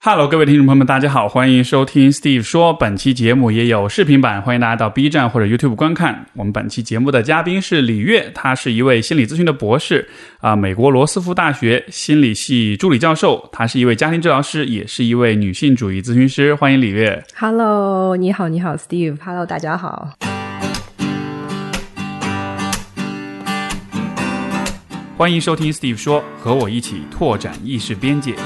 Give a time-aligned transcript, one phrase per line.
[0.00, 2.72] Hello，各位听众朋友们，大家好，欢迎收听 Steve 说。
[2.72, 6.26] 本期节目也有视频版，欢迎大家到 B 站或者 YouTube 观看。
[6.34, 10.08] 我们本期节目的嘉宾是李月，他是一位心理咨询的博士
[10.40, 13.48] 啊，美国罗斯福大学心理系助理教授。
[13.50, 16.54] 他是一位家庭治疗师，也是一位女性主义咨询师。
[16.54, 17.24] 欢迎李月。
[17.36, 19.18] Hello，你好，你好，Steve。
[19.20, 20.12] Hello，大家好。
[25.16, 28.36] 欢迎收听 Steve 说，和我一起拓展意识边界。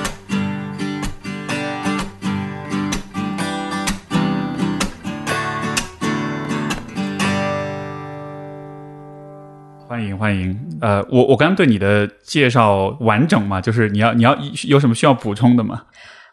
[10.22, 13.60] 欢迎，呃，我我刚刚对你的介绍完整吗？
[13.60, 15.82] 就是你要你要有什么需要补充的吗？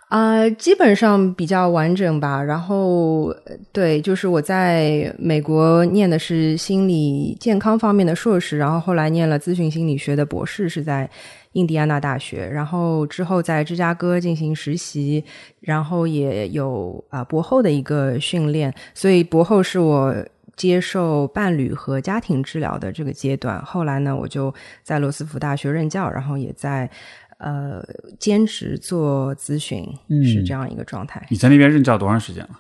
[0.09, 2.39] 啊、基本上比较完整吧。
[2.39, 3.33] 然后，
[3.71, 11.09] 对，就是我在美国念的是心理健康方面的硕士，然后后来念了咨询心理学的博士，是在
[11.53, 12.47] 印第安纳大学。
[12.47, 15.23] 然后之后在芝加哥进行实习，
[15.61, 20.13] 然后也有啊、博后的一个训练，所以博后是我。
[20.59, 26.89] 接受伴侣和家庭治疗的这个阶段，后来呢，我就在罗斯福大学任教，然后也在
[27.37, 27.81] 呃
[28.19, 31.25] 兼职做咨询，嗯是这样一个状态。
[31.29, 32.59] 你在那边任教多长时间了？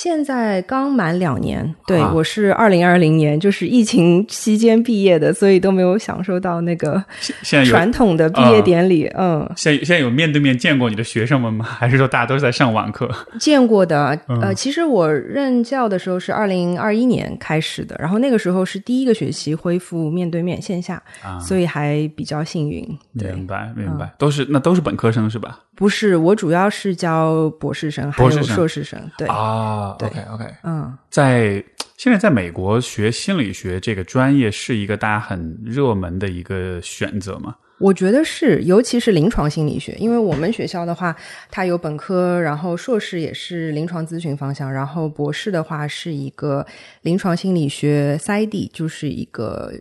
[0.00, 9.08] 现在刚满两年，对、啊我是二零二零年，就是疫情期间毕业的，所以都没有享受到那个现现在有传统的毕业典礼。
[9.16, 11.64] 嗯，现现在有面对面见过你的学生们吗？
[11.64, 13.10] 还是说大家都是在上网课？
[13.40, 14.16] 见过的。
[14.28, 22.86] 嗯呃，其实我任教的时候是二零二一年开始的，然后那个时候是第一个学期恢复面对面线下，啊所以还比较幸运。
[23.18, 25.58] 对，明白明白，都是那都是本科生是吧？
[25.78, 29.00] 不是我主要是教博士生，还有博士生硕士生。
[29.16, 30.98] 对，啊对，OK OK，嗯。
[31.08, 31.64] 在
[31.96, 37.54] 现在在美国学心理学这个专业是一个大家很热门的一个选择吗？
[37.78, 41.14] 我觉得是，尤其是临床心理学，因为我们学校的话，
[41.48, 46.66] 它有本科，然后硕士也是临床咨询方向，然后博士的话是一个
[47.02, 49.72] 临床心理学 PsyD，就是一个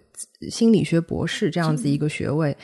[0.52, 2.52] 心理学博士这样子一个学位。
[2.52, 2.58] 嗯，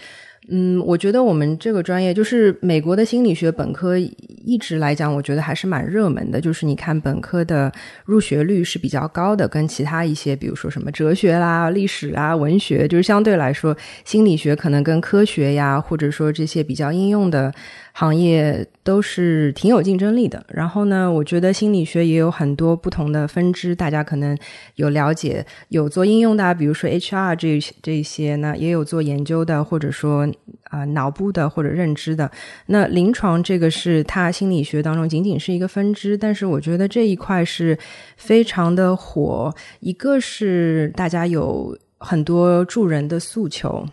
[0.50, 6.42] 嗯我觉得我们这个专业就是美国的心理学本科，一直来讲，我觉得还是蛮热门的。
[6.42, 7.72] 就是你看本科的
[8.04, 17.54] 入学率是比较高的，跟其他一些，比如说什么哲学啦、历史啦、文学，就是相对来说，心理学可能跟科学呀，或者说这些比较应用的
[17.94, 20.44] 行业都是挺有竞争力的。
[20.50, 24.38] 然后呢，我觉得心理学也有很多不同的分支，大家可能
[24.76, 30.28] 有了解，有做应用的，比如说 HR 这这些呢，也有做研究的，或者说
[30.66, 32.30] 啊、脑部的或者认知的。
[32.66, 37.78] 那临床这个是它心理学当中仅仅是一个分支，但是我觉得这一块是
[38.18, 39.54] 非常的火。
[39.82, 43.86] 一个是大家有很多助人的诉求。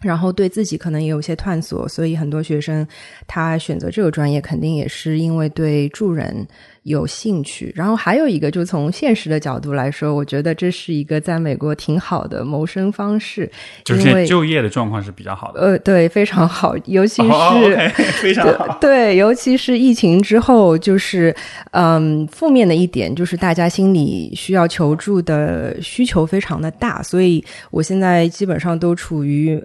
[0.00, 2.86] 然后对自己可能也有些探索，所以很多学生
[3.26, 6.46] 他选择这个专业，肯定也是因为对助人
[6.84, 7.72] 有兴趣。
[7.74, 13.50] 然后还有一个，就从现实的角度来说，我觉得这是一个在美国挺好的谋生方式，
[13.84, 17.88] 就是就业的状况是比较好的，呃，对，非常好，尤其是、
[18.22, 18.78] 非常好。
[18.80, 21.34] 对，尤其是疫情之后，就是
[21.72, 29.60] 嗯，负面的一点就是大家心里需要求助的需求非常的大，所以我现在基本上都处于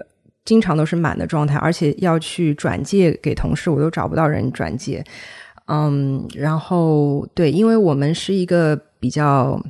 [0.45, 5.03] 经常都是满的状态，而且要去转借给同事，我都找不到人转借。
[5.67, 9.61] 嗯，然后对，因为我们是一个比较。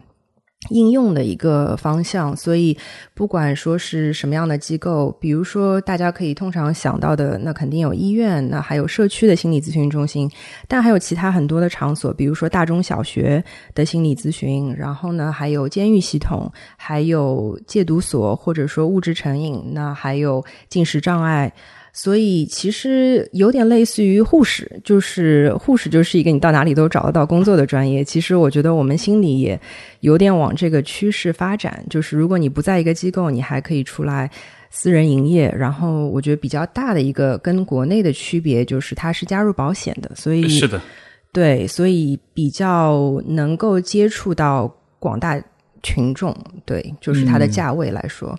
[0.69, 2.77] 应用的一个方向，所以
[3.13, 10.29] 不管说是什么样的机构，比如说大家可以通常想到的，那肯定有医院，那还有社区的心理咨询中心，
[10.67, 13.43] 但还有其他很多的场所，比如说大中小学
[13.75, 21.51] 的心理咨询，然后呢，还有监狱系统，还有戒毒所，或者说物质成瘾，那还有进食障碍。
[21.95, 28.03] 所以其实有点类似于护士，就是护士就是一个你到哪里都找得到工作的专业。
[28.03, 29.59] 其实我觉得我们心里也
[29.99, 34.27] 有点往这个趋势发展，就是如果你不在一个机构，你还可以出来
[34.71, 35.53] 私人营业。
[35.55, 40.81] 然后我觉得比较大的一个跟国内的区别就是它是加入保险的，所以是的，
[41.31, 44.67] 对，所以比较能够接触到
[44.97, 45.39] 广大
[45.83, 46.35] 群众。
[46.65, 48.35] 对，就是它的价位来说。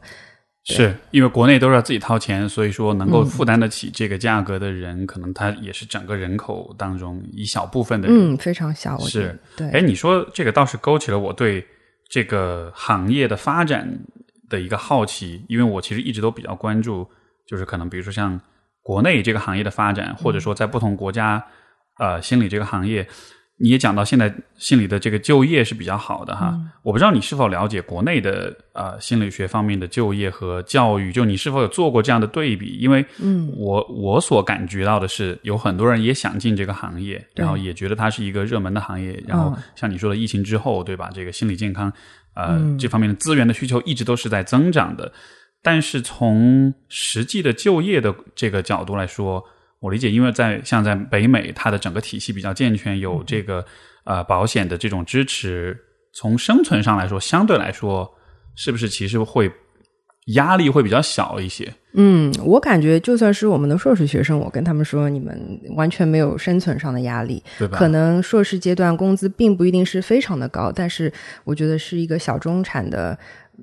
[0.65, 8.35] 是因为国内都是要自己掏钱，所以说能够负担得起这个价格的人，可能他也是整个人口当中一小部分的人。
[8.35, 9.71] 嗯，非常小，我觉得是，对。
[9.73, 11.67] 哎，你说这个倒是勾起了我对
[12.09, 13.87] 这个行业的发展
[14.49, 17.07] 的一个好奇，因为我其实一直都比较关注，
[17.47, 18.41] 就是可能比如说像
[18.83, 21.45] 国内这个行业的发展，或者说在不同国家
[21.99, 23.07] 呃心理这个行业，
[23.57, 32.79] 你也讲到现在心理的这个就业是比较好的哈，我不知道你是否了解国内的呃心理学方面的就业和教育，就你是否有做过这样的对比？
[32.81, 39.23] 因为嗯，我我所感觉到的是，有很多人也想进这个行业，然后也觉得它是一个热门的行业。
[39.27, 41.09] 然后像你说的，疫情之后，对吧？
[41.15, 41.93] 这个心理健康
[42.35, 45.13] 呃这方面的资源的需求一直都是在增长的。
[45.63, 49.43] 但是从实际的就业的这个角度来说，
[49.85, 53.63] 我理解，因为在像在北美，它的整个体系比较健全，有这个
[54.05, 55.79] 呃保险的这种支持，
[56.15, 58.11] 从生存上来说，相对来说，
[58.55, 59.53] 是不是其实会
[60.29, 61.71] 压力会比较小一些？
[61.93, 65.39] 嗯，我感觉就算是我们的硕士学生，我跟他们说，你们
[65.77, 67.77] 完全没有生存上的压力，对吧？
[67.77, 71.13] 可能硕士阶段工资并不一定是非常的高，但是
[71.45, 73.19] 我觉得是一个小中产的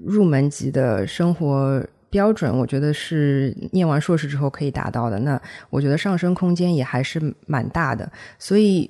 [0.06, 1.84] 入门级的生活。
[2.12, 8.12] 标准我觉得是念完硕士之后可以达到的，那我觉得上升空间也还是蛮大的。
[8.38, 8.88] 所以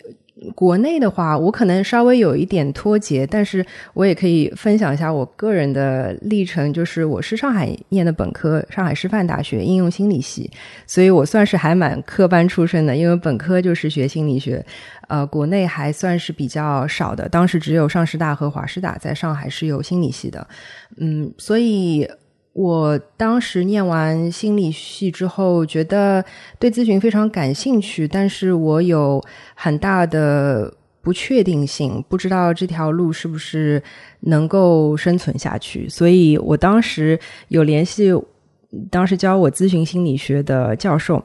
[0.56, 3.63] 国内的话，我可能稍微有一点脱节，但是
[3.94, 6.73] 我也可以分享一下我个人的历程。
[6.73, 10.50] 就是我是上海念的本科，上海师范大学应用心理系，
[10.88, 14.65] 所以我算是还蛮科班出身的，因为本科就是学心理学，
[15.09, 20.47] 呃，国内还算是比较少的，当时只有上师大和华师大在上海是有心理系的，
[20.97, 22.09] 嗯，所以。
[22.53, 26.24] 我当时念完心理系之后，觉得
[26.59, 29.24] 对咨询非常感兴趣，但是我有
[29.56, 33.81] 很大的不确定性，不知道这条路是不是
[34.21, 37.18] 能够生存下去，所以我当时
[37.48, 38.12] 有联系
[38.89, 41.24] 当时教我咨询心理学的教授。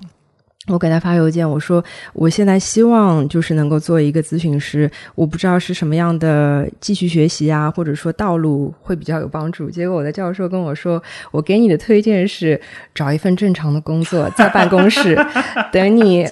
[0.68, 9.70] 我给他发邮件，我说我现在希望就是能够做一个咨询师，我不知道是什么样的继续学习啊，或者说道路会比较有帮助。
[9.70, 12.60] 结果我的教授跟我说，我给你的推荐是
[12.92, 15.16] 找一份正常的工作，在办公室，
[15.72, 16.26] 等你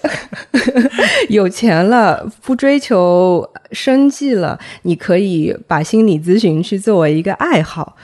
[1.30, 7.96] 有钱了，不追求生计了，你可以把心理咨询去作为一个爱好。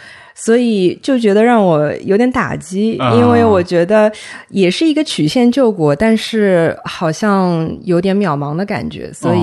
[0.43, 4.11] 所以就觉得让我有点打击，因为我觉得
[4.49, 9.13] 也是一个曲线救国，但是好像有点渺茫的感觉。
[9.13, 9.41] 所以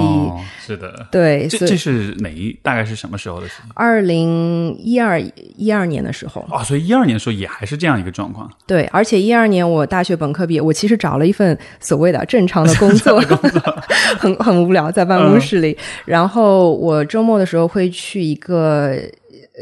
[0.59, 2.51] 是的，对，这这是哪一？
[2.63, 3.71] 大概是什么时候的事情？
[3.75, 5.21] 二零一二
[5.55, 8.49] 一二年的时候哦，所以一二年的时候也还是这样一个状况。
[8.65, 13.21] 对，而且一二年我大学本科毕业，我其实找了一份所谓的正常的工作，
[14.17, 15.77] 很很无聊，在办公室里。
[16.05, 18.99] 然后我周末的时候会去一个。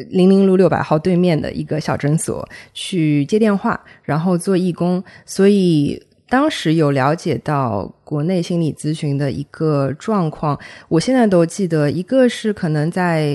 [0.10, 10.60] 零零路六百号对面的一个小诊所去接电话，然后做义工，所以当时有了解到国内心理咨询的一个状况。
[10.90, 13.34] 我现在都记得，一个是可能在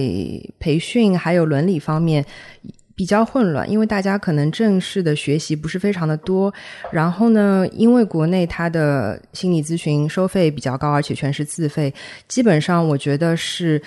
[0.58, 2.22] 培训还有伦理方面
[2.94, 6.52] 比较混乱，因为大家可能正式的学习不是非常的多。
[6.92, 11.94] 然后呢，因为国内它的心理咨询收费比较高，而且全是自费，
[12.28, 13.80] 基本上我觉得是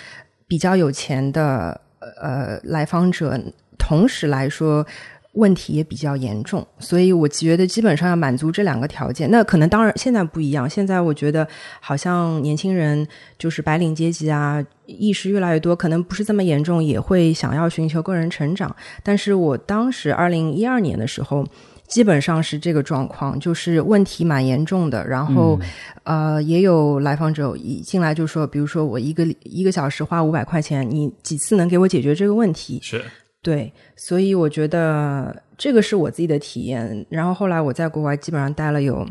[0.47, 1.79] 比较有钱的。
[2.21, 3.39] 呃，来访者
[3.77, 4.85] 同时来说，
[5.33, 9.29] 问题也比较严重，所以我觉得基本上要满足这两个条件。
[9.31, 11.47] 那可能当然现在不一样，现在我觉得
[11.79, 13.07] 好像年轻人
[13.37, 18.75] 就是白领阶级啊，意识越来越多，可能不是这么严重，也会想要寻求个人成长。
[19.01, 21.45] 但是我当时二零一二年的时候。
[21.93, 25.05] 基本上是这个状况，就是问题蛮严重的。
[25.07, 25.59] 然后，
[26.01, 32.79] 呃，也有来访者一进来就说，比如说我一个一个小时花五百块钱，你几次能给我解决这个问题？
[32.81, 32.99] 是
[33.43, 37.05] 对，所以我觉得这个是我自己的体验。
[37.09, 39.07] 然后后来我在国外基本上待了有。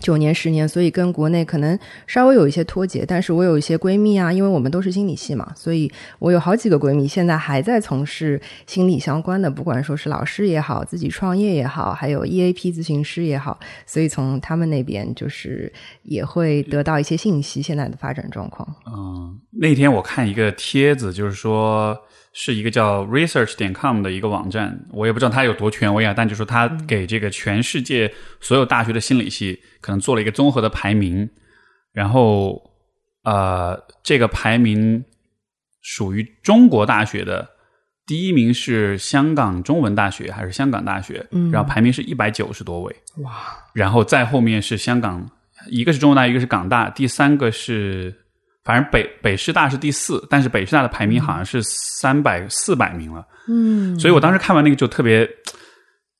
[0.00, 1.76] 九年十年，所以跟国内可能
[2.06, 3.04] 稍微有一些脱节。
[3.04, 5.90] 但是我有一些闺蜜啊，因为我们都是心理系嘛，所以
[6.20, 18.68] 我有好几个闺蜜现在还在从事心理相关的，不管说是老师也好，自己创业也好，还有 EAP 咨询师也好，所以从他们那边就是也会得到一些信息，现在的发展状况。
[18.86, 21.98] 嗯，那天我看一个帖子，就是说。
[22.32, 31.28] 是一个叫 research 点 com 的一个网站，我也不知道它有多权威啊，但就说它给这个全世界所有大学的心理系可能做了一个综合的排名，
[31.92, 32.62] 然后
[33.24, 35.02] 呃，这个排名
[35.80, 37.48] 属于中国大学的
[38.06, 41.26] 第一名是香港中文大学还是香港大学？
[41.32, 43.32] 嗯，然后排名是一百九十多位，哇！
[43.74, 45.28] 然后再后面是香港，
[45.70, 48.14] 一个是中文大，一个是港大，第三个是。
[48.64, 53.26] 反正北北师大是第四，但是北师大的排名好像是三百四百名了。
[53.48, 55.28] 嗯，所以我当时看完那个就特别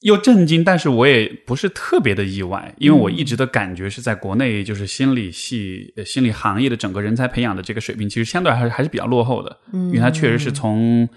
[0.01, 9.59] 又震惊，但是我也不是特别的意外，因为我一直的感觉是在国内就是心理系、心理行业的整个人才培养的这个水平，其实相对还是还是比较落后的。
[9.73, 11.09] 嗯，因为它确实是从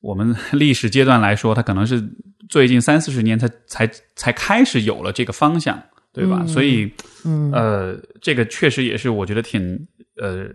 [0.00, 2.02] 我们历史阶段来说，它可能是
[2.48, 6.44] 最近三四十年才才才开始有了这个方向，对吧？
[6.46, 6.92] 所以，
[7.24, 9.86] 嗯，呃，这个确实也是我觉得挺。
[10.20, 10.46] 呃，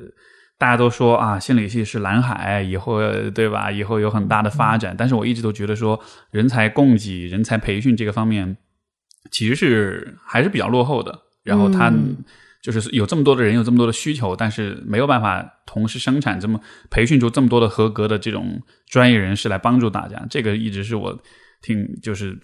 [0.59, 2.99] 大家都说啊，心理系是蓝海，以后
[3.31, 3.71] 对吧？
[3.71, 4.95] 以后有很大的发展。
[4.95, 8.55] 但是我一直都觉得说，人才供给、人才培训这个方面，
[9.31, 11.19] 其实是还是比较落后的。
[11.43, 11.91] 然后他
[12.61, 16.59] 就是有这么多的人，有这么多的需求，但是没有办法同时生产这么
[16.91, 20.23] 培训出这么多的合格的这种专业人士来帮助大家。
[20.29, 21.17] 这个一直是我
[21.61, 22.37] 挺就是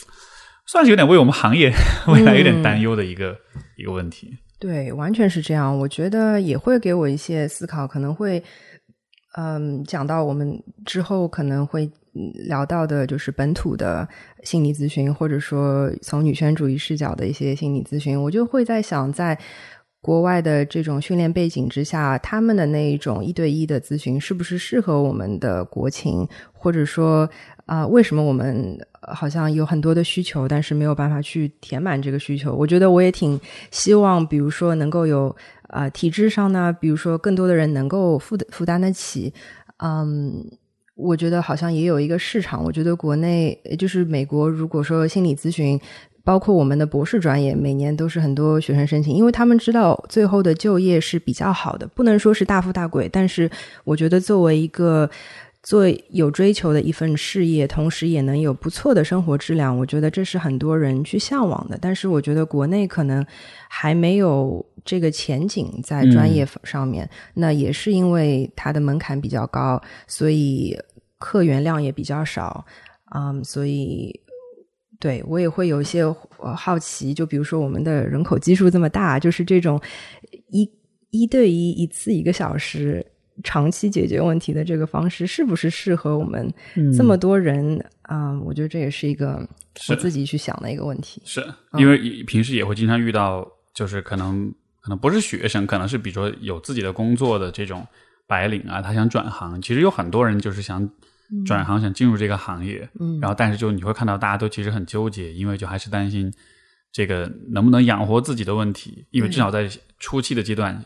[0.71, 1.69] 算是有点为我们行业
[2.07, 3.35] 未来有点担忧的一个
[3.75, 4.37] 一个问题。
[4.57, 5.77] 对，完全是这样。
[5.77, 8.41] 我觉得也会给我一些思考，可能会，
[9.35, 11.91] 嗯，讲到我们之后可能会
[12.47, 14.07] 聊到的，就是本土的
[14.43, 18.17] 心理咨询，或者说从女权主义视角的一些心理咨询。
[18.21, 19.37] 我就会在想，在
[20.01, 27.29] 国外的这种训练背景之下，他们的那一种一对一的咨询，是不是适合我们的国情，或者说？
[27.67, 28.77] 啊，为什么我们
[29.13, 32.53] 好像有很多的需求，但是没有办法去填满这个需求？
[32.53, 33.39] 我觉得我也挺
[33.69, 35.33] 希望，比如说能够有
[35.69, 39.33] 啊体制上呢，比如说更多的人能够负负担得起。
[39.77, 40.45] 嗯，
[40.95, 42.61] 我觉得好像也有一个市场。
[42.61, 45.79] 我觉得国内就是美国，如果说心理咨询，
[46.23, 53.49] 包括我们的博士专业，每年都是很多学生申请，因为他们知道最后的就业是比较好的，不能说是大富大贵，但是
[53.83, 55.09] 我觉得作为一个。
[55.63, 61.77] 做有追求的一份事业，同时也能有不错的生活质量，我觉得这是很多人去向往的。
[61.79, 63.23] 但是，我觉得国内可能
[63.69, 67.07] 还没有这个前景在专业上面。
[67.35, 70.75] 那也是因为它的门槛比较高，所以
[71.19, 72.65] 客源量也比较少。
[73.13, 74.19] 嗯，所以
[75.01, 76.05] 对我也会有一些
[76.55, 77.13] 好奇。
[77.13, 79.81] 就比如说，我们的人口基数这么大，就是这种
[80.51, 80.71] 一
[81.09, 83.05] 一对一一次一个小时。
[83.43, 86.53] 长期解决问题的这个方式是不是适合我们
[86.95, 88.39] 这么多人啊？
[88.41, 89.47] 我觉得这也是一个
[89.89, 91.19] 我自己去想的一个问题。
[91.25, 91.43] 是
[91.79, 97.83] 因为平时也会经常遇到，就是可能可能不是学生，可能是比如说有自己的工作的这种
[98.27, 99.59] 白领啊，他想转行。
[99.59, 100.87] 其实有很多人就是想
[101.45, 106.31] 转行，想进入这个行业，嗯，然后但是就你会看到大家都其实很纠结，因为就还是担心。
[106.93, 109.65] 这个能不能养活自己的问题，因为至少在
[109.97, 110.83] 初期的阶段，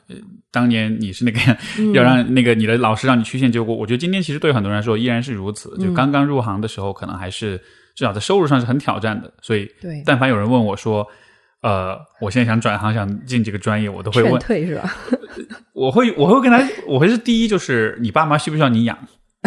[0.52, 1.40] 当年你是那个
[1.96, 5.76] 要让那个你的老师让你曲线救国，我觉得今天其实对很多人来说依然是如此。
[5.80, 7.58] 就刚刚入行的时候，可能还是
[7.96, 9.34] 至少在收入上是很挑战的。
[9.42, 9.68] 所以，
[10.06, 11.08] 但凡有人问我说，
[11.64, 14.96] 呃，我现在想转行，想进这个专业，我都会问退是吧？
[15.74, 18.96] 我会我会跟他，我会是第一就是你爸妈需不需要你养？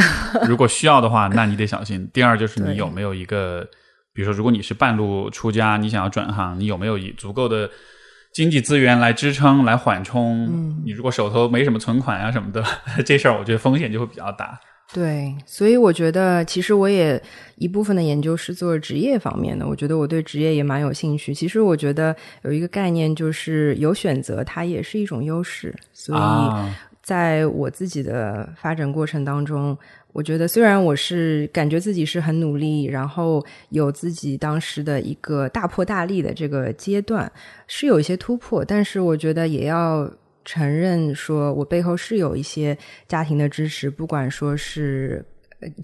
[0.49, 2.09] 如果需要的话，那你得小心。
[2.15, 3.69] 第二就是你有没有一个。
[4.15, 7.71] 比如说，如果你是半路出家，你想要转行，你有没有以足够的
[8.33, 10.45] 经济资源来支撑、来缓冲？
[10.47, 12.65] 嗯，你如果手头没什么存款啊什么的，
[13.07, 14.59] 这事儿我觉得风险就会比较大。
[14.93, 17.23] 对，所以我觉得，其实我也
[17.59, 19.65] 一部分的研究是做职业方面的。
[19.65, 21.33] 我觉得我对职业也蛮有兴趣。
[21.33, 25.73] 其实我觉得有一个概念就是有选择，它也是一种优势。
[25.93, 26.19] 所以
[27.09, 29.75] 在我自己的发展过程当中。
[30.13, 37.31] 我觉得，虽然我是感觉自己是很努力，然后有自己当时的一个大破大立的这个阶段，
[37.69, 40.11] 是有一些突破，但是我觉得也要
[40.45, 45.25] 承认，说我背后是有一些家庭的支持，不管说是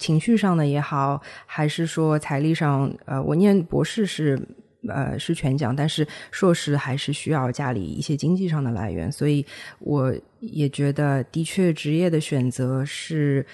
[0.00, 4.40] 情绪上的也好，还是说财力上，呃，我念博士是
[4.88, 9.44] 呃是全奖，但是硕士还是需要家里一些经济上的来源，所以
[9.80, 13.46] 我也觉得，的确职业的选择是。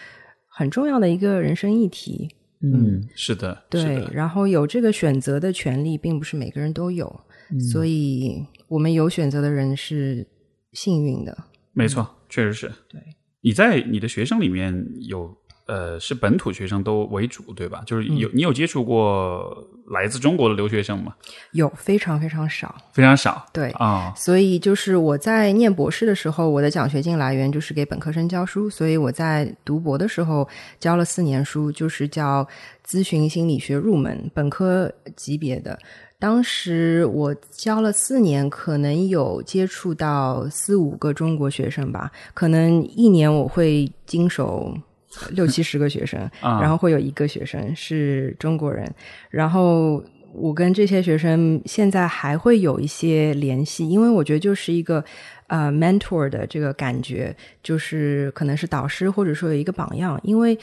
[0.53, 2.29] 很重要的一个人生议题，
[2.61, 4.05] 嗯，是的，对。
[4.13, 7.09] 然后有这个选择的权利，并不是每个人都有，
[7.73, 10.27] 所以我们有选择的人是
[10.73, 11.35] 幸运的。
[11.73, 12.67] 没错，确实是。
[12.89, 13.01] 对，
[13.41, 14.75] 你在你的学生里面
[15.09, 15.35] 有。
[15.71, 17.81] 呃，是本土学生都为主，对吧？
[17.87, 21.15] 就是有你有接触过来自中国的留学生吗？
[21.53, 23.47] 有，非常非常少，非常少。
[23.53, 30.49] 对啊，所以就是我在念博士的时候，我的奖学金来源就是给本科生教书，所以我在读博的时候
[30.81, 32.45] 教了四年书，就是叫
[32.85, 35.79] 咨询心理学入门，本科级别的。
[36.19, 44.77] 当时我教了四年，可能有接触到四五个中国学生吧，可能一年我会经手。
[45.31, 48.89] 六七十个学生， 然后会有一个学生是中国人，
[49.29, 50.03] 然后
[50.33, 55.05] 我跟这些学生现在还会有一些联系，因为我觉得就是一个
[55.49, 60.57] 呃 mentor 的这个感觉，就是可能是导师或者说有一个榜样，因为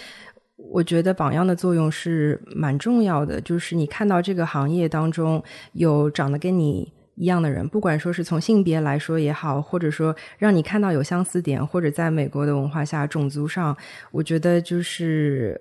[0.55, 6.91] 我觉得榜样的作用是蛮重要的，就是你看到这个行业当中有长得跟你。
[7.17, 13.75] 一样的人，不管说是从性别来说也好，或者说让你看到有相似点，或者在美国的文化下种族上，
[14.11, 15.59] 我觉得就是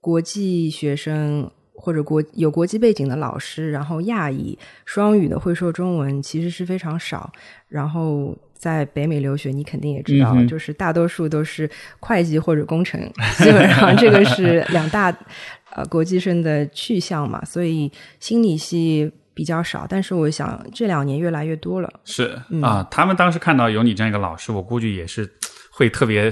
[0.00, 7.30] 国际学生或者国有国际背景的老师，然后亚裔双语的会说中文其实是非常少。
[7.68, 11.68] 然后在北美留学，你肯定也知道，嗯就是大多数都是
[12.00, 12.98] 会计或者工程，
[13.36, 15.14] 基本上这个是两大
[15.74, 19.86] 呃国际生的去向嘛，所以心理系比较少。
[19.88, 21.92] 但是我想这两年越来越多了。
[22.04, 22.62] 是嗯。
[22.62, 25.28] 啊，他们当时看到有你这样一个老师，我估计也是
[25.70, 26.30] 会特别，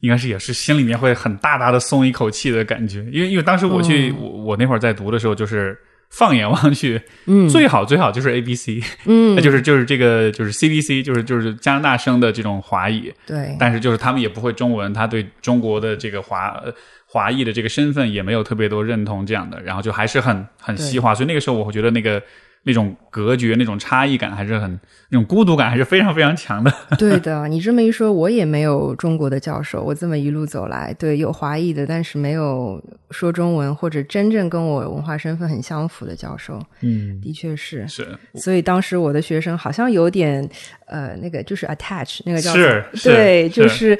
[0.00, 5.76] 应该是也是心里面会很大大的松一口气的感觉，因为因为当时我去、我我那会儿在读的时候，就是
[6.10, 7.48] 放眼望去，嗯。
[7.50, 9.34] 最好最好就是 A B C，嗯。
[9.34, 16.72] 那 就是就是这个就是 C B C，就是就是加拿大生的这种华裔，对，但是就是他们也不会中文，他对中国的这个华呃
[17.10, 22.22] 华裔的这个身份也没有特别多认同这样的，然后就还是很很西化，所以那个时候我会觉得那个
[22.68, 26.70] 那种隔绝、那种差异感还是很那种孤独感还是非常非常强的。
[26.98, 29.82] 对的，你这么一说，我也没有中国的教授。
[29.82, 32.78] 我这么一路走来，对，有华裔的，但是没有
[33.10, 36.62] 说中文或者真正跟我文化身份很相符的教授。
[36.82, 40.46] 嗯，的确是，是所以当时我的学生好像有点
[40.84, 43.98] 呃，那个就是 attach 那个叫是是对，就是是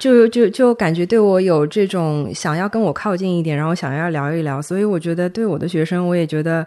[0.00, 4.60] 就就就感觉对我有这种想要跟我靠近一点，然后想要聊一聊。
[4.60, 6.66] 所以我觉得对我的学生，我也觉得。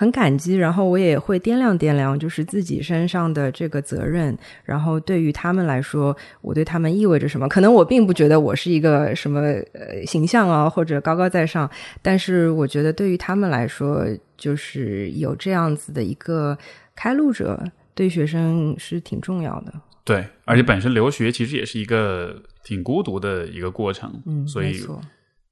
[0.00, 7.46] 很感激，然后我也会掂量掂量，就是自己身上的这个责任，然后对于他们来说，我对他们意味着什么？
[7.46, 9.40] 可能我并不觉得我是一个什么
[9.74, 14.06] 呃形象啊，或者高高在上，但是我觉得对于他们来说，
[14.38, 16.56] 就是有这样子的一个
[16.96, 17.62] 开路者，
[17.94, 19.74] 对学生是挺重要的。
[20.02, 24.98] 对，而且本身留学其实也是一个挺孤独的一个过程，嗯，所以没错，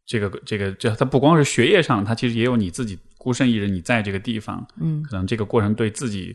[0.08, 6.34] 这个这个这他不光是学业上，他其实也有你自己孤身一人，你在这个地方，嗯可能这个过程对自己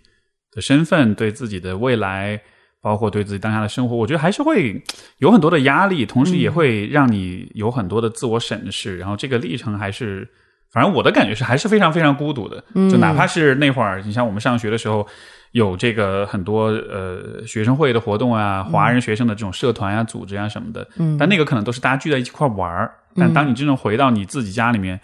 [0.51, 2.39] 的身份、对自己的未来，
[2.80, 4.80] 包括对自己当下的生活，我觉得还是会
[5.18, 9.00] 有很多的压力，同时也会让你有很多的自我审视。
[9.00, 10.30] 然后这个历程还是，
[10.72, 12.63] 反正我的感觉是还是非常非常孤独的。
[12.75, 15.08] 就哪怕是那会儿，你像我们上学的时候。
[15.53, 22.91] 有这个很多呃学生会的活动啊，华人学生的这种社团啊、组织啊什么的，嗯但那个可能都是大家聚在一起块玩儿。
[23.15, 25.00] 但当你真正回到你自己家里面，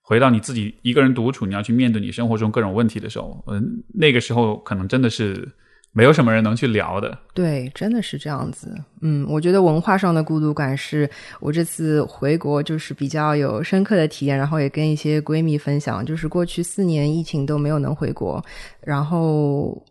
[0.00, 5.46] 回到你自己一个人独处，你要去面对你生活中各种问题的时候，嗯，那个时候可能真的是
[5.92, 7.18] 没有什么人能去聊的。
[7.34, 8.74] 对，真的是这样子。
[9.02, 11.08] 嗯，我觉得文化上的孤独感是
[11.40, 18.42] 我这次回国就是比较有深刻的体验，然后也跟一些闺蜜分享，就是过去四年疫情都没有能回国，
[18.80, 19.84] 然后。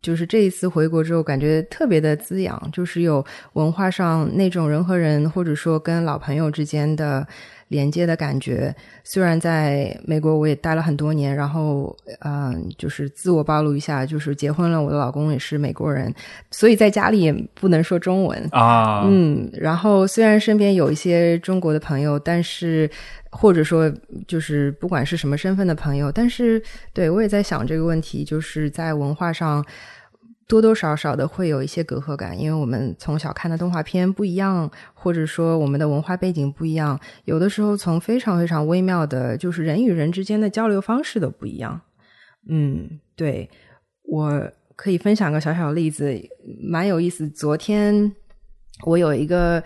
[0.00, 7.26] 就是这一次回国之后，感觉特别的滋养，就是有文化上那种人和人，或者说跟老朋友之间的
[7.72, 8.72] 连接的感觉。
[9.02, 16.14] 虽然在美国我也待了很多年，然后嗯、呃就是自我暴露一下，就是结婚了，我的老公也是美国人，
[16.50, 18.48] 所以在家里也不能说中文。
[18.52, 22.88] 啊，嗯，然后虽然身边有一些中国的朋友，但是
[23.30, 23.90] 或者说
[24.28, 29.64] 就是不管是什么身份的朋友，但是对我也在想这个问题，就是在文化上
[30.48, 41.80] 多多少少的会有一些隔阂感，因为我们从小看的动画片不一样，或者说我们的文化背景不一样，有的时候从非常非常微妙的，就是人与人之间的交流方式都不一样。
[42.48, 43.48] 嗯，对
[44.02, 46.12] 我可以分享个小小例子，
[46.60, 47.28] 蛮有意思。
[47.28, 48.12] 昨天
[48.84, 49.62] 我有一个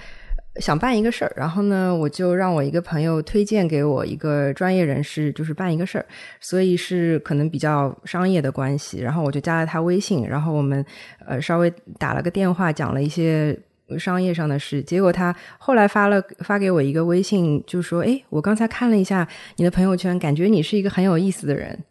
[0.60, 6.06] 想办一个事儿，然后呢，我就让我一个朋友推荐给我一个专业人士，就是办一个事儿，
[6.40, 9.00] 所以是可能比较商业的关系。
[9.00, 10.84] 然后我就加了他微信，然后我们
[11.26, 13.58] 呃稍微打了个电话，讲了一些。
[14.00, 21.84] 商业上的事，结果他后来发了发给我一个微信，就说：“哎，我刚才看了一下你的朋友圈，感觉你是一个很有意思的人。”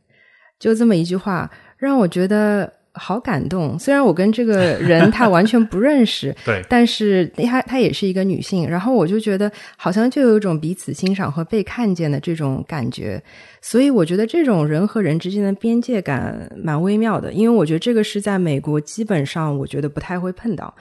[0.59, 3.77] 就这么一句话，让我觉得好感动。
[3.77, 13.21] 虽然我跟这个人他完全不认识， 对，但是她她也是一个女性，然后我就觉得好像就有一种彼此欣赏和被看见的这种感觉，
[13.67, 20.71] 所以我觉得这种人和人之间的边界感蛮微妙的，因为我觉得这个是在美国基本上我觉得不太会碰到，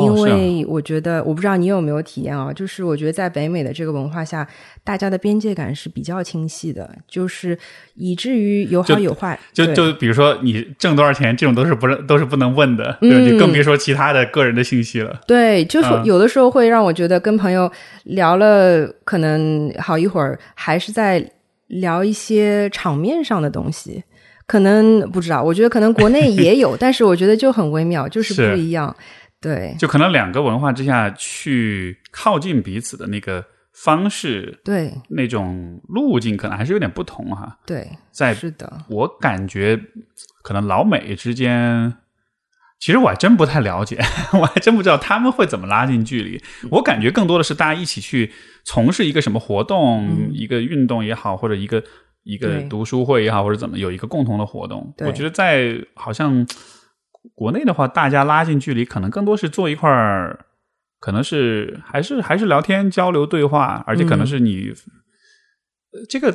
[0.00, 4.48] 因为我觉得我不知道你有没有体验啊，就是我觉得在北美的这个文化下，
[4.82, 7.58] 大家的边界感是比较清晰的，就是
[7.94, 13.16] 以至于有好有坏，就对就比如说你挣多少钱，这种都是不是都是不能问的，对吧？
[13.18, 15.20] 嗯就更别说其他的个人的信息了。
[15.26, 17.70] 对，就是嗯有的时候会让我觉得跟朋友
[18.04, 21.22] 聊了可能好一会儿，还是在
[21.70, 24.04] 聊一些场面上的东西。
[24.46, 28.94] 可能不知道，我觉得可能国内 也有，但是我觉得就很微妙，就是是不一样。
[29.40, 37.58] 对就可能两个文化之下去靠近彼此的那个方式，对那种路径可能还是有点不同哈。
[37.64, 39.80] 对，在是的，我感觉，
[40.42, 41.94] 可能老美之间，
[42.78, 43.98] 其实我还真不太了解，
[44.38, 46.42] 我还真不知道他们会怎么拉近距离。
[46.72, 48.30] 我感觉更多的是大家一起去
[48.70, 51.82] 从事一个什么活动，嗯一个运动也好，或者一个
[52.22, 54.94] 一个读书会也好，或者怎么有一个共同的活动。
[54.96, 56.46] 对我觉得在好像
[57.34, 60.46] 国内的话，大家拉近距离，可能更多是坐一块儿，
[61.00, 64.72] 可能是还是还是聊天交流对话，而且可能是你。
[65.92, 66.30] 呃这个，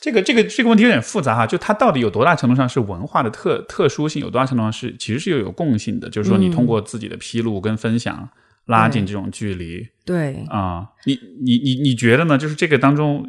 [0.00, 1.46] 这个，这个，这个问题有点复杂哈。
[1.46, 6.08] 就它到底有多大程度上是文化的特特殊性，有多大程度上是其实是又有共性的？
[6.08, 8.26] 就是说，你嗯通过自己的披露跟分享，
[8.66, 9.86] 拉近这种距离。
[10.04, 12.38] 对，啊、你你你你觉得呢？
[12.38, 13.26] 就是这个当中，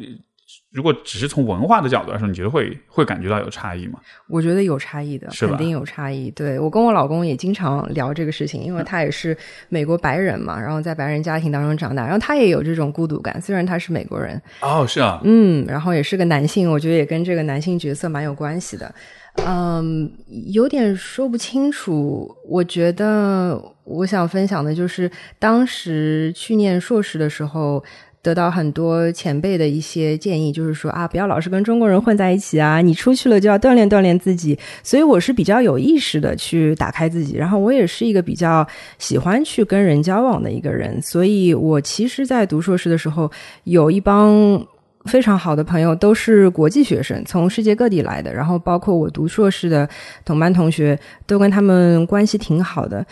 [0.70, 3.98] 如果只是从文化的角度来说，你觉得会会感觉到有差异吗？
[4.28, 6.30] 我觉得有差异的，肯定有差异。
[6.30, 9.36] 对我跟我老公也经常聊这个事情，因为他也是
[9.68, 18.94] 美国白人嘛，然后在白人家庭当中长大，然后他也有这种孤独感，虽然他是美国人，哦，是啊，嗯，然后也是个男性，我觉得也跟这个男性角色蛮有关系的。
[19.46, 20.10] 嗯，
[20.52, 22.28] 有点说不清楚。
[22.48, 27.82] 我觉得我想分享的就是，当时去念硕士的时候，
[28.20, 34.58] 得到很多前辈的一些建议，就是说啊，不要老是跟中国人混在一起啊，你出去了就要锻炼锻炼自己。
[34.82, 38.66] 所以我是比较有意识的去打开自己，然后我也是一个比较
[38.98, 43.30] 喜欢去跟人交往的一个人，所以我其实，在读硕士的时候，
[43.64, 44.66] 有一帮。
[45.04, 49.88] 非常好的朋友都是国际学生，从世界各地来的，然后包括我读硕士的
[50.22, 53.06] 同班同学，都跟他们关系挺好的，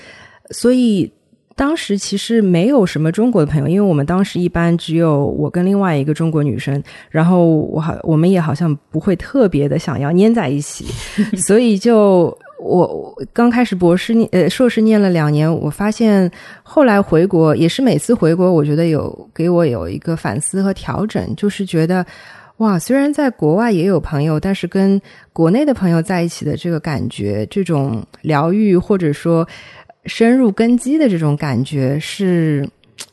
[0.50, 1.10] 所以
[1.54, 10.86] 当时其实没有什么中国的朋友，因为我们当时一般只有我跟另外一个中国女生，然后我好我们也好像不会特别的想要粘在一起，
[11.46, 12.36] 所以就。
[12.58, 16.28] 我我刚开始博士念呃硕士念了两年，我发现
[16.62, 22.04] 后来回国也是每次回国，我觉得有给我有一个反思和调整，就是觉得
[22.56, 25.00] 哇，虽然在国外也有朋友，但是跟
[25.34, 29.46] 国内的朋友在一起的这个感觉，这种疗愈或者说
[30.06, 32.68] 深入根基的这种感觉，是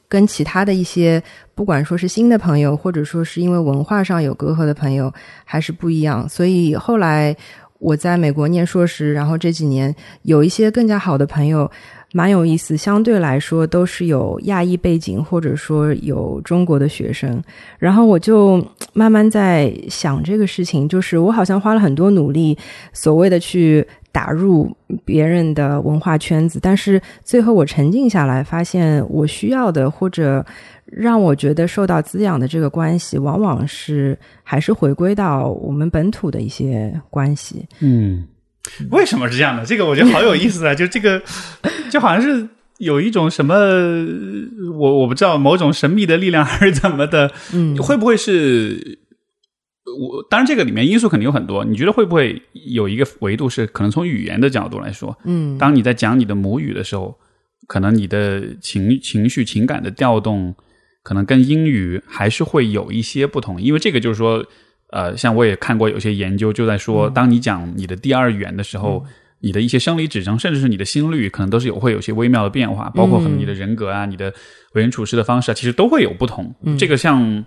[0.07, 1.21] 跟其他的一些
[1.53, 6.27] 不管说是新的朋友，或者说是因为文化上有隔阂的朋友，还是不一样。
[6.29, 7.35] 所以后来。
[7.79, 11.69] 我在美国念硕士，然后这几年有一些更加好的朋友，
[12.13, 12.77] 蛮有意思。
[12.77, 17.43] 相对来说，都是有亚裔背景，或者说有中国的学生。
[17.77, 22.57] 然后我就慢慢在想这个事情，就是我好像花了很多努力，
[22.93, 24.73] 所谓的去打入
[25.03, 30.45] 别人的文化圈子，但是最后我沉静下来，发现我需要的或者。
[30.85, 37.65] 让我觉得受到滋养的这个关系，往往是还是回归到我们本土的一些关系。
[37.79, 38.23] 嗯，
[38.91, 39.65] 为什么是这样的？
[39.65, 40.75] 这个我觉得好有意思啊！
[40.75, 41.19] 就这个，
[41.89, 42.47] 就好像是
[42.77, 43.55] 有一种什么，
[44.77, 48.99] 我我不知道某种神秘的力量还是怎么的，嗯，会不会是？
[49.97, 51.63] 我当然，这个里面因素肯定有很多。
[51.63, 57.17] 你觉得会不会有一个维度是可能从语言的角度来说，嗯，当你在讲你的母语的时候，
[57.67, 60.55] 可能你的情情绪、情感的调动。
[61.05, 64.41] 可能跟英语还是会有一些不同，因为这个就是说，
[64.91, 69.03] 呃，像我也看过有些研究就在说，当你讲你的第二语言的时候，
[69.41, 74.33] 你的一些生理指征，甚至是你的心率，可能都是有会有些微妙的变化，包括可能你的人格啊、你的
[74.75, 76.55] 为人处事的方式啊，其实都会有不同。
[76.79, 77.43] 这个像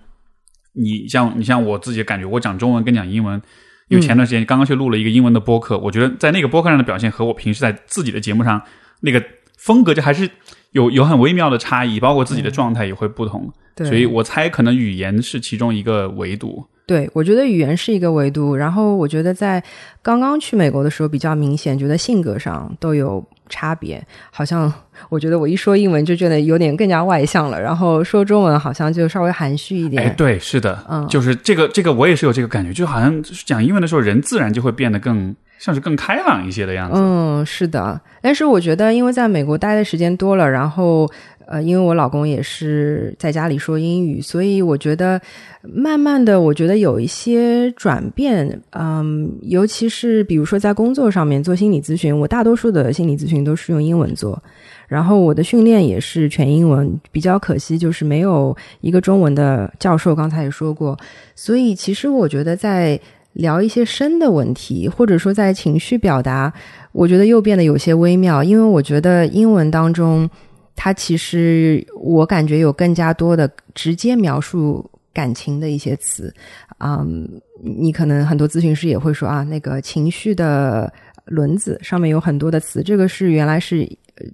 [0.77, 3.41] 你像你像我自己的感觉，我讲中文跟讲英文，
[3.89, 8.63] 因为前段时间刚刚去录了一个英文的播客，我觉得在那个播客上的表现和我平时在自己的节目上
[9.01, 9.25] 那个
[9.57, 10.31] 风格就还是。
[10.73, 16.67] 有有很微妙的差异，包括自己的状态也会不同，对，所以我猜可能语言是其中一个维度。
[16.87, 19.61] 对，我觉得语言是一个维度，然后我觉得在
[20.03, 24.01] 刚刚去美国的时候比较明显，觉得性格上都有差别。
[24.31, 24.73] 好像
[25.09, 30.05] 我觉得我一说英文就觉得有点更加外向了，然后说中文好像就稍微含蓄一点。
[30.05, 36.97] 哎，对，是的，嗯，就是这个这个我也是有这个感觉，就好像讲英文的时候，人自然就会变得更像是更开朗一些的样子。
[36.97, 41.11] 嗯，是的，但是我觉得因为在美国待的时间多了，然后。
[41.49, 45.21] 呃，因为我老公也是在家里说英语，所以我觉得
[45.63, 48.61] 慢慢的，我觉得有一些转变。
[48.73, 54.43] 嗯，尤其是比如说在工作上面做心理咨询，我大多数的心理咨询都是用英文做，
[54.89, 56.93] 然后我的训练也是全英文。
[57.13, 60.99] 比较可惜就是没有一个中文的教授，刚才也说过。
[61.37, 62.99] 所以其实我觉得在
[63.35, 66.53] 聊一些深的问题，或者说在情绪表达，
[66.91, 70.29] 我觉得又变得有些微妙，因为我觉得英文当中。
[70.77, 76.33] 它其实我感觉有更加多的直接描述感情的一些词，
[76.79, 77.27] 嗯，
[77.65, 80.93] 你可能很多咨询师也会说啊，那个情绪的
[81.25, 83.89] 轮子上面有很多的词，这个是原来是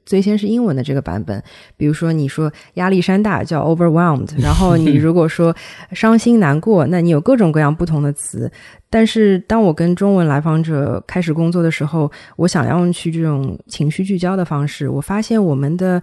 [0.04, 1.40] 最先是英文的这个版本，
[1.76, 5.54] 比如说你说压力山大叫 overwhelmed，然后你 如果说
[5.92, 8.50] 伤心难过，那你有各种各样不同的词。
[8.90, 16.02] 但是当我跟中文来访者开始工作的时候，我想要用去这种情绪聚焦的方式，我发现我们的。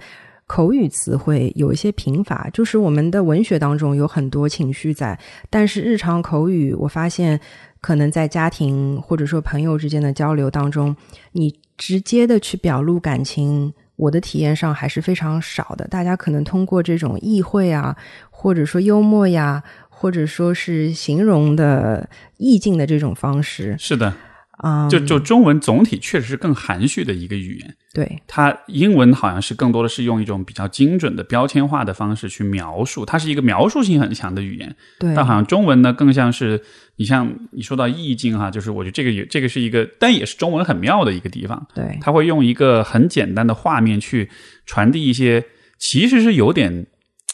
[0.50, 7.40] 口语词汇有一些贫乏，就是我们的文学当中有很多情绪在，但是日常口语，我发现
[7.80, 10.96] 可能在家庭或者说朋友之间的交流当中，
[11.34, 15.88] 你直接的去表露感情，我的体验上还是非常少的。
[15.88, 17.96] 大家可能通过这种意会啊，
[18.32, 24.12] 或者说幽默呀，或者说是形容的意境的这种方式，是的，
[24.60, 27.76] 啊、就就中文总体确实是更含蓄的一个语言。
[27.94, 34.76] 对，它英文好像是更多的是用一种比较精准的标签化的方式去描述，它是一个描述性很强的语言。
[35.00, 36.62] 对，但好像中文呢，更像是
[36.98, 41.66] 你像你说到意境哈，就是我觉得这个也这个是一个，但也是中文很妙的一个地方。
[41.74, 44.30] 对，它会用一个很简单的画面去
[44.66, 45.44] 传递一些，
[45.78, 46.86] 其实是有点，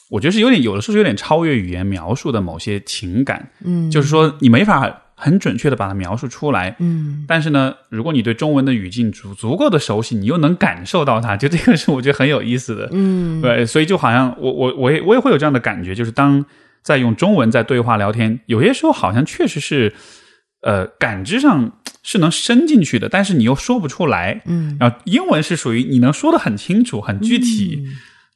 [0.10, 3.50] 我觉得是有点有的时候是有点超越语言描述的某些情感。
[3.64, 6.75] 嗯，就是说你没法很准确的把它描述出来。
[6.80, 12.89] 嗯，但是呢，如果你对中文的语境足足够的熟悉，你又能感受到它，就这个是我觉得很有意思的。
[12.91, 16.45] 嗯，对，所以就好像我我我也我也会有这样的感觉，就是当
[16.84, 19.93] 在用中文在对话聊天，有些时候好像确实是
[20.62, 21.71] 呃感知上
[22.04, 24.41] 是能伸进去的，但是你又说不出来。
[24.45, 27.84] 嗯，然后英文是属于你能说的很清楚、很具体，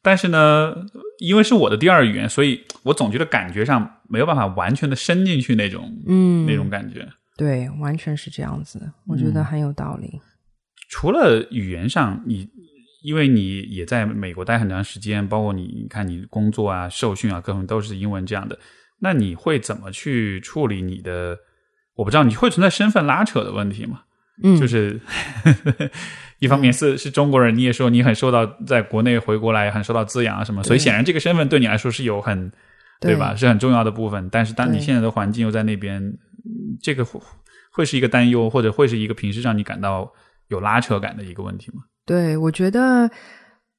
[0.02, 0.74] 但是呢，
[1.20, 7.08] 因为是我的第二语言，所以我总觉得感觉上没有办法完全的伸进去那种嗯，那种感觉。
[7.38, 10.20] 对，完全是这样子，我觉得很有道理。
[10.90, 12.50] 除了语言上，你
[13.04, 18.58] 因为你也在美国待很长时间，包括你你看你工作啊、受训啊，各种都是英文这样的，
[19.00, 21.38] 那你会怎么去处理你的？
[21.96, 24.04] 我不知道你会存在身份拉扯的问题吗？
[24.42, 25.02] 嗯，就是
[26.40, 32.52] 一方面是是中国人，你也说你很受到在国内回国来很受到滋养啊什么，所以显然这个身份对你来说是有很
[33.00, 33.36] 对吧？
[33.36, 34.28] 是很重要的部分。
[34.32, 37.20] 但是当你现在的环境又在那边，嗯这个会
[37.72, 40.12] 会是一个担忧，或者会是一个平时让你感到
[40.48, 41.84] 有拉扯感的一个问题吗？
[42.06, 43.10] 对，我觉得，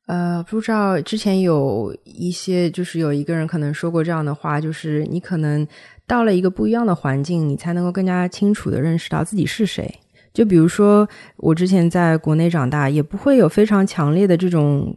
[0.06, 5.66] 呃，不知道之前有一些，就是有一个人可能说过这样的话，就是你可能
[6.06, 9.92] 到了一个不一样的环境，你才能够更加清楚的认识到自己是谁。
[10.32, 14.96] 就比如说，我之前在国内长大，也不会有非常强烈的这种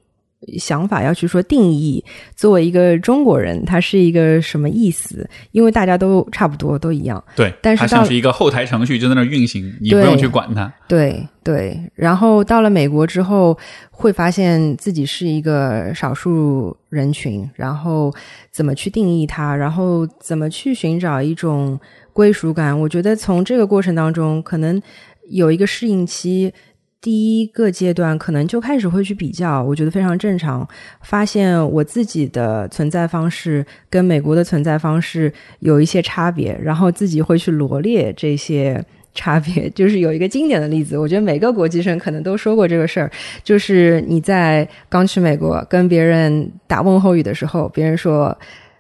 [0.57, 2.03] 想法要去说定义，
[2.35, 5.27] 作为一个中国人，他是一个什么意思？
[5.51, 7.23] 因为大家都差不多，都一样。
[7.35, 10.71] 对，但是它像是一个后台程序，就在那儿运行，你不用去管它。
[10.87, 13.57] 对对，然后到了美国之后，
[13.89, 18.13] 会发现自己是一个少数人群，然后
[18.51, 21.79] 怎么去定义它，然后怎么去寻找一种
[22.11, 22.77] 归属感。
[22.77, 24.81] 我觉得从这个过程当中，可能
[25.29, 26.53] 有一个适应期。
[27.01, 30.65] 第一个阶段可能就开始会去比较，我觉得非常正常。
[31.01, 38.81] 发现我自己的存在方式跟美国的存在方式有一些差别，然后自己会去罗列这些
[39.13, 39.69] 差别。
[39.75, 43.11] 就是有一个经典的例子，我觉得每个国际生可能都说过这个事儿，
[43.43, 48.33] 就是你在刚去美国跟别人打问候语的时候，别人说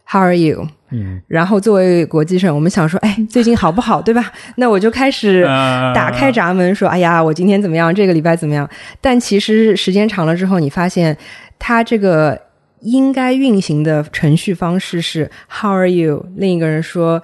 [0.05, 0.67] “How are you”。
[0.91, 4.31] 嗯，然后作为国际生，我们想说，哎， 最近好不好，对吧？
[4.57, 7.93] 那我就开始呃打开闸门说，哎呀，我今天怎么样？
[7.93, 8.69] 这个礼拜怎么样？
[9.01, 11.17] 但其实时间长了之后，你发现
[11.57, 12.39] 它这个
[12.81, 16.25] 应该运行的程序方式是 How are you？
[16.35, 17.21] 另一个人说。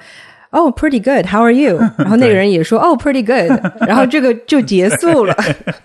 [0.51, 1.27] Oh, pretty good.
[1.27, 1.77] How are you?
[1.97, 3.51] 然后那个人也说 Oh, pretty good.
[3.87, 5.35] 然后这个就结束了。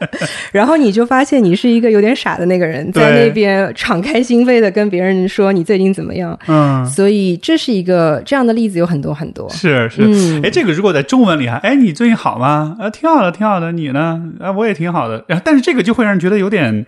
[0.53, 6.39] 然后你就发现你是一个有点傻的那个人，在那边敞开心扉的跟别人说你最近怎么样。
[6.49, 9.49] 嗯，所以这是一个这样的例子有很多很多。
[9.51, 12.75] 是是，嗯哎，这个如果在中文里哈，哎，你最近好吗？
[12.81, 14.19] 啊，挺好的，挺好的，你呢？
[14.41, 15.23] 啊，我也挺好的。
[15.29, 16.87] 然后，但是这个就会让人觉得有点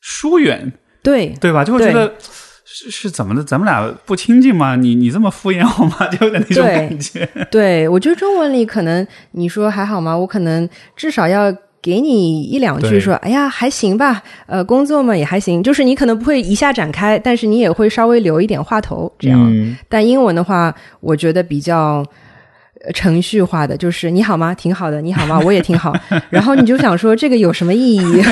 [0.00, 0.72] 疏远，
[1.02, 1.62] 对对吧？
[1.62, 2.10] 就会觉得
[2.74, 3.44] 是是怎么的？
[3.44, 4.76] 咱们俩不亲近吗？
[4.76, 6.08] 你你这么敷衍我吗？
[6.18, 7.28] 就有点那种对感觉。
[7.50, 10.16] 对，我觉得中文里可能你说还好吗？
[10.16, 11.52] 我可能至少要。
[11.82, 19.50] 给你一两句说，哎呀，还行吧，呃，工作嘛也还行，就是你可能不会一下展开，但是你也会稍微留一点话头，这样。
[19.52, 22.06] 嗯但英文的话，我觉得比较呃
[22.94, 24.54] 程序化的，就是你好吗？
[24.54, 25.38] 挺好的，你好吗？
[25.44, 25.94] 我也挺好。
[26.30, 28.22] 然后你就想说，这个有什么意义？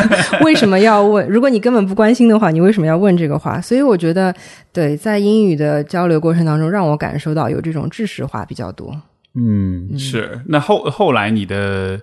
[0.42, 1.26] 为什么要问？
[1.28, 3.60] 如果你根本不关心的话，你为什么要问这个话？
[3.60, 4.34] 所以我觉得，
[4.72, 9.00] 对，在英语的交流过程当中，让我感受到有这种知识化比较多。
[9.34, 10.40] 嗯，是。
[10.46, 12.00] 那后后来你的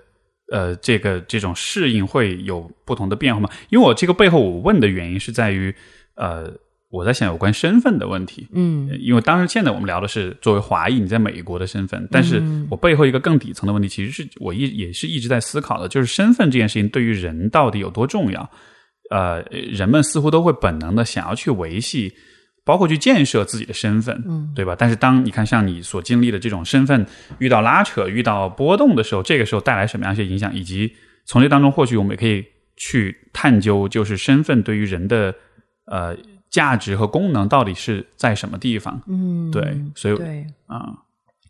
[0.50, 3.50] 呃这个这种适应会有不同的变化吗？
[3.68, 5.74] 因为我这个背后我问的原因是在于
[6.14, 6.50] 呃
[6.90, 8.48] 我在想有关身份的问题。
[8.52, 18.50] 嗯因为当时现在我们聊的是作为华裔你在美国的身份，但是我背后一个更底层的问题，其实是我一也是一直在思考的，就是身份这件事情对于人到底有多重要？
[19.10, 22.12] 呃，人们似乎都会本能的想要去维系，
[22.64, 24.76] 包括去建设自己的身份，嗯，对吧？
[24.78, 27.06] 但是当你看像你所经历的这种身份
[27.38, 30.92] 遇到拉扯、遇到波动的时候，这个时候带来什么样一些影响，以及
[31.26, 32.44] 从这当中或许我们也可以
[32.76, 35.34] 去探究，就是身份对于人的
[35.86, 36.14] 呃
[36.50, 39.00] 价值和功能到底是在什么地方。
[39.06, 40.92] 嗯，对，所以对，啊、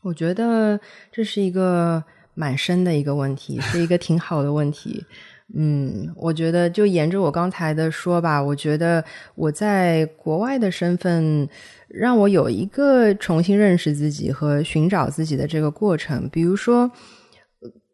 [0.02, 0.80] 我觉得
[1.10, 2.02] 这是一个
[2.34, 5.04] 蛮深的一个问题，是一个挺好的问题。
[5.56, 9.02] 嗯，我觉得就沿着我刚才的说吧，我觉得
[9.34, 11.48] 我在国外的身份
[11.88, 16.28] 让我有一个重新认识自己和寻找自己的这个过程。
[16.28, 16.90] 比如说，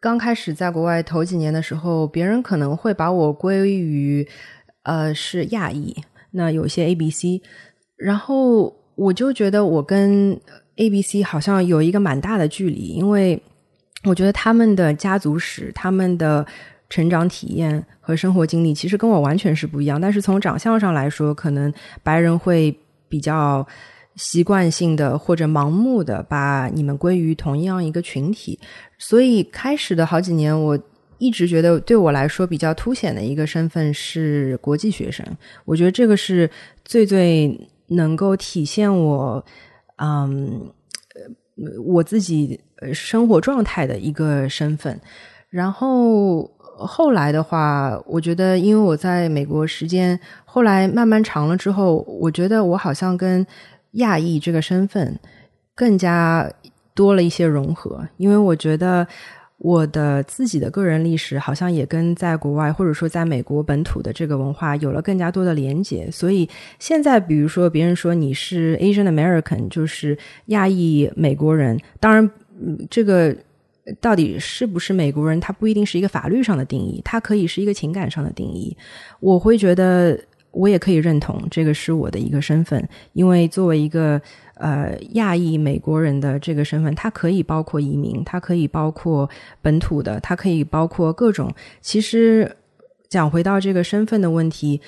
[0.01, 4.27] 刚开始在国外头几年的时候，别人可能会把我归于
[4.83, 5.95] 呃是亚裔，
[6.37, 7.41] 那有些 A B C，
[7.97, 10.33] 然后我就觉得我跟
[10.77, 13.41] A B C 好像有一个蛮大的距离，因为
[14.03, 16.45] 我觉得他们的家族史、他们的
[16.91, 20.01] 成长体验和生活经历其实跟我完全是不一样。
[20.01, 22.77] 但是从长相上来说，可能白人会
[23.09, 23.65] 比较
[24.17, 28.59] 习惯性的或者盲目的把你们归于同样一个群体，
[28.99, 30.77] 所以开始的好几年我。
[31.25, 35.25] 一直觉得对我来说比较凸显的一个身份是国际学生，
[35.65, 36.51] 我觉得这个是
[36.85, 39.43] 最最能够体现我，
[39.97, 40.71] 嗯，
[41.87, 42.61] 我自己
[42.93, 45.01] 生活状态的一个身份。
[45.49, 46.43] 然后
[46.77, 53.47] 后来的话，我觉得因为我在美国时间后来慢慢长了之后，我觉得我好像跟
[53.93, 55.19] 亚裔这个身份
[55.75, 56.53] 更加
[56.95, 59.09] 多了一些融合，因为我觉得。
[59.59, 66.47] 我的自己的个人历史好像也跟在国外或者说在美国本土的这个文化有了更加多的连结，所以
[66.79, 72.29] 现在比如说别人说你是 Asian American，就是亚裔美国人，当然，
[72.91, 73.35] 这个
[74.01, 78.77] 到底是不是美国人，它不一定是一个法律上的定义，它可以是一个情感上的定义。
[79.21, 80.19] 我会觉得
[80.51, 84.21] 我也可以认同这个是我的一个身份，因为作为一个。
[84.57, 89.29] 呃，亚裔美国人的这个身份，它可以包括移民，它可以包括
[89.61, 91.53] 本土的，它可以包括各种。
[91.81, 92.57] 其实
[93.09, 94.81] 讲回到这个身份的问题，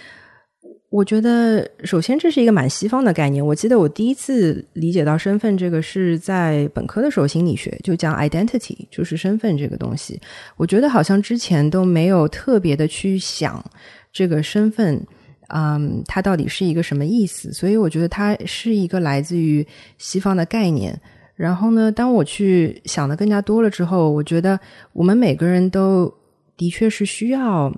[0.88, 3.44] 我觉得首先这是一个蛮西方的概念。
[3.44, 10.20] 我记得我第一次理解到身份这个是在本科的时候，心理学就讲 identity，就是身份这个东西。
[10.56, 13.64] 我觉得好像之前都没有特别的去想
[14.12, 15.04] 这个身份。
[15.48, 17.52] 嗯，它到底是一个什么意思？
[17.52, 19.66] 所以我觉得它是一个来自于
[19.98, 20.98] 西方的概念。
[21.34, 24.58] 然后呢，当我去想的更加多了之后，我觉得
[24.92, 26.12] 我们每个人都
[26.56, 27.70] 的确是需要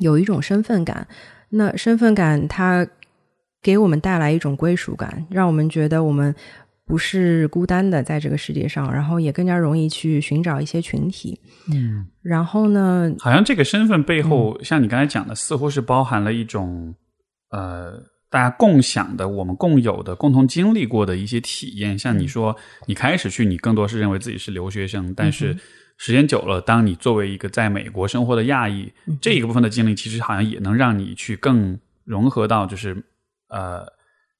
[0.00, 1.06] 有一种身份感。
[1.48, 2.86] 那身份感它
[3.62, 6.34] 给我们带来一种归属感，让我们觉得我们
[6.86, 11.40] 不是孤单的在这个世界上，然后也更加容易去寻找一些群体。
[11.72, 16.94] 嗯，然后呢，好像这个身份背后，像你刚才讲的，似乎是包含了一种
[17.48, 21.98] 呃，大家共享的、我们共有的、共同经历过的一些体验。
[21.98, 22.54] 像你说，
[22.86, 25.56] 你开始去，你更多是认为自己是留学生，但是
[25.96, 28.92] 时间久了，当你作为一个在美国生活的亚裔，
[29.22, 33.02] 这一个部分的经历，其实好像也能让你去更融合到，就是
[33.48, 33.90] 呃。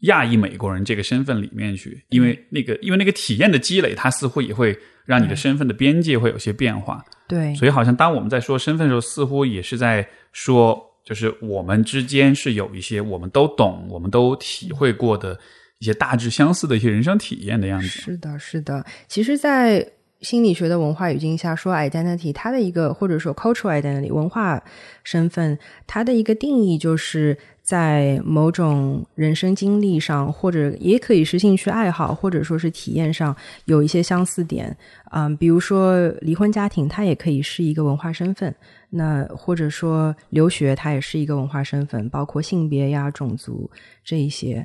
[0.04, 7.04] 亚裔美国人这个身份里面去，因为那个，因为那个体验的积累，它似乎也会让你的身份的边界会有些变化。
[7.26, 15.38] 对，所以好像当我们在说身份的时候，似乎也是在说，就是我们之间是有一些我们都懂、我们都体会过的
[15.78, 17.88] 一些大致相似的一些人生体验的样子。
[17.88, 18.84] 是的，是的。
[19.08, 19.86] 其实，在
[20.20, 24.62] 心理学的文化语境下，说 identity，它的一个或者说 cultural identity 文化
[25.02, 27.38] 身份，它的一个定义就是。
[27.64, 34.76] 在某种人生经历上，或者也可以是兴趣爱好，或者说是体验上有一些相似点，
[35.12, 38.52] 嗯，比如说离婚家庭，它也可以是一个文化身份；
[38.90, 43.70] 那或者说留学，它也是一个文化身份，包括性别呀、种族
[44.04, 44.62] 这一些。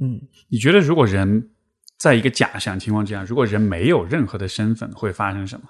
[0.00, 1.50] 嗯，你觉得如果人
[1.98, 5.68] 在一个假想情况之下，如果人没有任何的身份，会发生什么？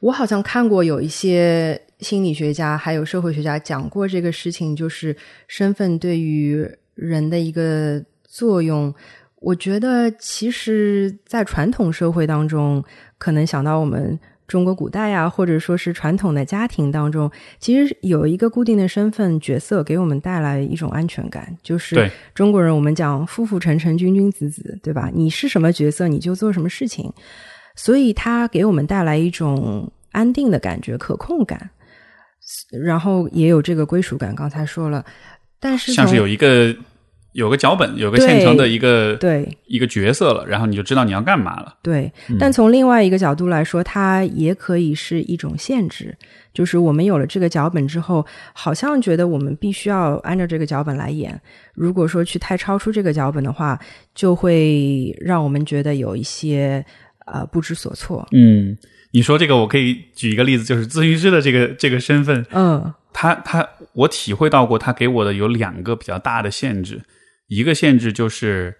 [0.00, 8.94] 我好像看过有一些心理学家还有社会学家讲过这个事情，就是身份对于人的一个作用。
[9.40, 12.82] 我觉得，其实，在传统社会当中，
[13.18, 17.30] 可能想到我们中国古代呀，或者说是传统的家庭当中，
[17.60, 21.56] 其实有一个固定的身份角色，给我们带来一种安全感。
[21.62, 25.08] 就是中国人，我们讲“父父臣臣，君君子子”，对吧？
[25.14, 27.12] 你是什么角色，你就做什么事情。
[27.76, 31.70] 所以它给我们带来一种安定的感觉、可控感，
[32.70, 34.34] 然后也有这个归属感。
[34.34, 35.04] 刚才说了，
[35.60, 36.74] 但是像是有一个
[37.32, 41.76] 有个脚本、有个现成的一个对一个角色了，然后你就知道你要干嘛了。
[41.82, 46.16] 对，但从另外一个角度来说，它也可以是一种限制。
[46.54, 51.40] 就是我们有了这个脚本之后，好像觉得我们必须要按照这个脚本来演。
[51.74, 53.78] 如果说去太超出这个脚本的话，
[54.12, 56.84] 就会让我们觉得有一些
[57.26, 58.26] 呃不知所措。
[58.32, 58.76] 嗯，
[59.10, 67.02] 你说这个，我可以举一个例子，就是咨询师的这个这个身份，嗯他他我体会到过，他给我的有两个比较大的限制，
[67.48, 68.74] 一个限制就是。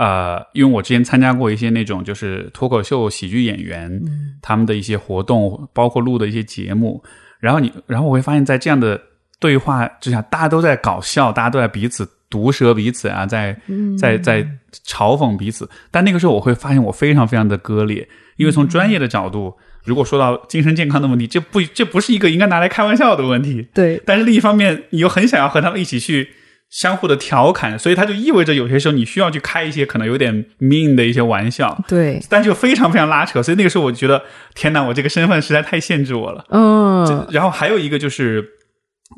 [0.00, 7.02] 呃，因为我之前参加过一些那种就是脱口秀喜剧演员，嗯他们的一些活动，包括录的一些节目，
[7.40, 9.00] 然后你，然后我会发现，在这样的
[9.40, 14.42] 对话之下，大家都在搞笑，大家都在彼此毒舌彼此啊，在嗯在在
[14.86, 15.68] 嘲讽彼此。
[15.90, 23.68] 但那个时候，我会发现我非常非常的割裂，因为从专业的角度，如果说到精神健康的问题，这不这不是一个应该拿来开玩笑的问题。
[23.72, 26.28] 对，但是另一方面，你又很想要和他们一起去
[26.68, 31.82] 相互的调侃，所以它就意味着有些时候你需要去开一些可能有点 mean 的一些玩笑。
[31.88, 34.22] 对，但就非常非常拉扯，所以那个时候我就觉得，
[34.54, 36.44] 天哪，我这个身份实在太限制我了。
[36.50, 38.46] 嗯然后还有一个就是，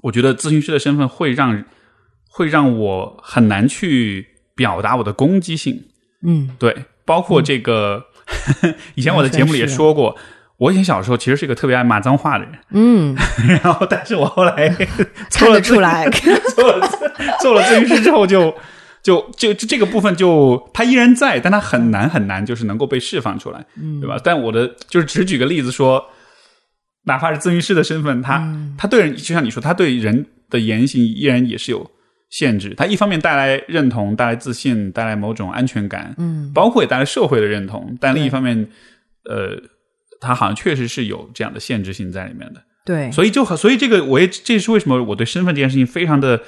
[0.05, 1.65] 我觉得咨询师的身份会让
[2.31, 5.83] 会让我很难去表达我的攻击性。
[6.23, 6.75] 嗯对，
[7.05, 8.05] 包括这个，
[8.95, 10.17] 以前我的节目里也说过，
[10.57, 13.17] 我以前小时候其实是一个特别爱骂脏话的人，嗯，
[13.63, 14.69] 然后但是我后来
[15.31, 16.09] 做了出来。
[16.55, 16.89] 做了
[17.41, 18.55] 做了咨询师之后就。
[19.03, 24.21] 就就就这个部分就它依然在，但它很难很难，就是能够被释放出来，嗯对吧？
[24.23, 26.05] 但我的就是只举个例子说，
[27.05, 31.91] 哪怕是咨询师的身份，他、嗯他对人就像你说，他对人的言行依然也是有
[32.31, 32.73] 限制。
[32.75, 37.95] 它一方面带来认同，带来自信，带来某种安全感，嗯包括也带来社会的认同。
[38.01, 38.67] 但另一方面，
[39.25, 39.61] 呃，
[40.21, 42.63] 它好像确实是有这样的限制性在里面的。
[42.87, 46.41] 对，所以就所以这个我也这是为什么我对身份这件事情非常的。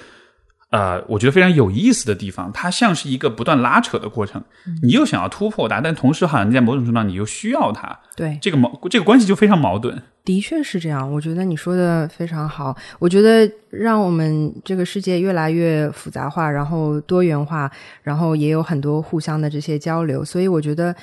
[0.70, 4.42] 呃，我觉得非常有意思的地方，它像是一个不断拉扯的过程。
[4.66, 10.02] 嗯你又想要突破它，但同时好像在某种程度上你又需要它，对，这个矛这个关系就非常矛盾。
[10.24, 11.10] 的确是这样。
[11.10, 12.76] 我觉得你说的非常好。
[12.98, 17.70] 我觉得让我们这个世界越来越复杂化，然后多元化，
[18.02, 20.24] 然后也有很多互相的这些交流。
[20.24, 20.94] 所以我觉得，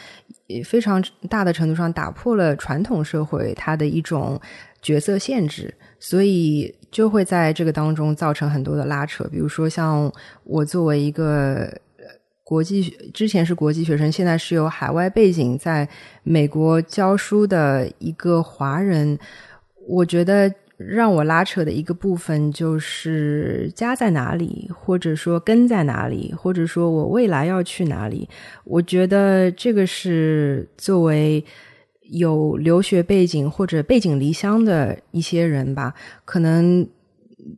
[0.47, 4.39] 也非常大的程度上打破了传统社会它的一种
[4.81, 9.25] 角色限制，所以就会在这个当中造成很多的拉扯。
[9.25, 10.11] 比如说，像
[10.43, 11.69] 我作为一个。
[12.49, 12.81] 国际
[13.13, 15.87] 之前是国际学生，现在是有海外背景，在
[16.23, 19.19] 美国教书的一个华人，
[19.87, 28.27] 我觉得让我拉扯的一个部分就是家在哪里，或者说根在哪里，或者说我未来要去哪里。
[28.63, 31.45] 我觉得这个是作为
[32.09, 35.93] 有留学背景或者背井离乡的一些人吧，
[36.25, 36.89] 可能。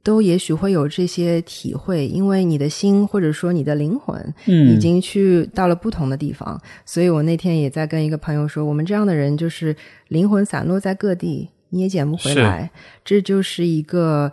[0.03, 6.59] 都也许会有这些体会，因为你的心或者说你的灵魂，嗯已经去到了不同的地方。
[6.85, 9.75] 所以我那天也在跟一个朋友说，我们这样的人就是
[10.07, 12.69] 灵魂散落在各地，你也捡不回来。
[13.03, 14.31] 这就是一个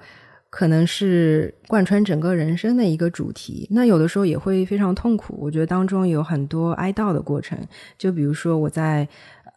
[0.51, 3.67] 可能是贯穿整个人生的一个主题。
[3.71, 7.59] 那有的时候也会非常痛苦，我觉得当中有很多哀悼的过程。
[7.97, 9.09] 就比如说我在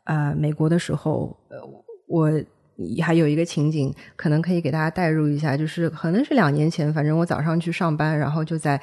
[0.05, 1.57] 呃美国的时候，呃
[2.07, 2.31] 我。
[3.03, 8.79] 还有一个情景，可能可以给大家代入一下，就是可能是两年前，反正我早上去上班，然后就在，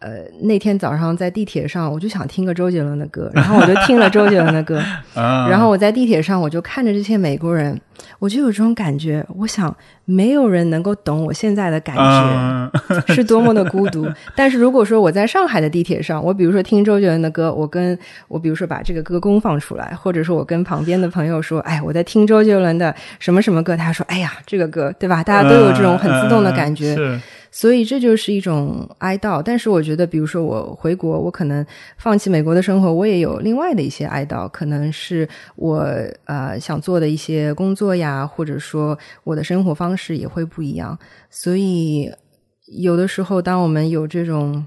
[0.00, 4.80] 呃，那天早上在地铁上，我就想听个周杰伦的歌，然后我就听了周杰伦的歌，
[5.14, 7.80] 啊然后我在地铁上，我就看着这些美国人，
[8.20, 9.74] 我就有这种感觉，我想
[10.04, 12.02] 没有人能够懂我现在的感觉。
[12.02, 12.70] 嗯
[13.08, 14.06] 是多么的孤独。
[14.36, 25.24] 但是如果说我在上海的地铁上，我比如说听周杰伦的歌，我跟我比如说把这个歌公放出来，或者说我跟旁边的朋友说，哎，我在听周杰伦的什么什么歌，他说，哎呀，这个歌对吧？
[25.24, 26.94] 大家都有这种很自动的感觉。
[27.60, 29.42] 所以这就是一种哀悼。
[29.42, 35.84] 但是我觉得，比如说我回国，我可能放弃美国的生活，我也有另外的一些哀悼，可能是我
[36.26, 40.96] 呃想做的一些工作呀，或者说我的生活方式也会不一样。
[41.30, 42.08] 所以
[42.80, 44.64] 有的时候，当我们有这种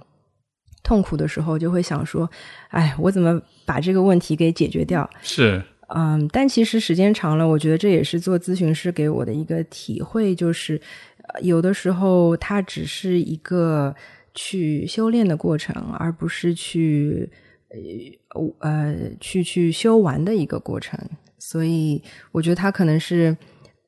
[0.83, 2.29] 痛苦的时候，就会想说，
[2.71, 5.09] 哎，我怎么把这个问题给解决掉？
[5.21, 5.63] 是，
[5.93, 10.79] 嗯，但其实时间长了，我觉得这也是做咨询师给我的一个体会，就是
[11.10, 11.10] 呃
[11.41, 13.95] 有的时候它只是一个
[14.33, 17.29] 去修炼的过程，而不是去
[17.69, 20.99] 呃呃去去修完的一个过程。
[21.37, 22.01] 所以
[22.31, 23.35] 我觉得它可能是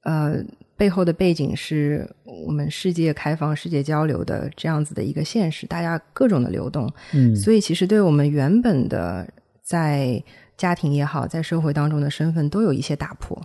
[0.04, 0.44] 呃
[0.76, 2.10] 背后的背景是
[2.46, 6.91] 我们世界开放、世界交流的这样子的一个现实，大家各种的流动。
[7.14, 9.32] 嗯所以其实对我们原本的
[9.62, 10.24] 在
[10.58, 13.39] 家庭也好，在社会当中的身份都有一些打破。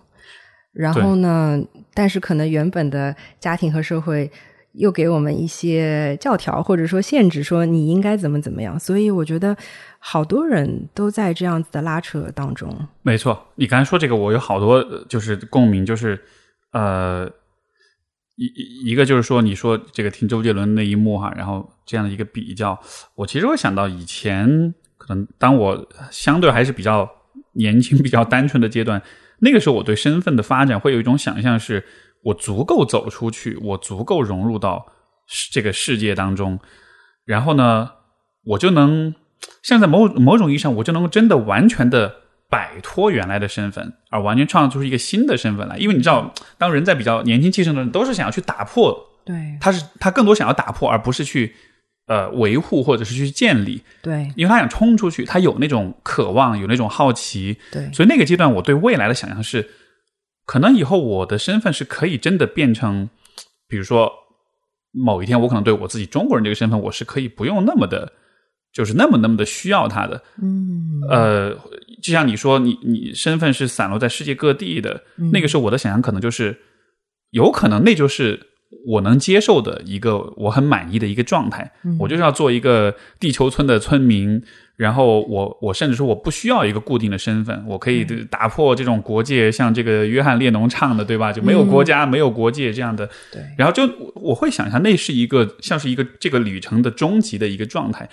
[0.72, 1.60] 然后呢，
[1.98, 4.30] 但是可能原本的家庭和社会
[4.74, 8.78] 又给我们一些教条或者说限制，说你应该怎么怎么样。
[8.78, 9.56] 所以我觉得
[9.98, 12.72] 好多人都在这样子的拉扯当中。
[13.02, 16.20] 没错，你刚才说这个，我有好多就是共鸣，就是
[16.70, 17.28] 呃，
[18.36, 22.78] 一一个就是说，你说这个听周杰伦那一幕哈，然后这样的一个比较，
[23.16, 27.10] 我其实会想到以前可能当我相对还是比较
[27.54, 29.02] 年轻、 比较单纯的阶段，
[29.40, 31.84] 那个时候我对身份的发展会有一种想象，是
[32.24, 34.86] 我足够走出去，我足够融入到
[35.52, 36.58] 这个世界当中，
[37.24, 37.90] 然后呢，
[38.44, 39.14] 我就能
[39.62, 42.16] 像在某某种意义上，我就能够真的完全的
[42.50, 45.78] 摆脱原来的身份，而完全创造出一个新的身份来。
[45.78, 51.54] 因为你知道，当人在比较年轻气盛的人，都是想要去打破，对，他是他更多想要打破，而不是去。
[52.08, 59.68] 呃，维护或者是去建立，对，因为他想冲出去，他有那种渴望，有那种好奇，对，所以那个阶段，我对未来的想象是，
[60.46, 63.10] 可能以后我的身份是可以真的变成，
[63.68, 64.10] 比如说
[64.90, 68.10] 某一天，我可能对我自己中国人这个身份，我是可以不用那么的，
[68.72, 71.54] 就是那么那么的需要他的，嗯，呃，
[72.02, 76.58] 就像你说，你你身份是散落在世界各地的，那个时候，我的想象可能就是，
[77.32, 78.47] 有可能那就是。
[78.88, 81.70] 我能接受的一个我很满意的一个状态，
[82.00, 84.42] 我就是要做一个地球村的村民。
[84.78, 91.32] 然后我我甚至说我不需要一个固定的身份，我可以打破这种国界，像这个约翰列侬唱的，对吧？
[91.32, 93.04] 就没有国家，没有国界这样的。
[93.32, 93.42] 对。
[93.58, 93.82] 然后就
[94.14, 98.08] 我会想象那是一个像是一个这个旅程的终极的一个状态。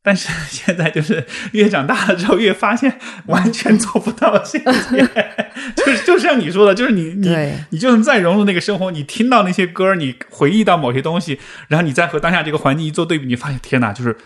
[0.00, 4.40] 但是现在就是越长大了之后，越发现完全做不到。
[4.44, 7.28] 现在就是就像你说的，就是你你
[7.70, 14.16] 你就能再融入那个生活，你听到那些歌，你回忆到某些东西，然后你再和当下这个环境一做对比，你发现天哪，就是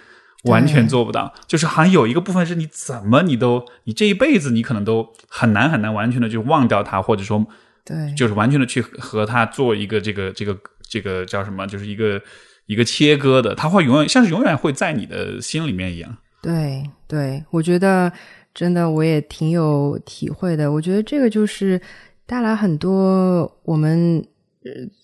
[0.45, 1.35] 完全做不到。
[1.49, 7.45] 就是好像有一个部分是你怎么你都你这一辈子你可能都很难很难完全的就忘掉它，或者说
[7.85, 10.57] 对，就是完全的去和他做一个这个这个
[10.89, 12.21] 这个叫什么，就是一个。
[12.67, 16.17] 一个切割的，它会永远像是永远会在你的心里面一样。
[16.41, 18.11] 对对，我觉得
[18.55, 20.71] 真的我也挺有体会的。
[20.73, 21.81] 我觉得这个就是
[22.25, 24.25] 带来很多我们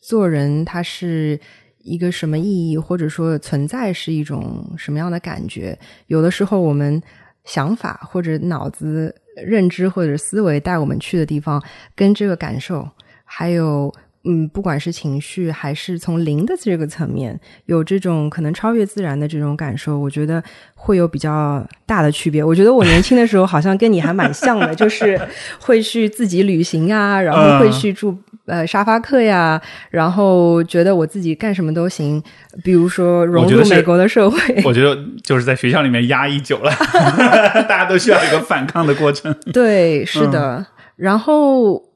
[0.01, 1.39] 做人，它是
[1.79, 5.79] 一个什么意义，或者说存在是一种什么样的感觉。
[6.07, 7.03] 有的时候我们
[7.45, 11.63] 想法或者脑子认知或者思维带我们去的地方，
[11.95, 12.89] 跟这个感受
[13.25, 13.93] 还有。
[14.25, 20.43] 嗯，不管是情绪还是从灵的这个层面，有这种可能超越自然的这种感受，我觉得
[20.75, 22.43] 会有比较大的区别。
[22.43, 25.19] 我觉得我年轻的时候好像跟你还蛮像的，就 是
[25.61, 29.61] 会去自己旅行啊，然后会去住呃沙发客呀，
[29.91, 32.23] 然后觉得我自己干什么都行，
[32.65, 34.39] 比如说融入美国的社会。
[34.65, 36.71] 我觉得就是在学校里面压抑久了，
[37.69, 39.35] 大家都需要一个反抗的过程。
[39.55, 40.67] 对，是的，
[40.97, 41.88] 然后。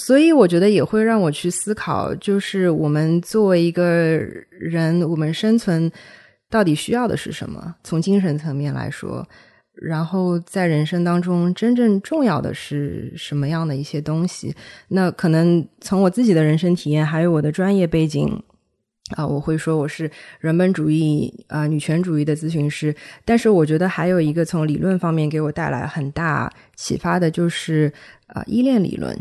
[0.00, 3.84] 所以我觉得也会让我去思考，就是我们作为一个
[4.48, 5.92] 人，我们生存
[6.48, 7.74] 到底需要的是什么？
[7.84, 9.28] 从精神层面来说，
[9.74, 14.54] 然后在人生当中真正重要的是什么样的一些东西？
[14.88, 18.42] 那可能从我自己的人生体验，还有我的专业背景
[19.16, 22.94] 啊，我会说我是人本主义啊女权主义的咨询师。
[23.26, 27.92] 但是我觉得还有一个从理论方面给我带来很大启发的，就是
[28.28, 29.14] 啊依恋理论。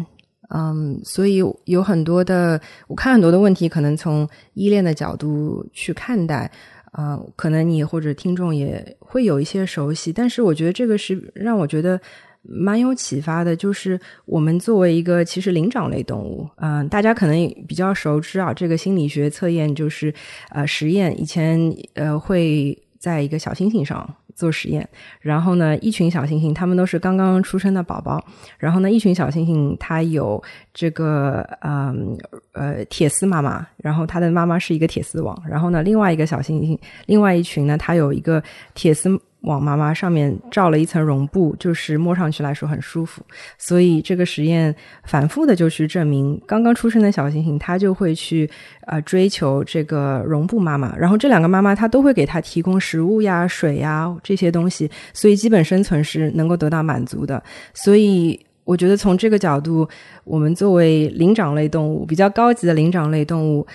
[0.49, 6.51] 嗯，所以有很多的，我看很多的问题，可能从依恋的角度去看待，
[6.91, 11.99] 啊，可能你或者听众也会有一些熟悉，但是我觉得这个是让我觉得
[12.41, 17.35] 蛮有启发的，就是我们作为一个其实灵长类动物，嗯，大家可能
[17.67, 20.11] 比较熟知啊，这个心理学测验就是
[20.49, 21.59] 呃实验，以前
[21.93, 24.15] 呃会在一个小猩猩上。
[24.39, 24.87] 做实验，
[25.19, 28.23] 然后呢，一群小星星，他们都是刚刚出生的宝宝。
[28.57, 30.41] 然后呢，一群小星星，它有
[30.73, 32.17] 这个嗯
[32.53, 35.37] 呃铁丝妈妈，然后它的妈妈是一个铁丝网。
[35.45, 38.41] 然后呢，另外一个小星星，另外一群呢，它有一个
[38.73, 39.19] 铁丝。
[39.41, 43.21] 往妈妈上面罩了一层绒布，就是摸上去来说很舒服。
[43.57, 44.75] 所以这个实验
[45.05, 48.49] 反复的就去证明，刚刚出生的小猩猩它就会去
[48.85, 57.41] 呃追求这个绒布妈妈，然后这两个妈妈她都会给它提供食物呀、水呀这些东西，所以基本生存是能够得到满足的。
[57.73, 59.87] 所以我觉得从这个角度，
[60.25, 63.65] 我们作为灵长类动物，比较高级的灵长类动物，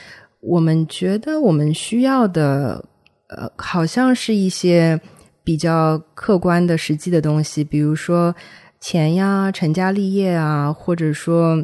[0.40, 2.84] 我们觉得我们需要的
[3.28, 5.00] 呃，好像是一些。
[5.44, 8.34] 比较客观的、实际的东西，比如说
[8.80, 11.62] 钱呀、成家立业啊，或者说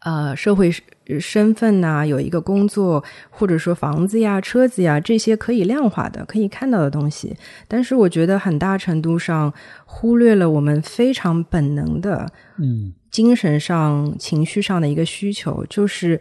[0.00, 0.72] 呃社会
[1.20, 7.36] 身份呐，有一个工作，或者说房子呀、车子呀，这些可以量化的、可以看到的东西。
[7.66, 9.52] 但是我觉得很大程度上
[9.84, 16.18] 忽略了我们非常本能的，嗯，精神上、情绪上的一个需求，就是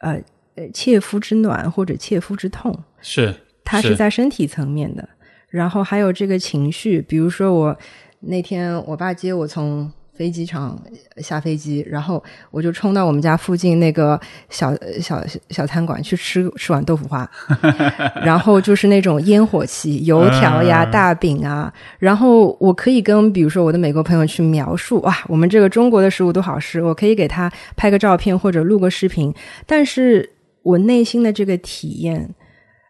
[0.00, 0.20] 呃
[0.56, 5.08] 呃切肤之暖或者切肤之痛，是它是在身体层面的。
[5.48, 7.76] 然后还有这个情绪，比如说我
[8.20, 10.82] 那天我爸接我从飞机场
[11.18, 14.18] 下飞机，然后我就冲到我们家附近那个
[14.48, 17.30] 小小小餐馆去吃吃碗豆腐花，
[18.24, 29.32] 然后就是那种烟火气，油条呀、嗯大饼啊，然后我可以跟比如说我的美国朋友去描述哇，我们这个中国的食物多好吃，我可以给他拍个照片或者录个视频，
[29.66, 30.28] 但是
[30.62, 32.34] 我内心的这个体验。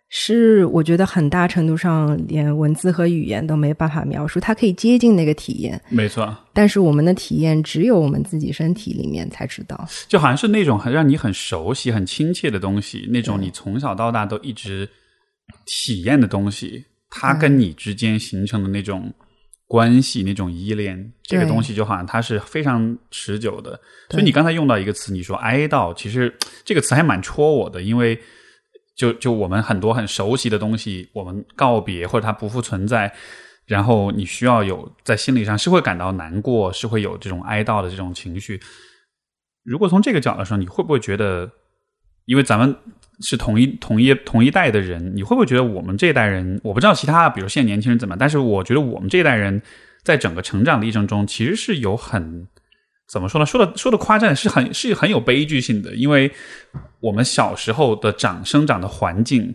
[0.09, 9.89] 是我觉得很大程度上连文字和语言都没办法描述，它可以接近那个体验，没错，但是我们的体验只有我们自己身体里面才知道。
[10.07, 14.89] 就好像是那种很让你很熟悉、很亲切的东西，那种你从小到大都一直
[15.65, 19.13] 体验的东西，它跟你之间形成的那种
[19.67, 23.79] 关系、那种依恋，这个东西就好像它是非常持久的。
[24.11, 26.33] 所以你刚才用到一个词，你说哀悼，其实
[26.65, 28.17] 这个词还蛮戳我的，因为
[28.97, 33.13] 就就我们很多很熟悉的东西，我们告别或者它不复存在。
[33.67, 38.61] 然后你需要有在心理上是会感到难过，是会有这种哀悼的这种情绪。
[39.65, 41.51] 如果从这个角度上，你会不会觉得，
[42.27, 42.77] 因为咱们
[43.23, 49.61] 是同一同一同一代的人，你会不会觉得我们这一代人，我不知道其他，比如现在年轻人怎么，但是我觉得我们这一代人
[50.05, 52.47] 在整个成长的历程中，其实是有很
[53.09, 53.47] 怎么说呢？
[53.47, 56.31] 说的说的夸张，是很是很有悲剧性的，因为
[57.01, 59.55] 我们小时候的长生长的环境，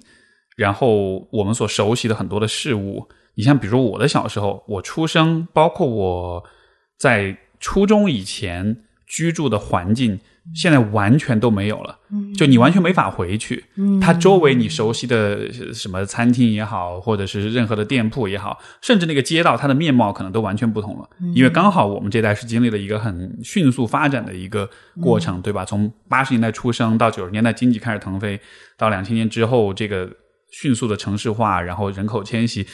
[0.56, 6.44] 然后我们所熟悉的很多的事物，你像比如我的小时候，我出生，包括我
[6.98, 10.20] 在初中以前居住的环境，
[10.56, 11.98] 现在完全都没有了。
[12.36, 13.64] 就你完全没法回去。
[14.02, 21.10] 它周围你熟悉的什么餐厅也好，或者是任何的店铺也好，甚至那个街道，它的面貌可能都完全不同了。
[21.36, 24.70] 因为刚好我们这代是经历了一个很迅速发展的一个
[25.02, 25.64] 过程，对吧？
[25.64, 28.40] 从八十年代出生到九十年代经济开始腾飞，
[28.78, 30.10] 到两千年之后这个
[30.52, 32.66] 迅速的城市化，然后人口迁徙。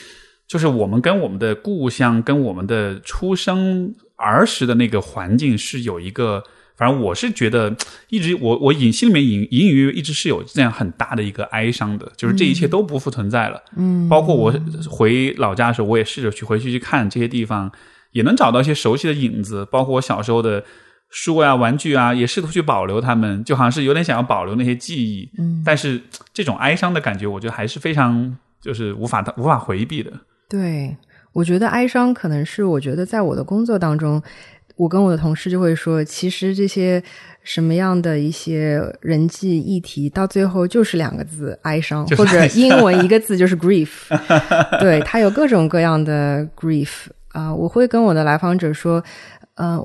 [0.48, 6.42] 就是我们跟我们的故乡、跟我们的出生儿时的那个环境是有一个，
[6.78, 7.76] 反正我是觉得
[8.08, 13.60] 一直我我隐心里面隐隐隐约约一直是有这样很大的一个哀伤的，就是这一切都不复存在了。
[13.76, 14.54] 嗯，包括我
[14.88, 17.70] 回老家的时候，我也试着去回去去看这些地方，
[18.12, 20.64] 也能找到一些熟悉的影子，包括我小时候的
[21.10, 25.28] 书啊、玩具啊，也试图去保留它们，就好像是有点想要保留那些记忆。
[25.38, 26.00] 嗯，但是
[26.32, 30.12] 这种哀伤的感觉，我觉得还是非常就是无法无法回避的。
[30.48, 30.96] 对，
[31.32, 34.22] 我觉得哀伤可能是我觉得在我的工作当中，
[34.78, 37.02] 我跟我的同事就会说，其实这些
[37.42, 43.88] 什么样的一些人际议题，到最后就是两个字：哀伤，或者英文一个字就是 grief。
[44.80, 49.04] 对，它有各种各样的 grief 啊、我会跟我的来访者说，
[49.56, 49.78] 呃，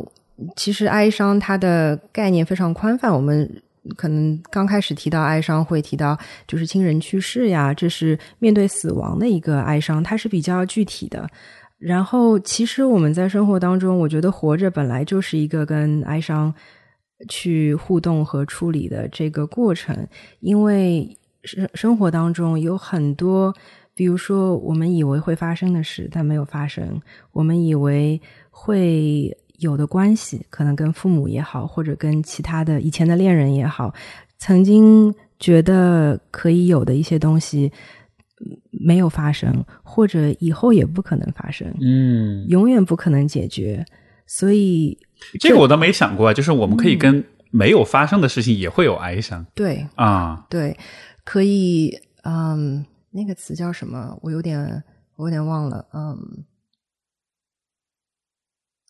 [0.55, 3.61] 其实哀伤它的概念非常宽泛，我们。
[3.97, 6.17] 可能刚开始提到哀伤，会提到
[6.47, 11.29] 就是亲人去世呀，这是面对死亡的一个哀伤，它是比较具体的。
[11.85, 16.53] 然后，其实我们在生活当中，我觉得活着本来就是一个跟哀伤
[17.27, 20.07] 去互动和处理的这个过程，
[20.39, 23.53] 因为生生活当中有很多，
[23.93, 26.87] 比如说我们以为会发生的事，但没有发生；
[27.33, 33.93] 我们以为会有的关系，可能跟父母也好，或者跟其他的以前的恋人也好，
[34.37, 37.69] 曾经觉得可以有的一些东西
[38.71, 43.85] 没有发生，或者以后也不可能发生，嗯，永远不可能解决。
[44.25, 44.97] 所以，
[45.39, 50.45] 这个我倒没想过，就是我们可以跟没有发生的事情也会有哀伤对啊。
[50.49, 50.77] 对，
[51.23, 54.17] 可以，嗯，那个词叫什么？
[54.21, 54.83] 我有点，
[55.17, 56.43] 我有点忘了，嗯。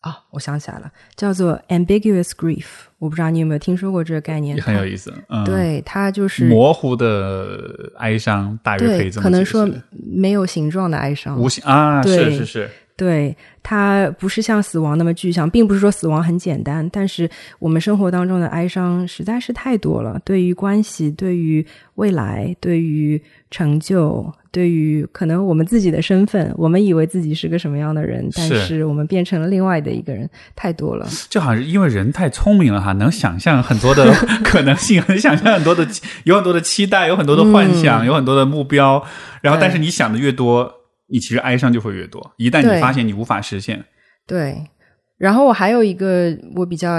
[0.04, 2.66] 啊，我想起来了，叫做 ambiguous grief。
[2.98, 4.54] 我不知道你有没有听说过这个概念？
[4.54, 11.40] 也很有意思，嗯，，对，它就是模糊的哀伤，大约可以，这么解可能说没有形状的哀伤。
[11.40, 17.28] 无形啊，是是是，对，它不是像死亡那么具象，并不是说死亡很简单，但是
[17.58, 20.20] 我们生活当中的哀伤实在是太多了。
[20.24, 21.66] 对于关系，对于
[21.96, 23.20] 未来，对于
[23.50, 31.04] 成就，对于可能我们自己的身份，我们以为自己是个什么样的人，但是是我们变成了另外的一个人，太多了。
[31.28, 34.12] 就好像是因为人太聪明了哈，能想象很多的
[34.44, 35.84] 可能性，能想象很多的，
[36.22, 39.04] 有很多的期待，有很多的幻想，有很多的目标，
[39.40, 40.72] 然后但是你想的越多，
[41.06, 42.34] 你其实哀伤就会越多。
[42.36, 43.84] 一旦你发现你无法实现，
[44.26, 44.68] 对，
[45.16, 46.98] 然后我还有一个我比较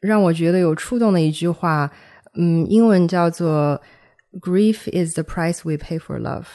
[0.00, 1.90] 让我觉得有触动的一句话，
[2.34, 3.80] 嗯，英文叫做
[4.40, 6.46] “Grief is the price we pay for love”。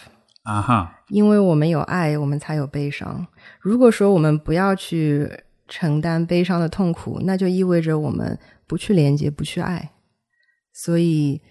[0.43, 3.28] 啊哈，因为我们有爱，我们才有悲伤。
[3.59, 5.30] 如果说我们不要去
[5.67, 9.91] 承担悲伤的痛苦，那就意味着我们不去连接，不去爱。
[10.73, 11.41] 所以，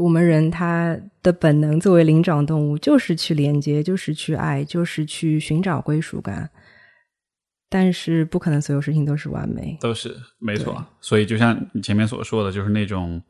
[0.00, 6.50] 我们人他的本能作为灵长动物，就是去连接，就是去爱，就是去寻找归属感。
[7.68, 9.76] 但是不可能所有事情都是完美。
[9.80, 10.84] 都是没错。
[11.00, 13.20] 所以就像你前面所说的，就是那种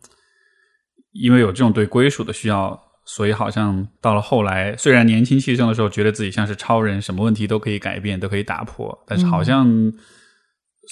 [1.13, 9.93] 因为有这种对归属的需要，所以好像到了后来，虽然年轻气盛的时候觉得自己像是超人，什么问题都可以改变，都可以打破，但是好像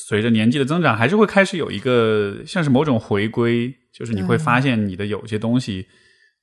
[0.09, 5.87] 随着年纪的增长，还是会开始有一个像是某种回归，就是你会发现你的有些东西。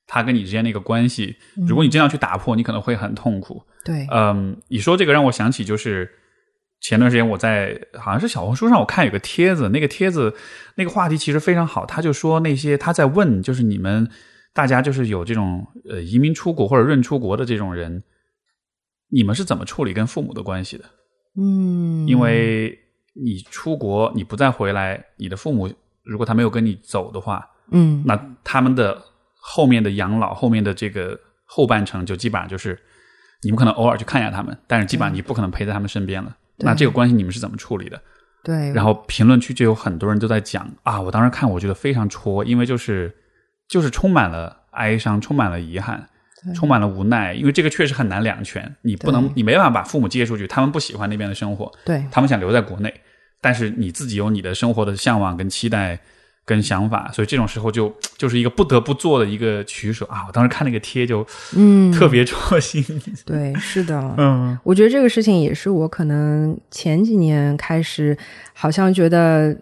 [0.04, 1.36] 它跟你之间的一个关系，
[1.66, 3.62] 如果你真要去打破，你可能会很痛苦。
[3.84, 6.10] 对，嗯，你说这个让我想起，就是
[6.80, 10.34] 前段时间我在好像是小红书上，我看有个帖子，那个帖子
[10.74, 11.86] 那个话题其实非常好。
[11.86, 14.10] 他就说那些他在问，就是你们
[14.52, 18.02] 大家就是有这种呃移民出国或者润出国的这种人，
[19.08, 20.84] 你们是怎么处理跟父母的关系的？
[21.38, 22.76] 嗯，因为
[23.14, 25.72] 你出国你不再回来，你的父母
[26.04, 29.02] 如果他没有跟你走的话，嗯，那他们的。
[29.44, 32.78] 后面的养老，后面的这个后半程，就基本上就是
[33.42, 36.36] 你们可能偶尔去看一下他们，但是基本上你不可能陪在他们身边了。
[36.58, 38.00] 那这个关系你们是怎么处理的？
[38.44, 38.70] 对。
[38.72, 43.12] 然后评论区就有很多人都在讲啊，我当时看我觉得非常戳，因为就是
[43.68, 46.08] 就是充满了哀伤，充满了遗憾，
[46.54, 48.76] 充满了无奈，因为这个确实很难两全。
[48.82, 53.00] 你不能，你没办法把父母接出去，他们不喜欢那边的生活，对他们想留在国内，
[53.42, 55.98] 但是你自己有你的生活的向往跟期待。
[56.44, 60.24] 跟想法，所以这种时候就就是一个不得不做的一个取舍啊！
[60.26, 61.24] 我当时看那个贴就
[61.54, 62.84] 嗯特别戳心。
[63.24, 68.18] 对，是的，嗯，我觉得这个事情也是我可能前几年开始，
[68.52, 69.56] 好像觉得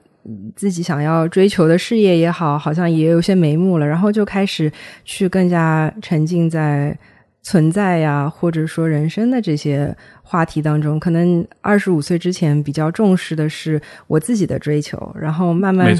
[0.57, 4.72] 自己想要追求的事业也好，好像也有些眉目了，然后就开始
[5.05, 6.99] 去更加沉浸在
[7.43, 9.97] 存在呀，或者说人生的这些。
[10.22, 15.93] 话题当中，可能二十五岁之前比较重视的是我自己的追求，然后慢慢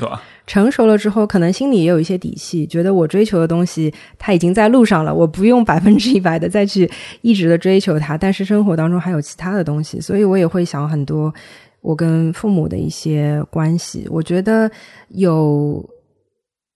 [0.47, 6.88] 成熟了之后，可能心里也有一些底气，觉得我追求的东西它已经在路上了，我不用百分之一百的再去
[7.22, 11.34] 一直的追求它，但是生活当中还有其他的东西，所以我也会想很多
[11.80, 14.70] 我跟父母的一些关系，我觉得
[15.09, 15.84] 有。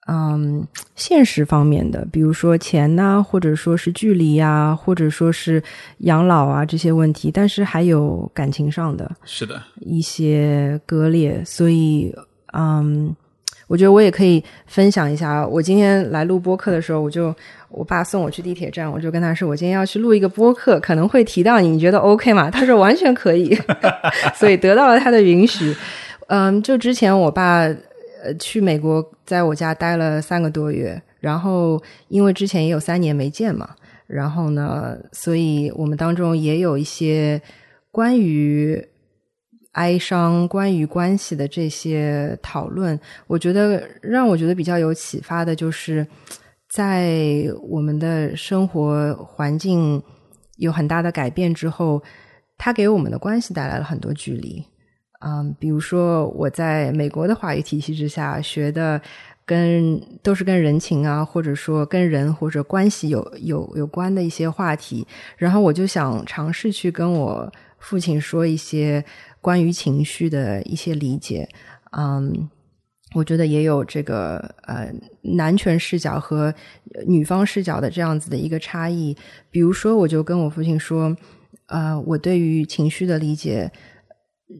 [0.06, 5.62] 嗯，现实方面的，比如说钱呐，或者说是距离呀，或者说是
[6.00, 11.42] 养老啊这些问题，但是还有感情上的，是的，一些割裂。
[11.46, 12.14] 所以，
[12.52, 13.16] 嗯，
[13.66, 15.46] 我觉得我也可以分享一下。
[15.46, 17.34] 我今天来录播客的时候，我就
[17.70, 22.50] 我爸送我去地铁站，我就跟他说，我今天要去录一个播客，可能会提到你，你觉得 OK 吗？
[22.50, 23.58] 他说完全可以，
[24.36, 25.74] 所以得到了他的允许。
[26.26, 27.74] 嗯，就之前我爸。
[28.24, 37.40] 呃，去美国，在我家待了三个多月，然后因为之前也有三年没见嘛，然后呢，所以我们当中也有一些
[37.90, 38.82] 关于
[39.72, 42.98] 哀伤、关于关系的这些讨论。
[43.26, 46.06] 我觉得让我觉得比较有启发的就是，
[46.70, 50.02] 在我们的生活环境
[50.56, 52.02] 有很大的改变之后，
[52.56, 54.64] 它给我们的关系带来了很多距离。
[55.26, 59.00] 嗯，比如说我在美国的话语体系之下学的，
[59.46, 65.06] 跟都是跟人情啊，或者说跟人或者关系有有有关的一些话题，
[65.38, 69.02] 然后我就想尝试去跟我父亲说一些
[69.40, 71.48] 关于情绪的一些理解。
[71.96, 72.46] 嗯，
[73.14, 76.52] 我觉得也有这个呃男权视角和
[77.06, 79.16] 女方视角的这样子的一个差异。
[79.50, 81.16] 比如说，我就跟我父亲说，
[81.68, 83.72] 呃，我对于情绪的理解。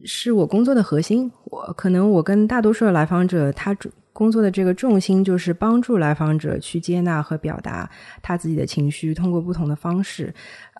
[0.03, 1.31] 是我工作的核心。
[1.45, 3.75] 我可能我跟大多数的来访者，他
[4.11, 7.89] 工作的这个重心就是帮助来访者去接纳和表达
[8.21, 10.33] 他自己的情绪，通过不同的方式。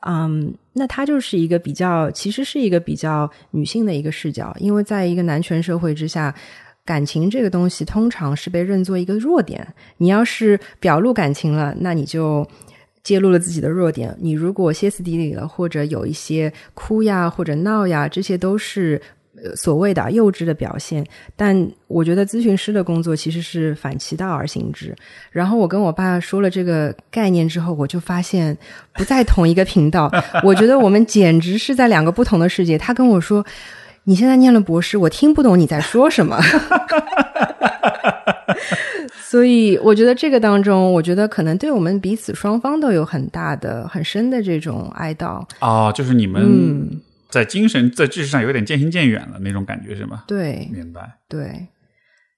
[0.08, 6.34] 嗯，那他就是一个比较，其实是一个比较女性的一个视角，因为在一个男权社会之下，
[6.86, 9.68] 感情这个东西通常是被认作一个弱点。
[9.98, 12.48] 你要是表露感情了，那你就。
[13.06, 14.14] 揭露了自己的弱点。
[14.20, 19.00] 你如果歇斯底里了，或者有一些哭呀，或者闹呀，这些都是
[19.56, 21.06] 所谓的幼稚的表现。
[21.36, 21.56] 但
[21.88, 24.96] 我觉得咨询师的工作其实是反其道而行之。
[25.30, 28.58] 然后我跟我爸说了这个概念之后，我就发现
[28.94, 30.12] 不在同一个频道。
[30.44, 32.76] 我觉得我们简直是在两个不同的世界。
[32.76, 33.46] 他跟我说
[34.06, 36.42] ：“你现在念了博士，我听不懂你在说什么。”
[39.22, 50.24] 所以，我觉得这个当中，我觉得可能对我们彼此双方都有很大的、很深的这种哀悼哦，就是你们在精神、在知识上有点渐行渐远了那种感觉，是吗？
[50.28, 51.20] 对，明白。
[51.28, 51.68] 对，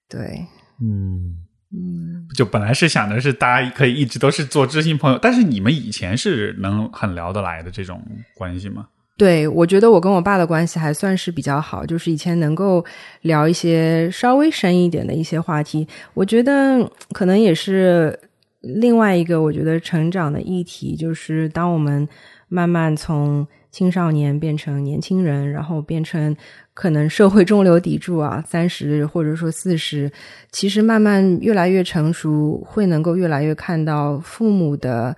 [0.08, 0.46] 对，
[0.82, 1.36] 嗯
[1.70, 8.02] 嗯，就本来是想的是大家可以一直都是做知心朋友，但是你们以前是能很聊得来的这种
[8.34, 8.88] 关系吗？
[9.18, 12.82] 对，我觉得我跟我爸的关系还算是比较好，就是以前能够
[13.22, 15.86] 聊一些稍微深一点的一些话题。
[16.14, 18.16] 我觉得可能也是
[18.60, 22.08] 另外一个我觉得成长的议题，就是当我们
[22.48, 26.34] 慢慢从青少年变成年轻人，然后变成
[26.72, 30.08] 可能社会中流砥柱啊，三十或者说四十，
[30.52, 35.16] 其实慢慢越来越成熟，会能够越来越看到父母的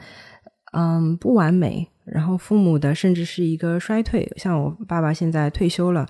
[0.73, 4.31] 嗯不完美，然后父母的甚至是一个衰退。
[4.37, 6.07] 像我爸爸现在退休了，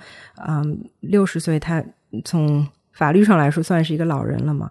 [0.49, 1.85] 嗯，六十岁，他
[2.25, 4.71] 从法律上来说算是一个老人了嘛，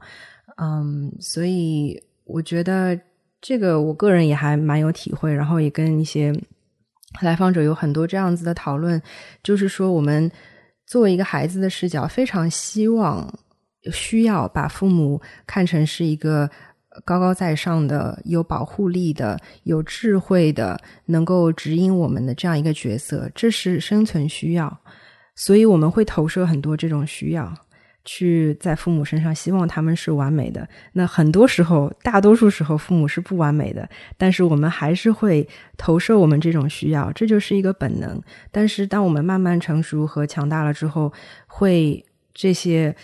[0.57, 2.99] 嗯，所以我觉得
[3.41, 6.33] 这个我个人也还蛮有体会，然后也跟一些。
[7.21, 9.01] 来访者有很多这样子的讨论，
[9.41, 10.31] 就是说，我们
[10.85, 13.27] 作为一个孩子的视角，非常希望、
[13.91, 16.47] 需要把父母看成是一个
[17.05, 24.79] 高高在上的、有保护力的、有智慧的、能够指引我们的这样一个角色，这是生存需要，
[25.35, 27.53] 所以我们会投射很多这种需要。
[28.05, 30.67] 去在父母身上，希望他们是完美的。
[30.93, 33.87] 那很多时候，大多数时候，父母是不完美的。
[34.17, 35.47] 但是我们还是会
[35.77, 38.19] 投射我们这种需要，这就是一个本能。
[38.51, 41.11] 但是当我们慢慢成熟和强大了之后，
[41.45, 42.95] 会这些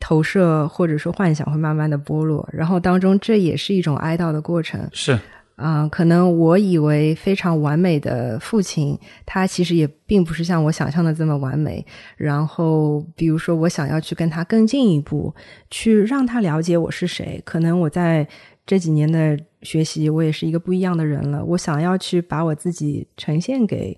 [0.00, 4.80] 投射或者说幻想会慢慢的剥落，然后当中这也是一种哀悼的过程。
[4.92, 5.16] 是。
[5.56, 11.84] 啊，可能我以为非常完美的父亲，他其实也并不是像我想象的这么完美。
[12.16, 15.34] 然后，比如说，我想要去跟他更进一步，
[15.70, 17.38] 去让他了解我是谁。
[17.44, 18.26] 可能我在
[18.64, 21.44] 这几年的学习，我也是一个不一样的人了。
[21.44, 23.94] 我想要去把我自己呈现给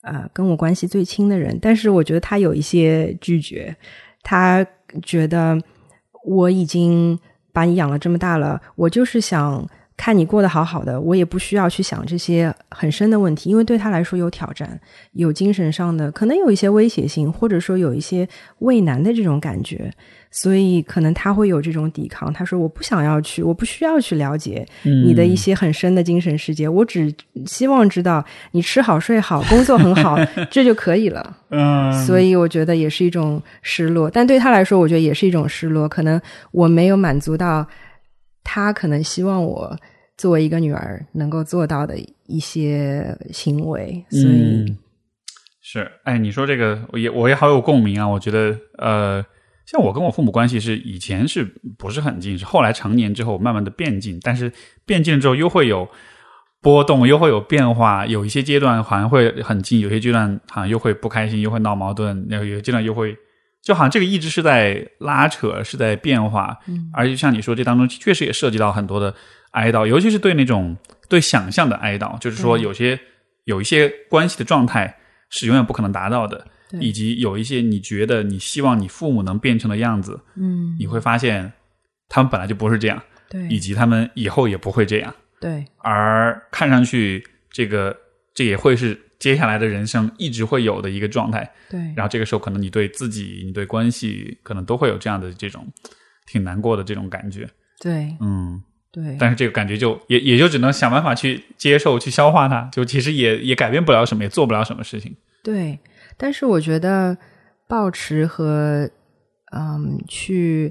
[0.00, 1.56] 啊，跟我关系最亲的人。
[1.62, 3.76] 但是，我觉得他有一些拒绝，
[4.24, 4.66] 他
[5.02, 5.60] 觉得
[6.24, 7.18] 我已经
[7.52, 9.68] 把你养了这么大了，我就是想。
[10.00, 14.80] 看你过得好好的，我也不需要去想这些很深的问题，因为对他来说有挑战，
[15.14, 18.28] 有精神上的，可能有一些威胁性，或者说有一些
[18.60, 19.92] 畏难的这种感觉，
[20.30, 22.32] 所以可能他会有这种抵抗。
[22.32, 27.12] 他说：“我不想要去，我不需要去了解你的一些很深的精神世界，我只
[27.46, 30.16] 希望知道你吃好睡好，工作很好，
[30.50, 31.36] 这就可以了。
[31.50, 35.88] ”嗯，所以我觉得也是一种失落，但对他来说，我觉得也是一种失落。
[35.88, 36.20] 可能
[36.52, 37.66] 我没有满足到。
[38.50, 39.76] 他可能希望我
[40.16, 44.74] 作为一个女儿能够做到的一些行为，所以
[45.60, 48.08] 是哎，你说这个我也我也好有共鸣啊！
[48.08, 49.22] 我觉得呃，
[49.70, 51.44] 像我跟我父母关系是以前是
[51.76, 54.50] 不是很近，是后来成年之后慢慢的变近，但是
[54.86, 55.86] 变近了之后又会有
[56.62, 63.16] 波动，又会有变化，有一些阶段好像会很近，有些阶段好像又会不开心，又会闹矛盾，然后有些阶段又会。
[63.60, 69.14] 就好像这个一直是在拉扯，是在变化，嗯，而且像你说，这当中确实也涉及到很多的
[69.50, 70.74] 哀悼，尤其是对那种
[71.08, 72.98] 对想象的哀悼，就是说有些
[73.44, 74.96] 有一些关系的状态
[75.28, 76.46] 是永远不可能达到的，
[76.80, 81.52] 以及有一些你觉得你希望你父母能变成的样子，嗯，你会发现
[82.08, 87.96] 他们本来就不是这样，对，以及他们以后也不会这样，对，而看上去这个
[88.34, 89.00] 这也会是。
[89.18, 91.80] 接下来的人生一直会有的一个状态，对。
[91.96, 95.66] 然后这个时候，可能你对自己、你对关系，可能都会有这样的这种
[96.24, 97.44] 挺难过的这种感觉，
[97.80, 98.62] 对，嗯，
[98.92, 99.16] 对。
[99.18, 105.16] 但是这个感觉就也也就只能想办法去接受、去消化它，就其实也也改变不了什么，也做不了什么事情。
[105.42, 105.76] 对，
[106.18, 107.16] 但是我觉得
[107.66, 108.90] 保持和
[109.56, 110.70] 嗯去。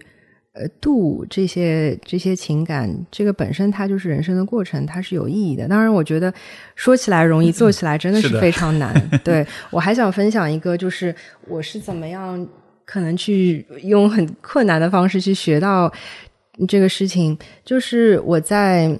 [0.60, 5.68] 呃，度这些这些情感，这个本身它就是人生的过程，它是有意义的。
[5.68, 6.34] 当然，我觉得
[6.74, 8.92] 说起来容易，做起来真的是非常难。
[9.24, 11.14] 对我还想分享一个，就是
[11.48, 12.44] 我是怎么样
[12.86, 15.94] 可能去用很困难的方式去学到
[16.68, 17.38] 这个事情。
[17.64, 19.00] 就是我在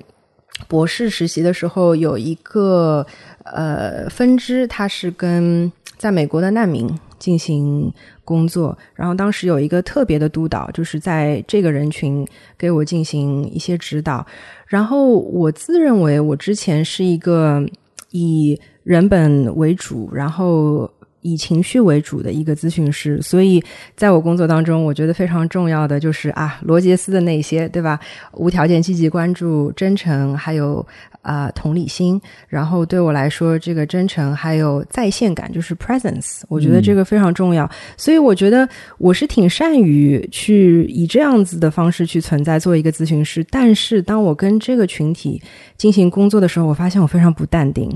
[0.68, 3.04] 博士实习的时候，有一个
[3.46, 6.90] 呃分支，它是跟在美国的难民
[7.20, 7.94] 进行。
[8.28, 12.28] 工作，然后当时有一个特别的督导，就是在这个人群
[12.58, 14.28] 给我进行一些指导。
[14.66, 17.66] 然后我自认为我之前是一个
[18.12, 20.92] 以人本为主，然后
[21.28, 23.64] 以情绪为主的一个咨询师，所以
[23.96, 28.00] 在我工作当中，我觉得非常重要的就是啊，罗杰斯的那些，对吧？
[28.34, 30.86] 无条件积极关注、真诚，还有。
[31.24, 37.70] 啊，同理心，然后对我来说，这个真诚还有在线感，就是 presence，我觉得这个非常重要。
[37.98, 38.66] 所以我觉得
[38.98, 43.46] 我是挺善于去以这样子的方式去存在，做一个咨询师。
[43.50, 45.42] 但是当我跟这个群体
[45.76, 47.92] 进行工作的时候，我发现我非常不淡定。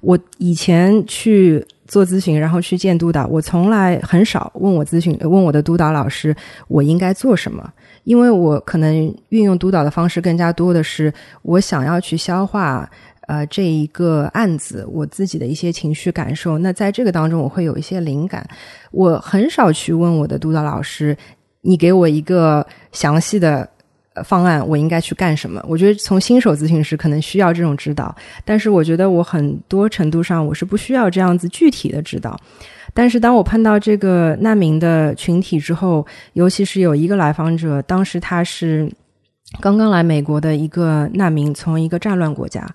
[0.00, 6.34] 我以前去做咨询，然后去见督导，我从来很少问我咨询问我的督导老师，
[6.68, 7.68] 我应该做什么。
[8.04, 11.12] 因为我可能运用督导的方式更加多的是，
[11.42, 12.88] 我想要去消化
[13.26, 16.56] 呃这一个案子我自己的一些情绪感受。
[16.58, 18.48] 那在这个当中，我会有一些灵感。
[18.92, 21.16] 我很少去问我的督导老师，
[21.62, 23.68] 你给我一个详细的
[24.24, 25.64] 方案，我应该去干什么？
[25.68, 32.36] 我觉得从新手咨询师可能需要这种指导，但是我觉得我很多程度上我是不需要这样子具体的指导。
[32.92, 38.90] 但是当我碰到这个难民的群体之后，尤其是有一个来访者，当时他是
[39.60, 42.66] 刚刚来美国的一个难民，从一个战乱国家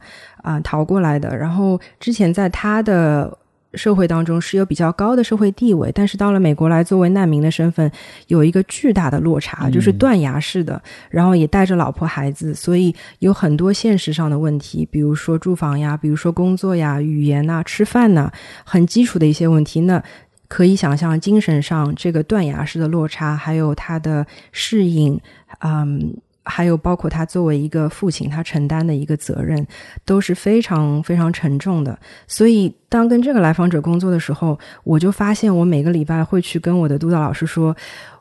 [0.41, 3.38] 啊逃过来的，然后之前在他的。
[3.76, 7.91] 社会当中是有比较高的社会地位，但是到了美国来作为难民的身份，
[8.28, 18.32] 有一个巨大的落差，就是断崖式的，然后也带着老婆孩子，所以有很多现实上的问题，比如说住房呀，比如说工作呀、语言呐、吃饭呐，
[18.63, 19.82] 很基础的一些问题。
[19.82, 20.01] 那
[20.47, 25.19] 可以想象，精神上这个断崖式的落差，还有他的适应，
[25.59, 26.15] 嗯。
[26.46, 29.66] 还有包括他作为一个父亲，他承担的一个责任
[30.06, 31.98] 都是非常非常沉重的。
[32.28, 37.76] 所以，当跟这个来访者工作的时候，我就发现，我每个礼拜会去跟我的督导老师说，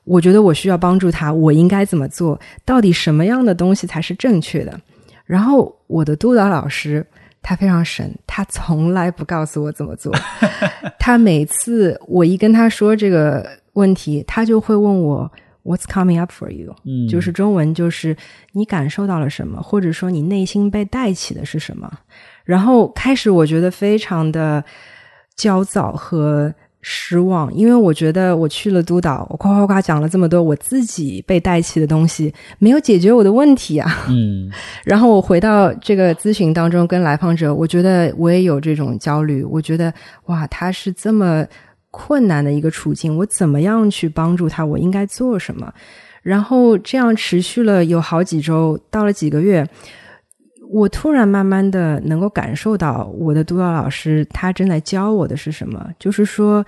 [0.04, 2.40] 我觉得我需要帮助他，我应该怎么做？
[2.64, 4.80] 到底什么样的东西才是正确的？
[5.26, 7.06] 然后，我的督导老师
[7.42, 10.10] 他非常神，他从来不告诉我怎么做。
[10.98, 15.30] 他每次我一跟他说这个问题，他就会问我。
[15.64, 16.76] What's coming up for you？
[16.84, 18.14] 嗯，就是中文，就是
[18.52, 21.90] 你感受到了什么，或者说你内心被带起的是什么。
[22.44, 24.62] 然后开始，我觉得非常的
[25.34, 34.04] 焦躁和失望，因为我觉得我去了督导，我夸夸夸讲了这么多我自己被带起的东西，没有解决我的问题啊。
[34.10, 34.50] 嗯，
[34.84, 39.42] 然后我回到这个咨询当中，跟来访者，我觉得我也有这种焦虑。
[39.42, 39.90] 我觉得
[40.26, 41.46] 哇，他是这么。
[41.96, 44.64] 困难的一个处境，我怎么样去帮助他？
[44.64, 45.72] 我应该做什么？
[46.24, 49.64] 然后这样持续了有好几周，到了几个月，
[50.68, 55.88] 我突然慢慢的能够感受到，我的督导老师他正在教我的是什么？
[55.96, 56.64] 就是说，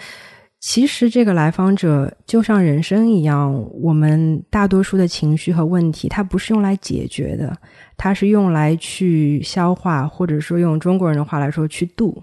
[0.60, 3.52] 其实这个来访者就像人生一样，
[3.82, 7.52] 我们大多数的情绪和问题，它不是用来解决的，
[7.96, 12.22] 它是用来去消化，或者说用中国人的话来说，去度，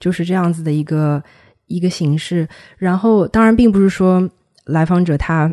[0.00, 1.22] 就是这样子的一个。
[1.66, 4.28] 一个形式，然后当然并不是说
[4.66, 5.52] 来访者他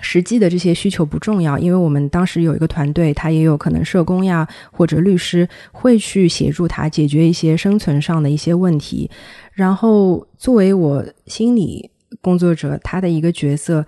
[0.00, 9.10] 实际的这些需求不重要，因为我们当时有一个团队，他也有可能社工呀或者律师会去协助他解决一些生存上的一些问题。
[9.52, 13.84] 然后作为我心理工作者，他的一个角色，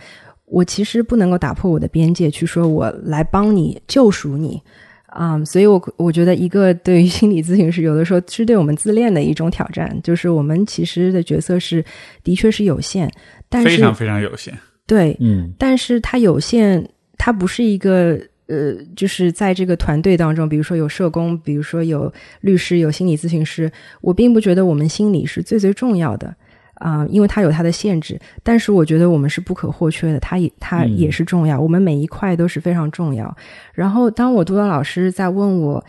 [0.47, 4.62] 我其实不能够打破我的边界，去说我来帮你救赎你。
[5.11, 11.85] 啊，所以，我我觉得一个对于心理咨询师，有的时候是对我们自恋的一种挑战，就是我们其实的角色是
[12.23, 13.11] 的确是有限，
[13.49, 14.57] 但是非常非常有限。
[14.87, 16.85] 对，嗯，但是它有限，
[17.19, 26.35] 它不是一个呃，就是在这个团队当中，比如说有社工，比如说有律师，有心理咨询师，我并不觉得我们心理是最最重要的。
[26.81, 33.37] 啊，因为它有它的限制，但是我觉得我们是不可或缺的，它也它也是重要，我们每一块都是非常重要。
[33.74, 35.85] 然后，当我督导老师在问我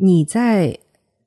[0.00, 0.74] 你在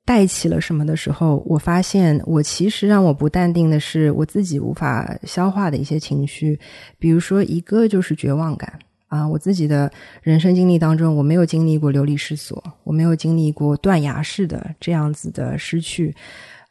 [0.04, 6.58] 带起了什么的时候，我发现我其实让我不淡定的是我自己无法消化的一些情绪，
[6.98, 8.76] 比如说一个就是绝望感
[9.06, 9.88] 啊，我自己的
[10.20, 16.12] 人生经历当中，我没有经历过流离失所，我没有经历过断崖式的这样子的失去，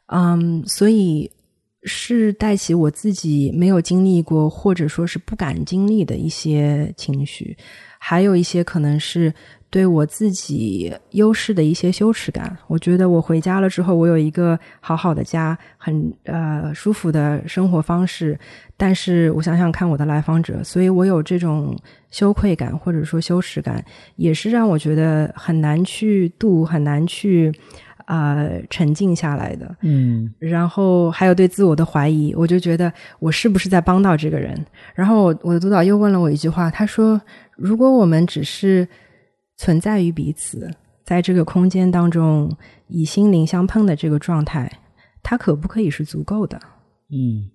[0.08, 1.30] 嗯，所以。
[1.84, 7.56] 是带起我自己没有经历过，或者说是不敢经历的一些情绪，
[7.98, 9.32] 还有一些可能是
[9.70, 12.54] 对我自己优势的一些羞耻感。
[12.66, 18.38] 我觉得我回家了之后，我有一个好好的家，很呃舒服的生活方式。
[18.76, 21.74] 但是我想想看，我的来访者，所以我有这种
[22.10, 23.82] 羞愧感或者说羞耻感，
[24.16, 27.50] 也是让我觉得很难去度，很难去。
[28.10, 34.66] 啊，沉静下来的，嗯，然后还有对自我的怀疑，我就觉得我是不是在帮到这个人？
[34.96, 37.20] 然后我的督导又问了我一句话，他说
[37.56, 38.88] ：“如果我们只是
[39.58, 40.68] 存在于彼此，
[41.04, 42.50] 在这个空间当中
[42.88, 44.68] 以心灵相碰的这个状态，
[45.22, 46.60] 它可不可以是足够的？”
[47.14, 47.46] 嗯，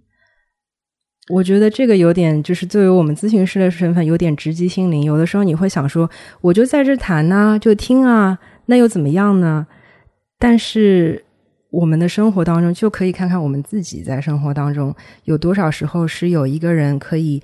[1.31, 5.03] 我觉得这个有点就是作为我们咨询师的身份，有点直击心灵。
[5.03, 9.67] 有的时候你会想说，我就在这谈呢，就听啊，那又怎么样呢？
[10.37, 11.23] 但是，
[11.69, 17.41] 我们的生活当中就可以看看我们自己在生活当中有多少时候是有一个人可以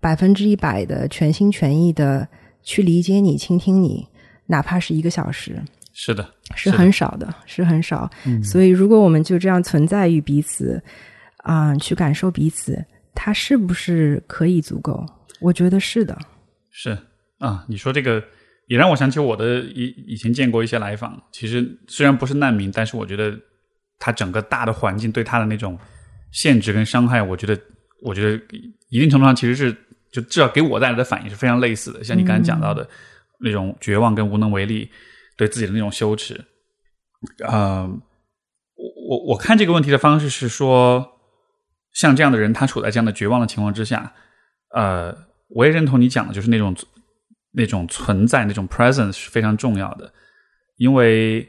[0.00, 2.26] 百分之一百的全心全意的
[2.62, 4.06] 去理解你、倾听你，
[4.46, 5.60] 哪怕是一个小时。
[5.92, 8.10] 是的，是很少的，是很少。
[8.42, 10.82] 所以，如果我们就这样存在于彼此，
[11.38, 15.06] 啊，去感受彼此，它是不是可以足够？
[15.40, 16.16] 我觉得是的。
[16.70, 16.98] 是
[17.38, 18.22] 啊，你说这个。
[18.66, 23.36] 也让我想起我的以以前见过一些来访，其实虽然不是难民，但是我觉得
[23.98, 25.78] 他整个大的环境对他的那种
[26.32, 27.58] 限制跟伤害，我觉得
[28.02, 28.42] 我觉得
[28.88, 29.72] 一定程度上其实是
[30.12, 32.88] 就至少给我带来的反应是非常类似的，像你刚才讲到的
[33.40, 34.90] 那种绝望跟无能为力，
[35.36, 36.44] 对自己的那种羞耻。
[37.46, 37.88] 呃，
[38.76, 41.18] 我我我看这个问题的方式是说，
[41.92, 44.12] 像这样的人，他处在这样的绝望的情况之下，
[44.74, 45.16] 呃，
[45.48, 46.74] 我也认同你讲的，就是那种
[47.56, 50.12] 那种存在，那种 presence 是非常重要的，
[50.76, 51.48] 因为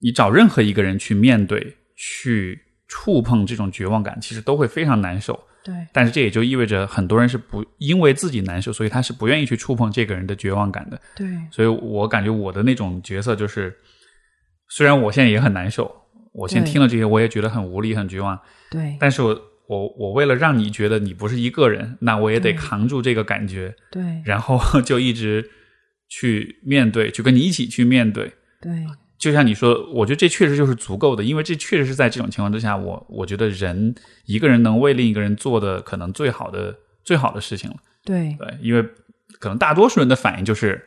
[0.00, 5.38] 你找任何一个人去面对、去触碰这种绝望感，其实都会非常难受。
[5.64, 11.00] 对，但是这也就意味着很多人是不因为自己难受，所以他是不愿意去触碰这个人的绝望感的。
[11.14, 13.76] 对，所以我感觉我的那种角色就是，
[14.68, 15.94] 虽然我现在也很难受，
[16.32, 18.36] 我现在听了这些，我也觉得很无力、很绝望，
[18.70, 25.50] 对，但是我我我为了让你觉得你不是一个人，那我也得扛住这个感觉，对，然后 就一直
[26.08, 28.32] 去面对，去跟你一起去面对。
[28.62, 28.72] 对，
[29.18, 33.94] 就像你说，我觉得这确实就是足够的，因为这确实是在这种情况之下，我我觉得人
[34.24, 37.76] 一个人能为另一个人做的可能最好的最好的事情了。
[38.04, 38.82] 对，对，因为
[39.38, 40.82] 可能大多数人的反应就是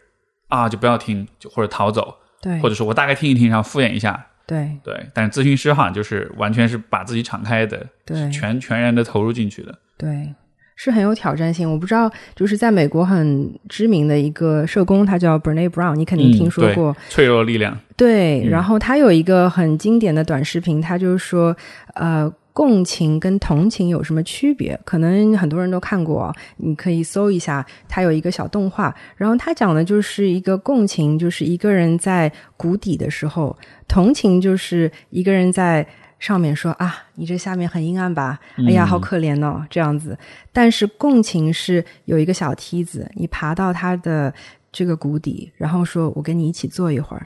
[0.48, 4.28] 啊，就不要听，就或者逃走，对，或者说我大概听一听，然后敷衍一下。
[4.52, 9.74] 对，对，但是咨询师好像就是完全是把自己敞开的，对全全然的投入进去的。
[9.98, 10.34] 对，
[10.76, 11.72] 是很有挑战性。
[11.72, 16.94] 我不知道，就是在美国很知名的一个社工，他叫 Brene Brown，你肯定听说过。
[17.08, 17.80] 脆弱的力量。
[17.96, 21.56] 对，嗯然后他有一个很经典的短视频，他就是说，
[21.94, 24.80] 呃，共情跟同情有什么区别？
[24.84, 35.88] 可能很多人都看过啊，你可以搜一下，它有一个小动画，然后它讲的就是一个共情，就是一个人在谷底的时候，同情就是一个人在。
[36.22, 38.40] 上面说啊，你这下面很阴暗吧？
[38.68, 40.16] 哎呀，好可怜哦，这样子。
[40.54, 44.32] 但是共情是有一个小梯子，你爬到他的
[44.72, 47.26] 这个谷底，然后说我跟你一起坐一会儿，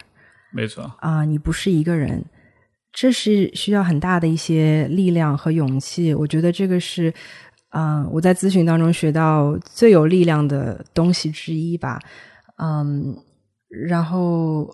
[0.53, 2.23] 没错，啊、你不是一个人，
[2.95, 6.13] 这是需要很大的一些力量和勇气。
[6.13, 7.13] 我觉得这个是，
[7.71, 11.99] 嗯、我在咨询当中学到最有力量的东西之一吧。
[12.57, 13.13] 嗯，
[13.67, 14.73] 然后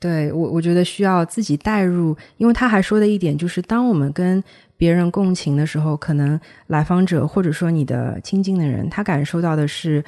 [0.00, 4.42] 对我，我觉得需要自己带入，因为他还说的一点就是，当我们跟
[4.76, 10.04] 别人共情的时候，可能来访者或者说你的亲近的人，他感受到的是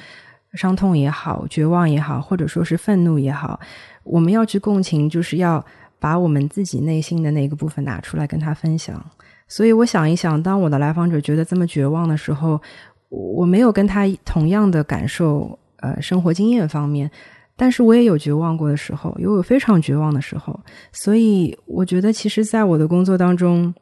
[0.55, 3.57] 伤痛也好、绝望也好，或者说是愤怒也好，
[4.03, 5.65] 我们要去共情，就是要
[6.03, 9.01] 把我们自己内心的那个部分拿出来跟他分享。
[9.47, 12.61] 所以我想一想，当我的来访者觉得这么绝望的时候，
[13.07, 17.09] 我没有跟他同样的感受，呃，生活经验方面，
[17.55, 20.59] 但是我也有绝望过的时候，也有非常绝望的时候。
[20.91, 23.73] 所以我觉得，其实，在我的工作当中，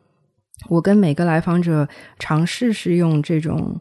[0.70, 3.76] 我跟每个来访者尝试是用这种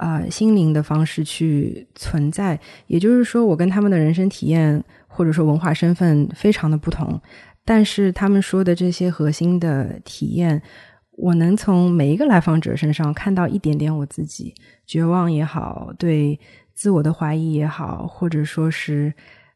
[0.00, 2.58] 呃心灵的方式去存在，
[2.88, 7.20] 也就是说，我跟他们的人生体验或者说文化身份非常的不同，
[7.66, 10.62] 但是他们说的这些核心的体验，
[11.10, 14.54] 我能从每一个来访者身上看到一点点我自己，
[14.86, 16.38] 绝望也好，对
[16.74, 19.12] 自我的怀疑也好，或者说是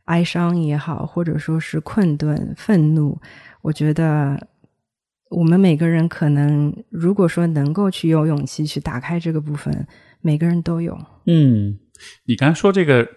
[0.06, 3.16] 哀伤也好，或者说是困顿、愤怒，
[3.62, 4.48] 我觉得
[5.30, 9.86] 我们每个人可能，如果说能够去有勇气去打开这个部分，
[10.20, 10.98] 每个人都有。
[11.26, 11.78] 嗯，
[12.24, 13.08] 你刚才说这个，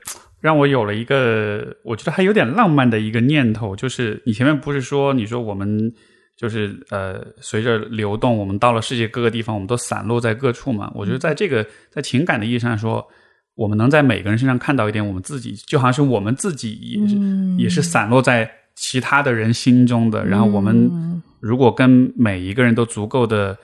[0.44, 5.90] 让我有了一个我觉得还有点浪漫的一个念头，就是你前面不是说，你说我们
[6.36, 10.92] 就是呃，随着流动，我们到了世界各个地方，我们都散落在各处嘛。
[10.96, 13.08] 我觉得在这个在情感的意义上说，
[13.56, 20.26] 我们能在每个人身上看到一点我们自己，就好像是我们自己也是、嗯也是散落在其他的人心中的。
[20.26, 23.58] 然后我们嗯如果跟每一个人都足够的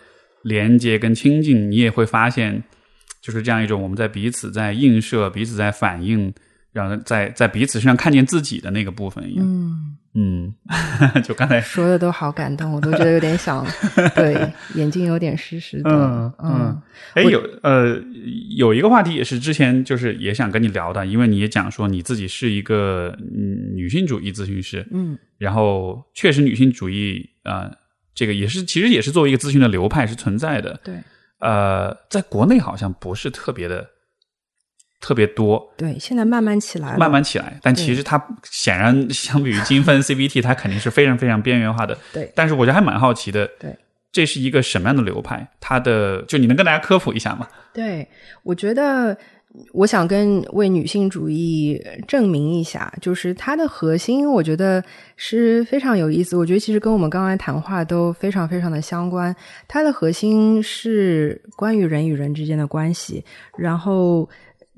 [0.43, 2.63] 连接跟亲近，你也会发现，
[3.21, 6.34] 就是这样一种我们在彼此在映射、彼此在反应，
[6.72, 9.45] 让人在在彼此身上看见自己的那个部分一样。
[9.45, 10.53] 嗯，嗯，
[11.24, 13.65] 就刚才说的都好感动，我都觉得有点想，
[14.15, 15.89] 对，眼睛有点湿湿的。
[15.89, 16.82] 嗯嗯
[17.15, 17.99] 哎，有呃
[18.55, 27.72] 有一个话题也是之前就是也想跟你聊的，因为你也讲说你自己是一个嗯女性主义咨询师，嗯然后确实女性主义啊、呃
[28.15, 30.78] 这个也是其实也是作为一个咨询的流派是存在的。
[30.84, 30.95] 对
[31.39, 33.88] 呃，在国内好像不是特别的
[35.01, 41.97] 特别多，对，现在慢慢起来了，慢慢起来，但其实它显然 相比于精分 CBT，它肯定是非常非常边缘化的。
[42.13, 43.73] 对但是我觉得还蛮好奇的，对，
[44.11, 45.47] 这是一个什么样的流派？
[45.59, 47.47] 它的就你能跟大家科普一下吗？
[47.73, 48.07] 对，
[48.43, 49.17] 我觉得
[49.73, 54.84] 我想跟为女性主义证明一下，就是它的核心，我觉得
[55.15, 56.35] 是非常有意思。
[56.35, 59.35] 我觉得其实跟我们刚才谈话都非常非常的相关。
[59.67, 63.23] 它的核心是关于人与人之间的关系，
[63.57, 64.30] 然后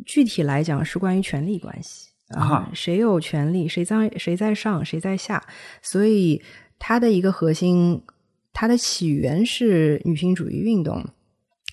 [0.05, 5.43] 具体来讲是关于权力关系啊、啊谁有权利，谁在谁在上，谁在下，
[5.81, 6.41] 所以
[6.79, 8.01] 它的一个核心，
[8.53, 11.05] 它的起源是女性主义运动。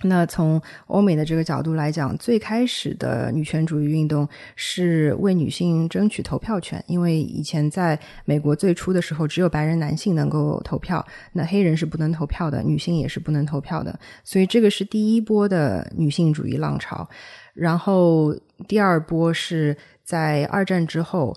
[0.04, 17.08] 那从欧美的这个角度来讲，最开始的女权主义运动是为女性争取投票权，因为以前在美国最初的时候，只有白人男性能够投票，那黑人是不能投票的，女性也是不能投票的，所以这个是第一波的女性主义浪潮。
[17.58, 18.34] 然后
[18.66, 21.34] 第二波是在二战之后，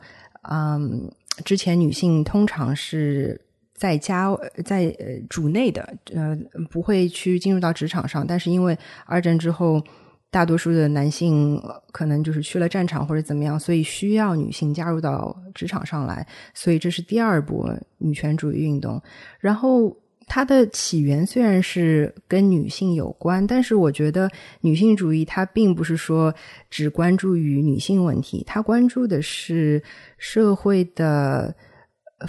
[0.50, 1.12] 嗯，
[1.44, 3.42] 之前女性通常是。
[3.74, 4.30] 在家
[4.64, 4.96] 在
[5.28, 5.82] 主内的
[6.14, 6.38] 呃
[6.70, 8.78] 不会去进入到职场上，但是因为
[9.08, 9.84] 二战之后，
[10.30, 11.60] 大多数的男性
[11.92, 19.02] 可能就是去了战场或者怎么样，所以需要女性加入到职场上来，所以这是第二波女权主义运动。
[19.40, 19.98] 然后
[20.34, 24.32] 它的起源虽然是跟女性有关，但是我觉得
[24.62, 26.34] 女性主义它并不是说
[26.70, 29.84] 只关注于女性问题，它关注的是
[30.18, 31.54] 社会的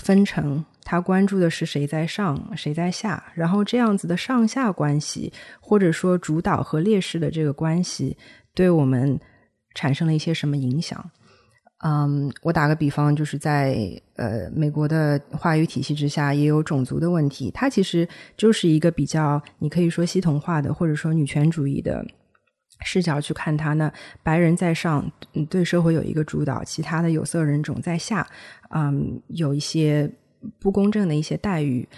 [0.00, 0.64] 分成。
[0.84, 8.16] 他关注的是谁在上，谁在下，然后这样子的上下关系，或者说主导和劣势的这个关系，
[8.52, 9.16] 对我们
[9.74, 11.08] 产生了一些什么影响？
[11.82, 13.76] 嗯，我打个比方，就是在
[14.16, 22.04] 呃美国的话语体系之下，也有种族的问题，它其实就是一个比较，你可以说系统化的，或者说女权主义的
[22.84, 23.92] 视角去看它呢。
[24.22, 25.10] 白人在上，
[25.50, 28.26] 对社会有一个主导，其他的有色人种在下，
[28.70, 30.10] 嗯，有一些。
[30.58, 31.88] 不公正的一些待遇，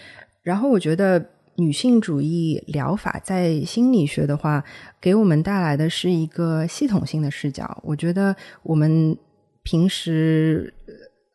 [0.42, 4.62] 然后我觉得女性主义疗法在心理学的话，
[5.00, 7.80] 给我们带来的是一个系统性的视角。
[7.82, 9.16] 我觉得我们
[9.64, 10.72] 平时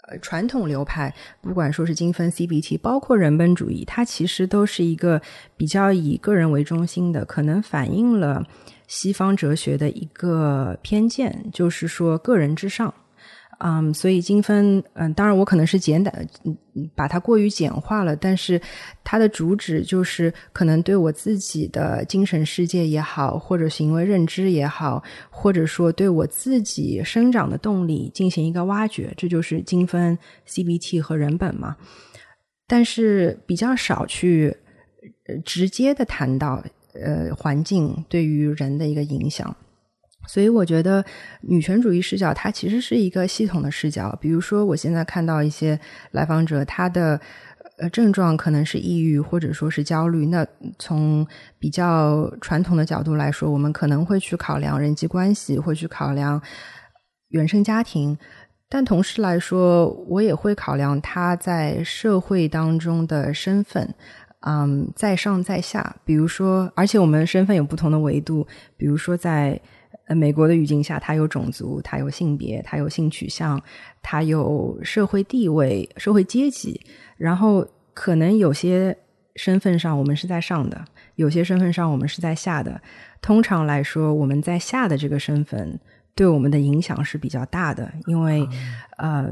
[0.07, 5.21] 呃传统流派，不管说是精分 CBT，包括人本主义，它其实都是一个
[5.57, 8.47] 比较以个人为中心的，可能反映了
[8.87, 12.93] 西方哲学的一个偏见，就是说个人至上。
[13.59, 16.27] 嗯，所以精分，嗯，当然我可能是简短，
[16.95, 18.15] 把它过于简化了。
[18.15, 18.59] 但是
[19.03, 30.17] 它的主旨就是可能对我自己的精神世界也好，或者行为认知也好，或者说对我自己生长的动力进行一个挖掘，这就是精分
[30.47, 31.75] CBT 和人本嘛。
[32.65, 34.55] 但是比较少去
[35.43, 36.63] 直接的谈到
[36.93, 39.53] 呃环境对于人的一个影响。
[40.29, 41.03] 所以我觉得
[41.41, 44.15] 女权主义视角它其实是一个系统的视角。
[44.21, 45.79] 比如说，我现在看到一些
[46.11, 47.19] 来访者，他的
[47.79, 50.27] 呃症状可能是抑郁或者说是焦虑。
[50.27, 50.45] 那
[50.77, 51.25] 从
[51.57, 56.39] 比较传统的角度来说，我们可能会去考量人际关系，会去考量
[57.29, 58.15] 原生家庭。
[58.69, 63.95] 但同时来说，我也会考量他在社会当中的身份，
[64.45, 65.95] 嗯，在上在下。
[66.05, 68.45] 比如说，而且我们身份有不同的维度，
[68.77, 69.59] 比如说在。
[70.09, 73.61] 呃，美国的语境下，它有种族，它有性别，它有性取向，
[74.01, 76.81] 它有社会地位、社会阶级。
[77.15, 77.63] 然后，
[77.93, 78.97] 可能有些
[79.35, 80.83] 身份上我们是在上的，
[81.13, 82.81] 有些身份上我们是在下的。
[83.21, 85.79] 通常来说，我们在下的这个身份
[86.15, 88.49] 对我们的影响是比较大的，因为
[88.97, 89.31] 呃，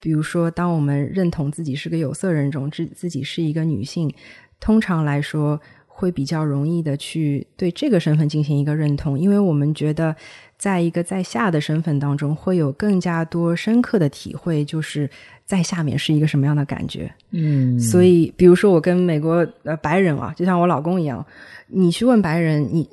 [0.00, 4.10] 比如说，当我们认同自己是个有色人种，自自己是一个女性，
[4.58, 5.60] 通常来说。
[5.98, 10.14] 会比较容易的去对这个身份进行一个认同，因为我们觉得，
[10.58, 15.08] 在一个在下的身份当中，会有更加多深刻的体会，就是
[15.46, 17.10] 在下面是一个什么样的感觉。
[17.30, 21.24] 嗯，所以，比如说我跟美国呃白人啊，就像我老公一样，
[21.68, 22.86] 你去问白人，你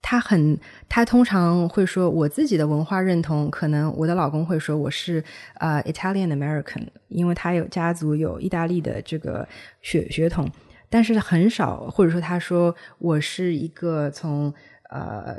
[0.00, 0.58] 他很
[0.88, 5.22] 他通常会说，我自己的文化认同，可能我的老公会说我是
[5.58, 9.46] 呃 Italian American，因为他有家族有意大利的这个
[9.82, 10.50] 血血统。
[10.88, 14.52] 但是很少，或者说他说我是一个从
[14.88, 15.36] 呃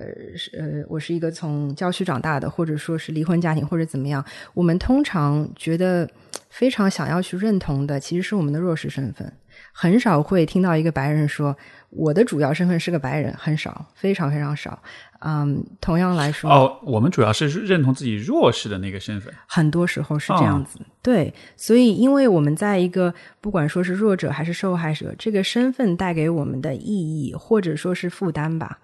[0.57, 4.23] 呃，我是一个从郊区长大的，或者说是离婚家庭，或者怎么样。
[4.53, 6.09] 我们通常觉得
[6.49, 9.31] 非常想要去认同的，其实是我们的弱势身份。
[9.71, 11.55] 很少会听到一个白人说
[11.97, 14.79] 我的主要身份是个白人，很少，非常非常少。
[15.19, 20.79] 嗯，同样来说，哦，我们主要是认同自己弱势的那个身份，很多时候是这样子。
[21.01, 28.77] 对，所以因为我们在一个不管说是弱者还是受害者，这个身份带给我们的意义或者说是负担吧，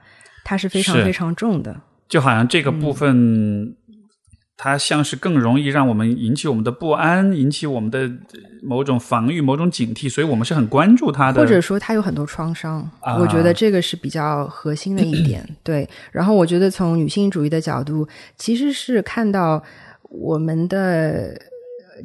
[0.44, 1.80] 它是非常非常重的。
[2.10, 3.76] 就好像这个部分。
[4.64, 8.10] 它像是更容易让我们引起我们的不安，引起我们的
[8.62, 11.42] 某种防御、某种警惕，所以我们是很关注它的。
[11.42, 15.46] 或者说，它有很多创伤，我觉得这个是比较核心的一点。
[15.64, 18.08] 对，然后我觉得从女性主义的角度，
[18.38, 19.62] 其实是看到
[20.04, 21.38] 我们的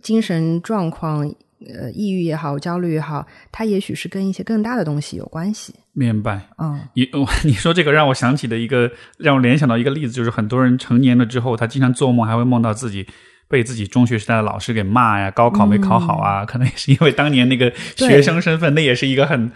[0.02, 1.32] 精神状况。
[1.66, 5.74] 呃，抑郁也好，焦虑也好，它也许是跟一些更大的东西有关系。
[5.92, 6.48] 明白。
[6.58, 7.08] 嗯，你
[7.44, 13.06] 你说这个让我想起的一个，让我联想到一个例子，就是很多人成年了之后，他经常做梦，还会梦到自己
[13.48, 19.50] 被自己中学时代的老师给骂呀，高考没考好啊，可能也是因为当年那个学生身份，那也是一个很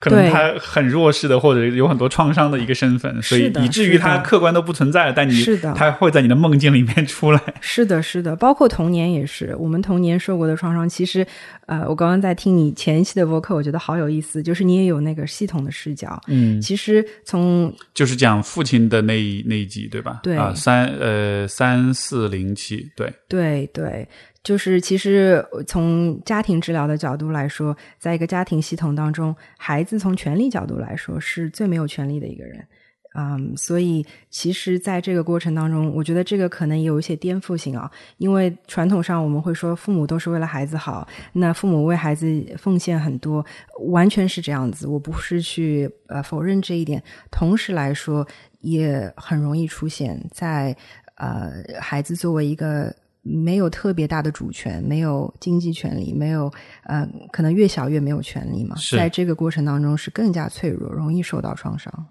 [0.00, 7.40] 可能他很弱势的，或者有很多创伤的一个身份，所以以至于他客观都不存在，但你是的他会在你的梦境里面出来。
[7.60, 10.88] 是的，是的，包括童年也是，我们童年受过的创伤。
[10.88, 11.26] 其实，
[11.66, 16.18] 呃，我刚刚在听你前一期的播客，我觉得好有意思，就是你也有那个系统的视角。
[16.28, 20.20] 嗯，其实从就是讲父亲的那一那一集，对吧？
[20.22, 24.08] 对啊，三呃三四零七，对，对对，
[24.42, 32.66] 就是其实从家庭治疗的角度来说，在一个家庭系统当中，孩子从权利角度来说是最没有权利的一个人。
[33.12, 42.26] 嗯，所以其实在这个过程当中，我觉得这个可能也有一些颠覆性啊，因为传统上我们会说父母都是为了孩子好，那父母为孩子
[42.56, 43.44] 奉献很多，
[43.88, 47.02] 完全是这样子，我不是去呃否认这一点。
[47.32, 48.24] 同时来说，
[48.60, 50.76] 也很容易出现在
[51.16, 56.52] 呃孩子作为一个没有特别大的主权，没有经济权利，没有
[56.84, 62.08] 呃可能越小越没有权利嘛，在这个过程当中是更加脆弱，容易受到创伤。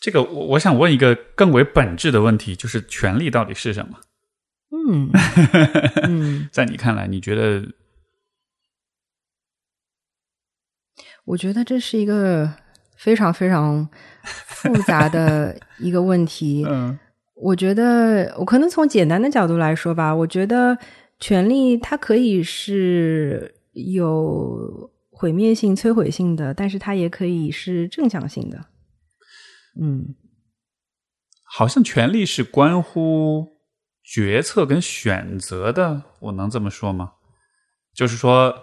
[0.00, 3.98] 这个我我想问一个更为本质的问题，就是权利到底是什么？
[4.70, 5.10] 嗯
[6.06, 7.64] 嗯，在你看来，你觉得
[11.24, 12.52] 我觉得这是一个
[12.96, 13.88] 非常非常
[14.22, 16.64] 复杂的一个问题。
[16.68, 16.98] 嗯
[17.40, 20.76] 我觉得我可能从简单的角度来说吧，我觉得
[21.20, 28.66] 权力它可以是有毁灭性、摧毁性的，但是它也可以是正向性的。
[29.80, 30.14] 嗯，
[31.44, 33.58] 好像权利是关乎
[34.02, 37.12] 决策跟选择的，我能这么说吗？
[37.94, 38.54] 就是说，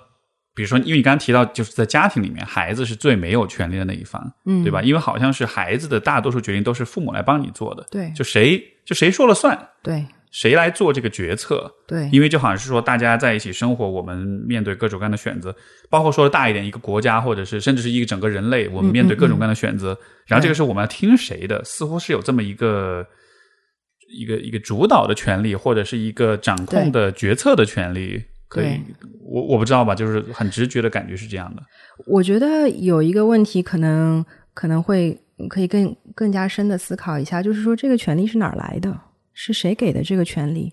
[0.56, 4.82] 比如说，因为你刚刚提到，就是在家庭里面，孩子是最没有权利的那一方，嗯对吧？
[4.82, 11.70] 因为好像是孩子的大多数决定都是父母来帮你做的，对就谁就谁说了算，对谁来做这个决策。
[11.86, 14.18] 对，因为就好像是说，大家在一起生活，我们
[14.48, 15.54] 面对各种各样的选择，
[15.90, 23.06] 包括说大一点，一个国家，或者是甚至是一个整个人类，我们面对各种各样的选择，然后这个是我们要听谁的，似乎是有这么一个
[24.18, 28.24] 一个一个主导的权利，或者是一个掌控的决策的权利。
[28.48, 28.82] 可以对，
[29.22, 31.64] 我我不知道吧，就是很直觉的感觉是这样的。
[32.06, 35.20] 我觉得有一个问题，可能可能会
[35.50, 39.00] 可以更更加深的思考一下，就是说这个权利是哪儿来的？
[39.34, 40.72] 是谁给的这个权利？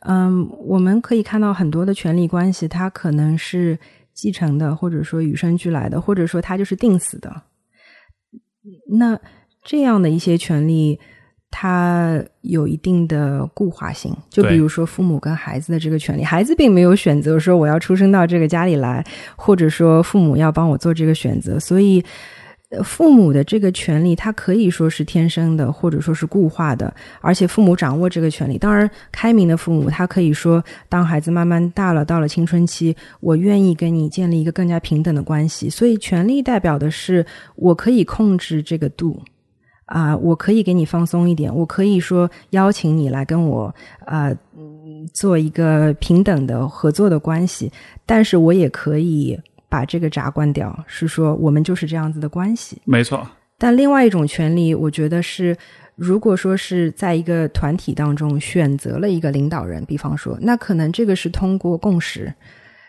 [0.00, 3.78] 嗯，我们可以看到很多的权利关系，它可能是
[4.12, 7.42] 继承的，或者说与生俱来的，或者说它就是定死的。
[8.98, 9.20] 那
[9.62, 10.98] 这样的一些权利，
[11.50, 14.14] 它有一定的固化性。
[14.28, 19.04] 就比如说父母跟孩子的这个权利，孩子并没有选择说我要出生到这个家里来，
[19.36, 22.04] 或者说父母要帮我做这个选择，所以。
[22.70, 28.56] 呃父母的这个权利，它可以说是天生的，或者说是固化的，而且父母掌握这个权利。
[28.56, 35.68] 当然，开明的父母，他可以说，当孩子慢慢大了，到了青春期，我愿意跟你建立一个更加平等的关系。
[35.68, 39.20] 所以，权利代表的是我可以控制这个度。
[39.90, 43.74] 啊、我可以给你放松一点，我可以说邀请你来跟我
[44.06, 47.72] 啊、嗯做一个平等的合作的关系，
[48.04, 52.76] 但是我也可以把这个闸关掉，是说我们就是这样子的关系。
[52.84, 53.26] 没错，
[53.56, 55.56] 但另外一种权利，我觉得是，
[55.96, 62.32] 如果说是在一个团体当中选择了一个领导人，比方说，那可能这个是通过共识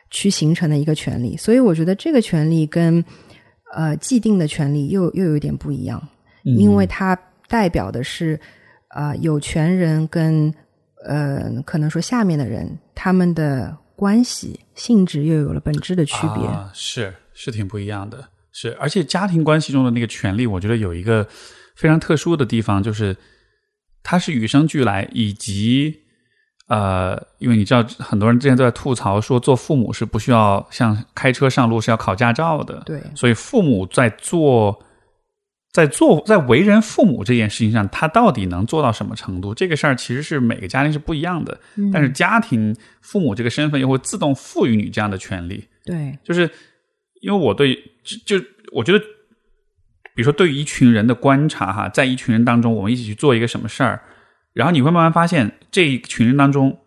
[0.10, 3.04] 去形成的一个权利，所以我觉得这个权利跟
[3.74, 6.02] 呃既定的权利又又有一点不一样，
[6.44, 8.40] 因为它代表的是
[8.90, 10.54] 呃有权人跟
[11.06, 16.46] 呃可能说下面的人他们的关系性质又有了本质的区别。
[16.48, 21.28] 啊、是是挺不一样的，是而且家庭关系中的那个权利，我觉得有一个
[21.76, 23.16] 非常特殊的地方，就是
[24.02, 25.96] 它是与生俱来，以及
[26.68, 34.84] 呃，因为你知道很多人之前都在吐槽说，做父母是不需要像开车上路是要考驾照的，对所以父母在做。
[35.72, 39.56] 在做在为人父母这件事情上，他到底能做到什么程度？
[39.56, 41.58] 这个事儿其实是每个家庭是不一样的，
[41.94, 45.66] 但是家庭父母这个身份又会自动赋予你这样的权利。
[45.86, 46.50] 对就是
[47.22, 47.74] 因为我对
[48.04, 49.00] 就就我觉得，
[50.14, 54.02] 比如说对于一群人的观察哈，在一群人当中，我们一起去做一个什么事儿，
[54.54, 56.78] 然后你会慢慢发现，这一群人当中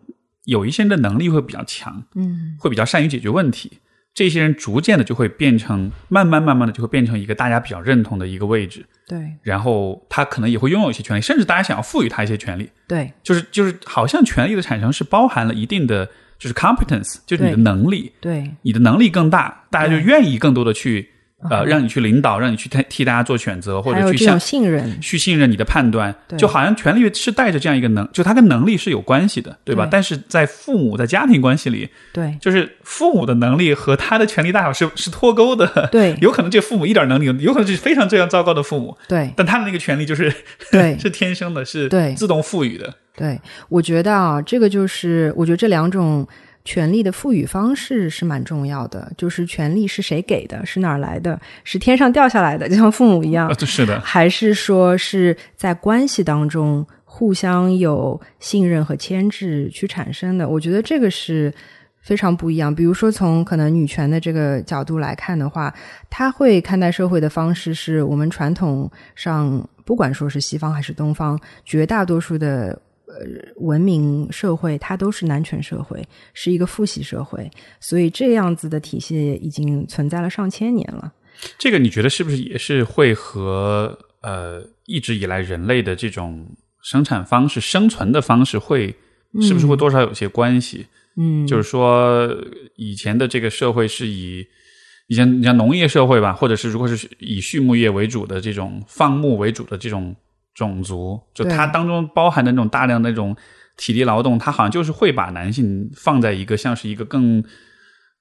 [0.43, 3.79] 有一些人的能力会比较强，嗯会比较善于解决问题。
[4.15, 9.19] 这些人逐渐的就会变成，慢慢慢慢的就会变成一个大家比较认同的一个位置，对。
[9.43, 13.11] 然后他可能也会拥有一些权利，甚至大家想要赋予他一些权利，对。
[13.21, 16.05] 就是就是好像权利的产生是包含了一定的
[16.39, 18.49] 就是 competence，就是你的能力，对。
[18.61, 21.09] 你的能力更大，大家就愿意更多的去
[21.49, 29.87] 呃，让你去领导，让你去替替大家做选择，或者去向信任，去信任你的判断，就好像权力是带着这样一个能，就他跟能力是有关系的，对吧？
[29.91, 40.33] 但是在父母在家庭关系里，对，就是父母的能力和他的权力大小是是脱钩的，对，有可能这父母一点能力，有可能是非常这样糟糕的父母，对，但他的那个权利就是
[40.71, 43.39] 对， 是天生的，是对自动赋予的，对，
[43.69, 46.27] 我觉得啊，这个就是我觉得这两种。
[46.65, 60.49] 权力的赋予方式是蛮重要的，就是权力是谁给的，是哪儿来的，是天上掉下来的，就像父母一样， 是的，还是说是在关系当中互相有信任和牵制去产生的？
[60.49, 61.53] 我觉得这个是
[62.01, 62.73] 非常不一样。
[62.73, 65.71] 比如说，从可能女权的这个角度来看的话，
[66.09, 72.81] 她会看待社会的方式是我们传统上，不管说是西方还是东方，绝大多数的。
[73.15, 81.13] 呃，文明社会它都是男权社会，是一个父系社会，所以这样子的体系已经存在了上千年了。
[81.57, 86.45] 这个你觉得是不是也是会和呃一直以来人类的这种
[86.81, 88.93] 生产方式、生存的方式会
[89.41, 90.85] 是不是会多少有些关系？
[91.15, 92.29] 嗯，就是说
[92.75, 94.45] 以前的这个社会是以
[95.07, 100.13] 以前你像农业社会吧，或者是如果是以畜牧业为主的这种放牧为主的这种。
[100.55, 103.35] 种族就它当中包含的那种大量那种
[103.77, 107.43] 体力劳动，它好像就是会把男性放在一个像是一个更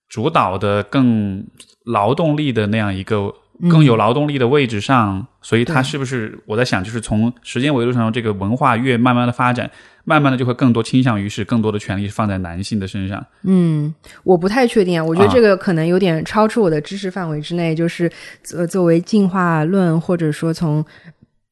[0.09, 1.47] 主导的、更
[1.87, 3.33] 劳动力的那样一个
[3.71, 5.29] 更有劳动力的位置上。
[5.41, 9.71] 所以，它是不是我在想，就是从时间维度上，这个文化越慢慢的发展，
[10.05, 13.23] 慢慢的就会更多倾向于是更多的权利放在男性的身上。
[13.43, 17.75] 嗯，我不太确定啊，我觉得这个可能有点超出我的知识范围之内。
[17.75, 18.11] 就是
[18.43, 20.85] 作作为进化论，或者说从。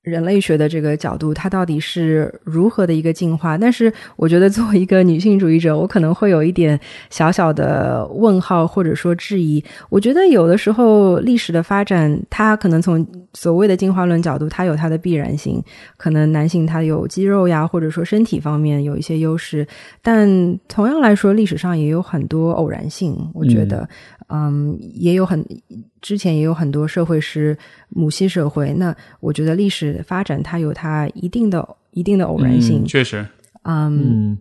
[0.02, 3.56] 人类学的这个角度，它到底是如何的一个进化？
[3.56, 9.62] 但是，我觉得作为一个女性主义者，我可能会有一点小小的问号，或者说质疑。
[9.90, 15.62] 我觉得有的时候历史的发展，它可能从所谓的进化论角度，它有它的必然性。
[15.96, 19.64] 可能男性他有肌肉呀，或者说身体方面有一些优势，
[20.02, 23.16] 但同样来说，历史上也有很多偶然性。
[23.34, 23.88] 我觉得。
[24.34, 25.44] 嗯，也有很
[26.02, 27.56] 之前也有很多社会是
[27.88, 33.24] 母系社会，那我觉得历史发展它有它一定的一定的偶然性，确实，
[33.64, 34.36] 嗯，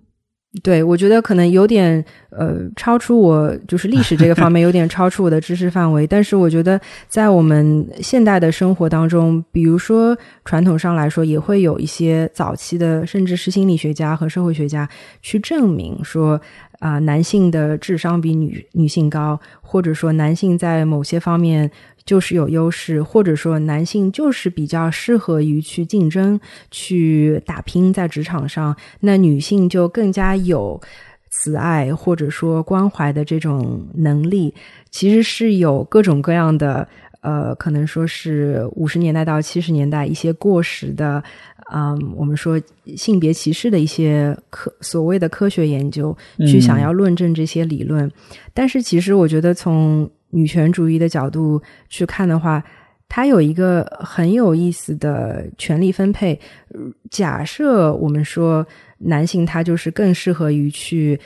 [0.63, 14.89] 对，我觉得可能有点呃超出我就是历史这个方面有点超出我的知识范围，但是我觉得在我们现代的生活当中，比如说传统上来说，也会有一些早期的甚至是心理学家和社会学家
[15.21, 16.41] 去证明说。
[16.81, 21.69] 啊，男性的智商比女女性高，或者说男性在某些方面
[22.03, 26.39] 就是有优势，或者说男性就是比较适合于去竞争、
[26.71, 30.81] 去打拼在职场上，那女性就更加有
[31.29, 34.51] 慈爱或者说关怀的这种能力，
[34.89, 36.87] 其实是有各种各样的。
[37.21, 41.23] 呃，可能说是五十年代到七十年代一些过时的，
[41.73, 42.61] 嗯，我们说
[42.97, 46.15] 性别歧视的一些科所谓的科学研究，
[46.47, 48.11] 去想要论证这些理论。
[48.53, 52.63] 但是，其实我觉得从女权主义的角度去看的话，
[53.07, 56.39] 它有一个很有意思的权利分配。
[57.09, 58.65] 假设我们说
[58.97, 61.19] 男性他就是更适合于去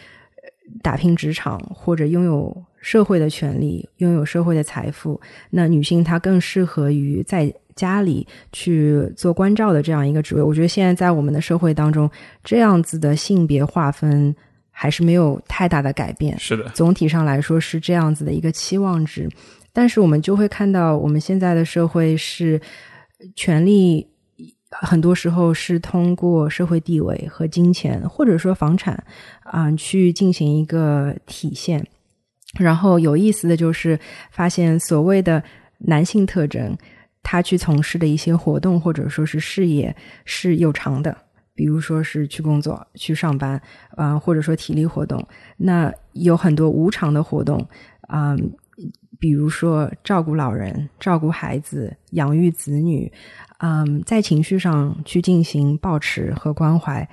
[0.82, 2.66] 打拼职场或者拥有。
[2.86, 5.20] 社会的权利，拥有社会的财富，
[5.50, 10.42] 那女性她更适合于在家里去做关照的这样一个职位。
[10.42, 12.10] 我觉得现在在我们的社会当中，
[12.44, 14.36] 这样子的性别划分
[14.72, 16.38] 还是没有太大的改变。
[16.40, 19.30] 是的，总体上来说是这样子的一个期望值。
[19.74, 22.60] 但是我们就会看到，我们现在的社会是
[23.36, 24.08] 权力
[24.70, 29.02] 很多时候是通过社会地位和金钱，或者说房产
[29.44, 31.86] 啊，去进行一个体现。
[32.58, 34.00] 然后有意思的就是，
[34.32, 35.44] 发现所谓的
[35.78, 36.74] 男性特征，
[37.26, 39.94] 他去从事的一些活动或者说是事业
[40.26, 41.18] 是有偿的，
[41.56, 43.60] 比如说是去工作、去上班，
[43.98, 45.26] 啊，或者说体力活动。
[45.58, 47.68] 那有很多无偿的活动，
[48.02, 48.36] 啊，
[49.20, 53.12] 比如说照顾老人、照顾孩子、养育子女，
[53.58, 57.10] 嗯，在情绪上去进行保持和关怀。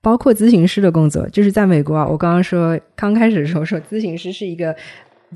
[0.00, 2.04] 包括咨询师的工作，就是在美国啊。
[2.04, 4.74] 我刚刚说，刚开始的时候说，咨询师是一个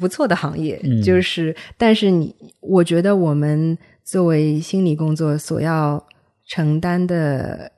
[0.01, 0.77] 不错的行业。
[1.05, 6.07] 就是，但是你，我觉得我们作为心理工作所要
[6.47, 7.73] 承担的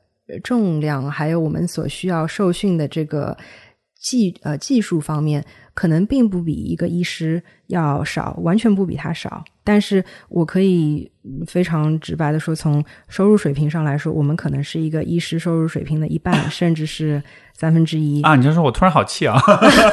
[0.44, 3.34] 重量，还有我们所需要受训的这个
[3.98, 5.42] 技呃技术方面，
[5.78, 9.44] 可能并不比一个医师要少，完全不比他少。
[9.62, 11.08] 但是我可以
[11.46, 17.22] 非常直白的说，从收入水平上来说，我们可能是一个医师收入水平的一半， 甚至是
[17.52, 18.34] 三分之一啊！
[18.34, 19.38] 你就说我突然好气啊，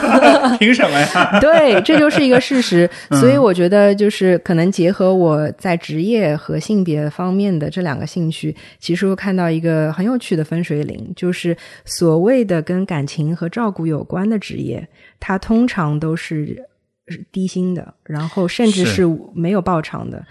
[0.57, 1.37] 凭什么呀？
[1.39, 2.89] 对，这就是一个事实。
[3.11, 14.87] 所以我觉得，就是可能结合我在职业和性别方面的这两个兴趣，其实会看到一个很有趣的分水岭，就是所谓的跟感情和照顾有关的职业，
[15.19, 16.69] 它通常都是。
[17.07, 19.03] 是低薪的，然后甚至是
[19.35, 20.25] 没有报偿的。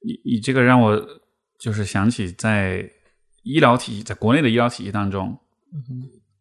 [0.00, 1.04] 你你这个让我
[1.58, 2.88] 就是想起在
[3.42, 5.36] 医疗体系，在国内的医疗体系当中，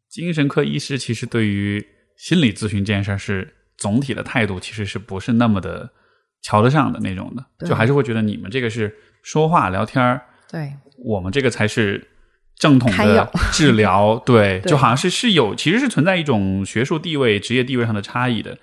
[0.08, 1.84] 精神科医师其实对于
[2.16, 5.92] 心理咨询这件事儿是总体的态度，其实是不是那么的
[6.44, 10.72] 瞧得上的那种的，就还是会觉得你们这个是说话聊天儿，对
[11.04, 12.08] 我们这个才是
[12.58, 18.58] 正统的治疗， 对，就好像是是有其实是存在一种学术地位、职业地位上的差异的。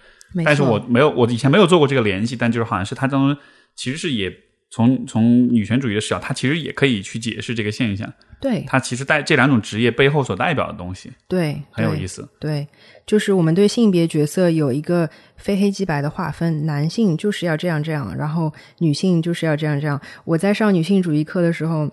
[0.44, 3.42] 但是我没有，我以前没有做过这个联系，但就是好像是它当中
[3.74, 4.32] 其实是也
[4.70, 8.12] 从从女权主义的视角，它其实也可以去解释这个现象。
[8.40, 12.26] 对，它其实带这两种职业背后所代表的东西，对，很有意思。
[12.40, 12.66] 对，
[13.04, 20.00] 就是我们对性别角色有一个非黑即白的划分，男性就是要这样这样，然后女性就是要这样这样。
[20.24, 21.90] 我在上女性主义课的时候，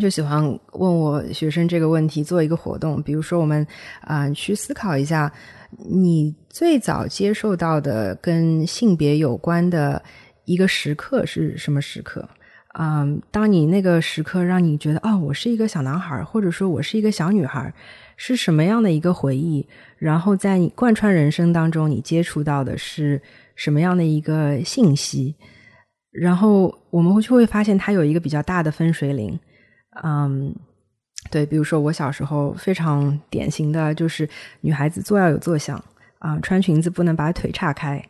[0.00, 0.42] 就喜欢
[0.72, 3.66] 问我学生这个问题，做一个活动，比如说我们
[4.00, 5.32] 啊去思考一下。
[5.86, 10.02] 你最早接受到的跟性别有关的
[10.46, 12.26] 一个时刻是什么时刻？
[12.78, 17.70] 嗯，当你那个时刻让你觉得哦，我是一个小男孩，或者说我是一个小女孩，
[18.16, 19.68] 是什么样的一个回忆？
[19.98, 23.20] 然后在你贯穿人生当中，你接触到的是
[23.54, 25.36] 什么样的一个信息？
[26.10, 29.38] 然后我们会就会发现，它有一个比较大的分水岭。
[30.02, 30.54] 嗯。
[31.30, 34.26] 对，比如说我小时候非常典型的就是
[34.62, 35.76] 女孩子坐要有坐相
[36.20, 38.02] 啊，穿裙子不能把腿岔开，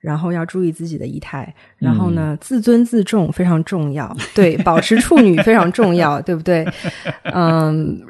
[0.00, 6.66] 然后要注意自己的仪态，然后呢，自尊自重非常重要，对，保持处女非常重要，对不对？
[7.32, 8.00] 嗯，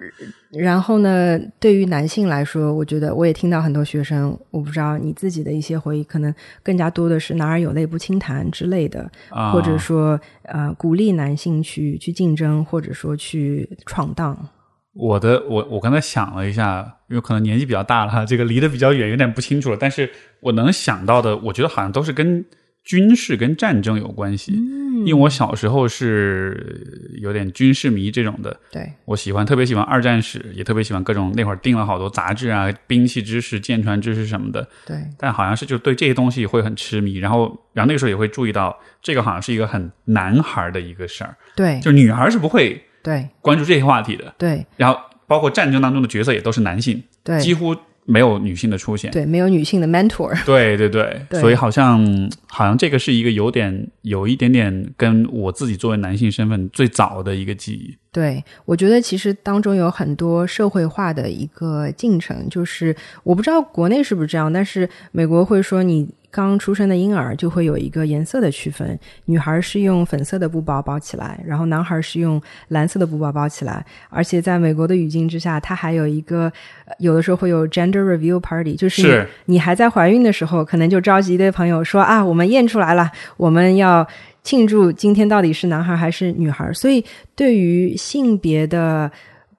[0.58, 9.10] 然后呢，对于男性来说，我觉得我也听到很多学生，我不知道你自己的一些回忆，可能更加多的是“男儿有泪不轻弹”之类的，
[9.52, 14.48] 或者说呃，鼓励男性去去竞争，或者说去闯荡。
[14.92, 19.76] 我的我我刚才想了一下，因为可能年纪比较大了哈，这个离得比较远，有点不清楚了。
[19.78, 20.08] 但是
[20.40, 22.44] 我能想到的，我觉得好像都是跟
[22.84, 24.52] 军事、跟战争有关系。
[24.52, 28.58] 嗯，因为我小时候是有点军事迷这种的。
[28.70, 34.68] 对，我喜欢，特别喜欢二战史，也特别喜欢各种那会儿订了好多杂志啊，兵器知识、舰船知识什么的。
[34.86, 41.36] 对，但好像是就对这些东西会很痴迷，然后然后那个时候也会注意到，这个好像是一个很男孩的一个事儿。
[41.56, 42.80] 对，就女孩是不会。
[43.02, 57.96] 对，关注这些话题的，对，然后包括战争当中的角色也都是男性，对，几乎没有女性的出现，对，没有女性的 mentor，对对对，所以好像好像这个是一个有点有一点点跟我自己作为男性身份最早的一个记忆。
[58.12, 66.08] 对，我觉得其实当中有很多社会化的一个进程，就是我不知道国内是不是这样，但是美国会说你。
[66.34, 73.86] 刚出生的婴儿就会有一个颜色的区分，女孩是用粉色的布包包起来，然后男孩是用蓝色的布包包起来。
[74.10, 76.52] 而且在美国的语境之下，它还有一个
[76.98, 84.04] 有的时候会有 gender review party，就是你还在怀孕的时候，可能就召集一堆朋友说啊，我们验出来了，我们要
[84.42, 86.72] 庆祝今天到底是男孩还是女孩。
[86.72, 87.04] 所以
[87.36, 89.08] 对于性别的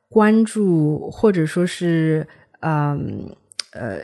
[0.10, 2.28] 关注，或者说是
[2.60, 3.34] 嗯。
[3.78, 3.98] 呃，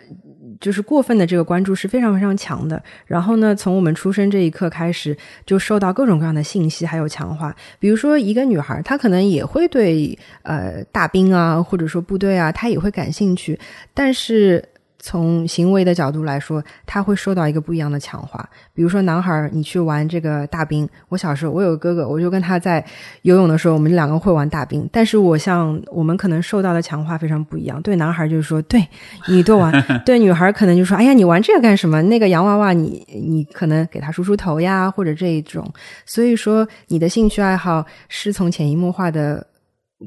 [0.60, 2.82] 就是过分的这个关注是非常非常强的。
[3.06, 5.16] 然后呢，从我们出生这一刻开始，
[5.46, 7.56] 就受到各种各样的信息还有强化。
[7.80, 13.60] 比如说，一个女孩她可能也会对呃大兵啊，或者说部队啊，她也会感兴趣，
[13.94, 14.64] 但是。
[15.04, 18.48] 从行为的角度来说，他会受到一个不一样的强化。
[18.72, 22.86] 比如说，男孩你去玩这个大兵，我小时候我有个哥哥，我就跟他在
[23.24, 24.88] 游泳的时候，我们两个会玩大兵。
[24.94, 27.82] 但是我像我们可能受到的强化非常不一样。
[27.82, 28.88] 对男孩就是说，对
[29.28, 29.74] 你多玩；
[30.06, 32.00] 对女孩可能就说，哎呀，你玩这个干什么？
[32.04, 35.68] 那个洋娃娃，你你可能给他梳梳头呀，或者这一种。
[36.06, 39.48] 所以说，你的兴趣爱好是从潜移默化的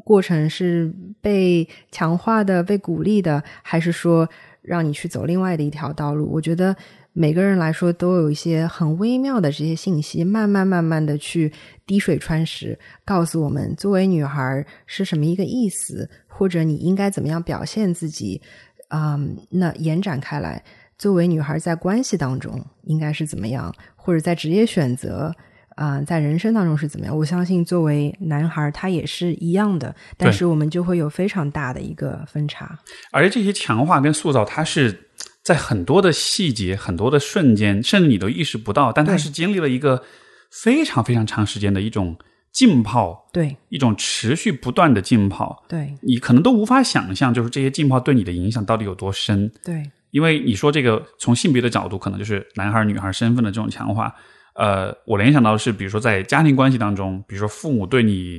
[0.05, 4.29] 过程是被强化的、被鼓励的，还是说？
[4.65, 6.75] 让你去走另外的一条道路，我觉得
[7.13, 11.53] 每个人来说都有一些很微妙的这些信息，慢慢慢慢的去
[11.87, 18.41] 滴水穿石，告诉我们作为女孩是什么一个意思，或者你应该怎么样表现自己，
[18.89, 20.65] 嗯，那延展开来，
[20.97, 25.35] 作为女孩在关系当中应该是怎么样，或者在职业选择。
[25.75, 27.17] 啊，在人生当中是怎么样？
[27.17, 32.79] 我相信作为男孩，他也是一样的，但是我们就会有非常大的一个分差。
[33.11, 35.09] 而且这些强化跟塑造，它是
[35.43, 40.03] 在很多的细节、很多的瞬间，甚至你都意识不到，但它是经历了一个
[40.51, 42.17] 非常非常长时间的一种
[42.53, 45.65] 浸泡，对一种持续不断的浸泡。
[45.69, 49.51] 对你可能都无法想象，就是这些浸泡对你的影响到底有多深。
[49.65, 49.83] 对
[50.13, 54.15] 因为你说这个从性别的角度，可能就是男孩儿女孩儿身份的这种强化。
[54.55, 58.39] 呃，我联想到的是，比如说在家庭关系当中，比如说父母对你，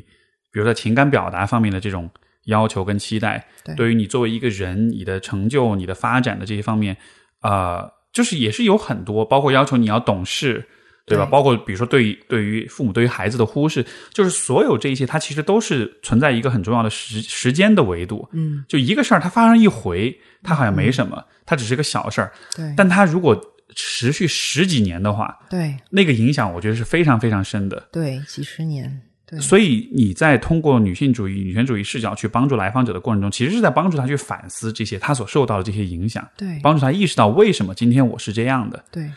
[0.52, 2.10] 比如说情感表达方面的这种
[2.46, 6.96] 要求跟期待，对于你作为一个人，你的成就、你的发展的这些方面，
[7.42, 10.66] 呃，就是也是有很多，包括要求你要懂事，
[11.06, 11.26] 对吧？
[11.26, 18.30] 对包括比如说对于对于父母对于孩子的忽视，就是所有这一些，它其实都是存在一个很重要的时时间的维度。
[18.32, 23.40] 嗯，就一个事儿，它发生一回，它好像没什么，它只是个小事儿，对但它如果
[23.76, 27.88] 持续十几年的话，对那个影响我觉得是非常非常深的。
[27.92, 38.84] 对，几十年，对所以你在通过女性主义、女权主义视角去帮助来访者的过程中，其实是在帮助他去反思这些他所受到的这些影响，对帮助他意识到为什么今天我是这样的。
[38.92, 39.12] 对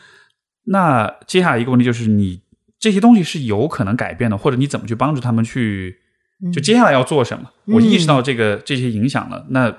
[0.64, 2.40] 那接下来一个问题就是，你
[2.78, 5.96] 这些东西是有可能改变的，或者你怎么去帮助他们去？
[6.52, 7.50] 就接下来要做什么？
[7.64, 9.76] 我意识到这个这些影响了，那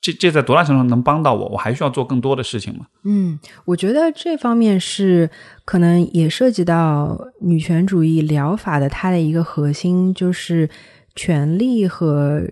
[0.00, 1.48] 这这在多大程度上能帮到我？
[1.48, 2.86] 我还需要做更多的事情吗？
[3.04, 5.28] 嗯，我觉得这方面是
[5.64, 10.70] 可能也涉及到女权主义疗法的它的一个核心，就是
[11.16, 12.42] 权利和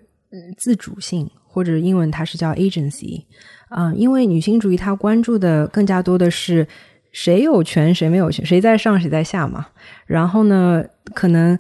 [0.59, 3.23] 自主性，或者英文它是叫 agency。
[3.71, 6.67] 嗯，因为女性主义它关注的更加多的是
[7.13, 9.67] 谁有权谁没有权，谁在上谁在下嘛。
[10.05, 11.57] 然后呢，可能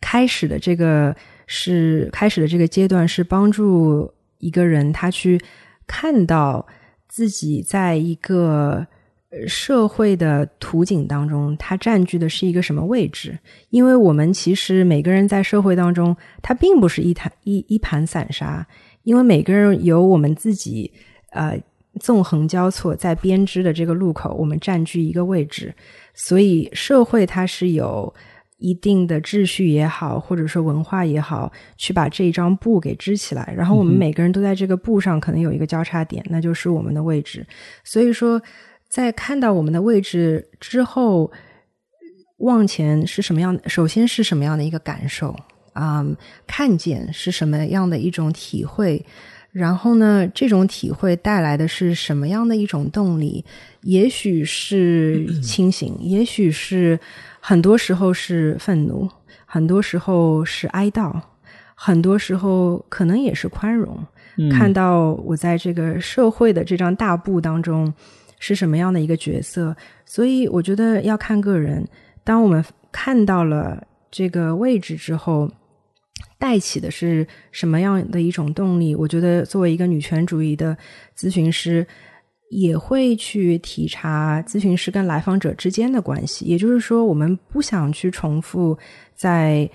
[0.00, 1.14] 开始的这个
[1.46, 5.40] 是开始的这个阶段是帮助一个人他去
[5.86, 6.66] 看到
[7.08, 8.86] 自己在一个
[9.46, 13.38] 社会的图景当中，他占据的是一个什么位置？
[13.68, 18.66] 因为我们其实每个人在社会当中，他并不是一盘一一盘散沙，
[19.04, 20.92] 因为每个人有我们自己
[21.30, 21.56] 呃
[22.00, 25.72] 纵横交错在编织的这个路口，我们占据一个位置，
[26.12, 28.12] 所以社会它是有。
[28.60, 33.52] 一定的秩序也好，或者说文化也好，去把这一张布给织起来。
[33.56, 37.44] 然后我们每个人都在这个布上可能有一个交叉点，那就是我们的位置。
[37.82, 38.40] 所以说，
[38.88, 41.32] 在看到我们的位置之后，
[42.36, 43.68] 往前是什么样的？
[43.68, 45.34] 首先是什么样的一个感受
[45.72, 46.04] 啊、
[46.46, 49.04] 看见是什么样的一种体会？
[49.52, 53.44] 然后呢，这种体会带来的是什么样的一种动力？
[53.82, 56.98] 也许是 清醒，也许是
[57.40, 59.08] 很多时候是愤怒，
[59.46, 61.20] 很多时候是哀悼，
[61.74, 63.98] 很多时候可能也是宽容。
[64.50, 67.92] 看到我在这个社会的这张大布当中
[68.38, 69.76] 是什么样的一个角色，
[70.06, 71.86] 所以我觉得要看个人。
[72.24, 75.50] 当我们看到了这个位置之后，
[76.38, 78.94] 带起的是什么样的一种动力？
[78.94, 80.76] 我觉得作为一个女权主义的
[81.18, 81.86] 咨询师，
[82.50, 86.44] 也会去体察咨询师跟来访者之间的关系。
[86.44, 88.76] 也就是说，我们不想去重复
[89.14, 89.70] 在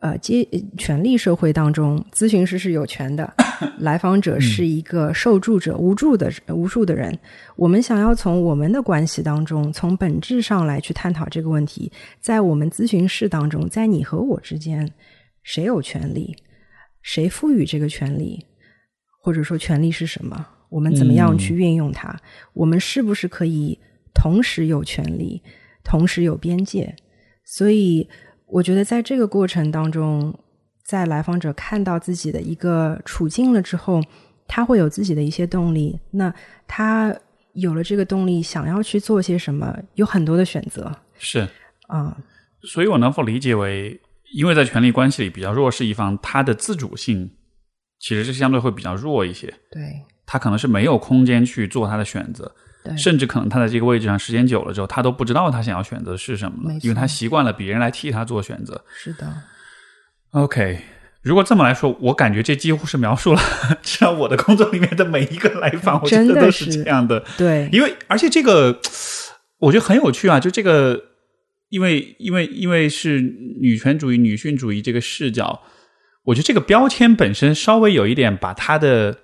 [0.00, 3.32] 呃阶权力社会当中，咨询师是有权的，
[3.78, 7.18] 来访者是一个受助者、无助的无助的人。
[7.56, 11.90] 我们想要从我们的关系当中，从本质上来去探讨这个问题。
[12.20, 14.86] 在我们咨询室当中，在你和我之间，
[15.42, 16.36] 谁有权利？
[17.00, 18.44] 谁赋予这个权利？
[19.22, 20.46] 或者说，权利是什么？
[20.74, 22.18] 我们怎么样去运用它？
[22.52, 23.78] 我们是不是可以
[24.12, 25.40] 同时有权利，
[25.84, 26.96] 同时有边界？
[27.44, 28.08] 所以，
[28.46, 30.36] 我觉得在这个过程当中，
[30.84, 34.02] 在来访者看到自己的一个处境了之后，
[34.48, 35.96] 他会有自己的一些动力。
[36.10, 36.34] 那
[36.66, 37.16] 他
[37.52, 41.48] 有了这个动力，想要去做些什么，有很多的选择是，
[41.86, 42.18] 啊、
[42.62, 44.00] 所以我能否理解为，
[44.34, 47.30] 因为在权力关系里比较弱势一方，他的自主性
[48.00, 52.50] 其实是相对会比较弱一些，对他可能是没有空间去做他的选择，
[52.82, 58.84] 对，甚至可能他在这个位置上时间久了之后，他都不知道他想要选择是什么了因为他习惯了别人来替他做选择。
[58.96, 59.32] 是的
[60.30, 60.80] ，OK，
[61.22, 63.40] 如果这么来说，我感觉这几乎是描述了
[63.82, 67.24] 至少我的工作里面的每一个来访，我觉真的得都是是这样的。
[67.36, 67.68] 对。
[67.72, 68.78] 因为而且这个
[69.58, 71.00] 我觉得很有趣啊，就这个，
[71.70, 73.20] 因为因为因为是
[73.60, 75.62] 女权主义、女性主义这个视角，
[76.24, 79.16] 我觉得这个标签本身稍微有一点把他的嗯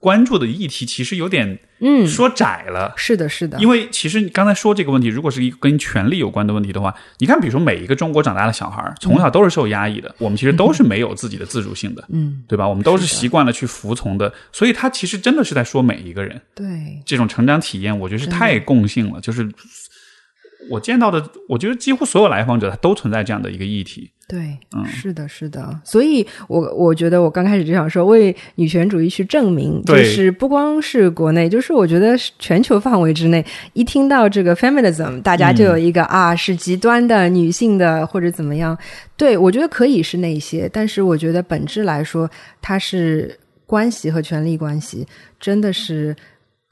[0.00, 2.92] 关注的议题其实有点嗯，说窄了。
[2.96, 12.66] 是的，是的，因为其实你刚才说这个问题，如果是一个跟权力有关的问题的话，你看，比如说每一个中国长大的小孩儿，从小都是受压抑的，我们其实都是没有自己的自主性的，嗯，对吧？
[12.66, 16.40] 我们都是习惯了去服从的，所以他其实真的是在说每一个人。
[16.54, 19.20] 对这种成长体验，我觉得是太共性了。
[19.20, 19.50] 就是
[20.70, 24.10] 我见到的，我觉得几乎所有来访者他都存在这样的一个议题。
[24.28, 24.84] 对，嗯。
[24.86, 33.42] 是的，是的，所以我我觉得我刚开始就想说，为女权主义去证明，就是不光是国内，就是我觉得是全球范围之内，
[33.72, 38.76] 一听到这个 feminism，大家就有一个、啊是极端的女性的或者怎么样。
[39.16, 42.30] 对我觉得可以是那些，但是我觉得本质来说，
[42.60, 43.34] 它是
[43.64, 45.06] 关系和权力关系，
[45.40, 46.14] 真的是。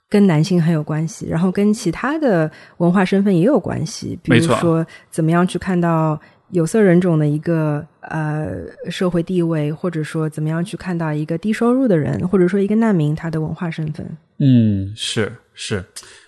[0.08, 6.18] 跟男性很有关系，然后跟其他的文化身份也有关系，比如说怎么样去看到
[6.50, 8.50] 有色人种的一个呃
[8.90, 14.06] 社会地位，或者说怎么样去看到一个低收入的人，或者说一个难民他的文化身份。
[14.38, 15.84] 嗯，是是，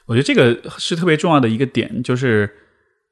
[0.07, 2.51] 我觉得这个是特别重要的一个点，就是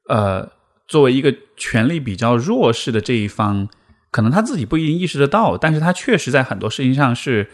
[0.09, 0.49] 呃，
[0.87, 3.69] 作为一个权力比较弱势的这一方，
[4.11, 7.47] 可能他自己不一定意识得到，但是他确实在很多事情上是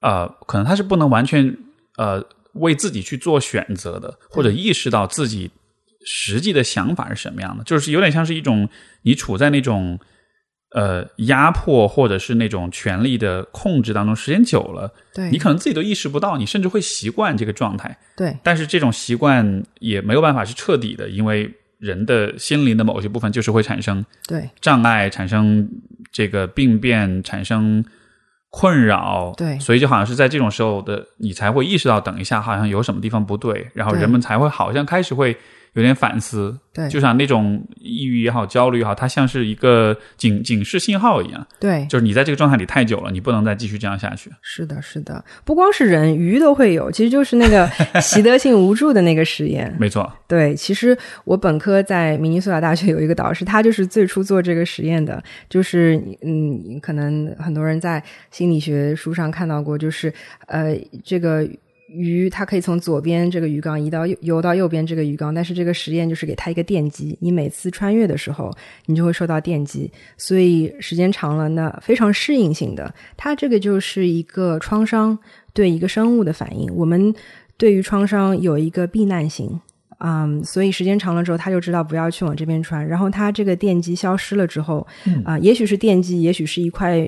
[0.00, 1.56] 呃，可能他是不能完全
[1.96, 5.50] 呃为自己去做选择的，或者意识到自己
[6.04, 8.68] 实际的想法是什么样的，就是有点像是一种
[9.02, 9.98] 你处在那种。
[10.72, 17.98] 呃，压迫或者是那种权力的控制当中，时间久了，对你可能自己都意识不到，你甚至会习惯这个状态。
[18.16, 25.68] 对但是这种习惯也没有办法是彻底的，因为人的心灵的某些部分就是会产生对障碍，产生
[26.12, 27.84] 这个病变，产生
[28.50, 29.34] 困扰。
[29.36, 35.36] 对所以就好像是在这种时候的，你才会意识到，等一下好像有什么地方不对，然后人们才会好像开始会
[35.74, 36.58] 有点反思。
[36.72, 44.30] 对就像那种抑郁也好，焦虑也好，它像是一个警警示信号一样，对，就是你在这个状态里太久了，你不能再继续这样下去。
[44.40, 47.68] 是的，是的，不光是人，鱼都会有，其实就是那个
[48.00, 49.74] 习得性无助的那个实验。
[49.80, 55.20] 没错，对，其实我本科在明尼苏达大学有一个导师，他就是最初做这个实验的。
[55.48, 60.12] 就是嗯，可能很多人在心理学书上看到过，就是
[60.46, 60.72] 呃，
[61.04, 61.44] 这个
[61.92, 68.50] 鱼它可以从左边这个鱼缸移到右游到右边这个鱼缸，但是这个实验就是给它一个电击，你每次穿越的时候，
[68.86, 75.18] 你就会受到电击，所以时间长了，那非常适应性的，它这个就是一个创伤
[75.52, 76.72] 对一个生物的反应。
[76.74, 77.14] 我们
[77.56, 79.60] 对于创伤有一个避难性。
[80.02, 82.88] 嗯，所以时间长了之后，它就知道不要去往这边穿。
[82.88, 84.86] 然后它这个电击消失了之后，
[85.26, 87.00] 啊、也许是电击，也许是一块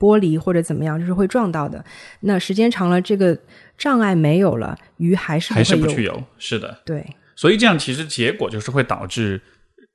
[0.00, 1.84] 玻璃或者怎么样，就是会撞到的。
[2.18, 3.38] 那时间长了，这个
[3.82, 5.64] 障碍没有了，鱼还是还。
[5.64, 6.80] 是不去游，是的。
[6.86, 7.04] 对
[7.34, 9.40] 所以这样其实结果就是会导致，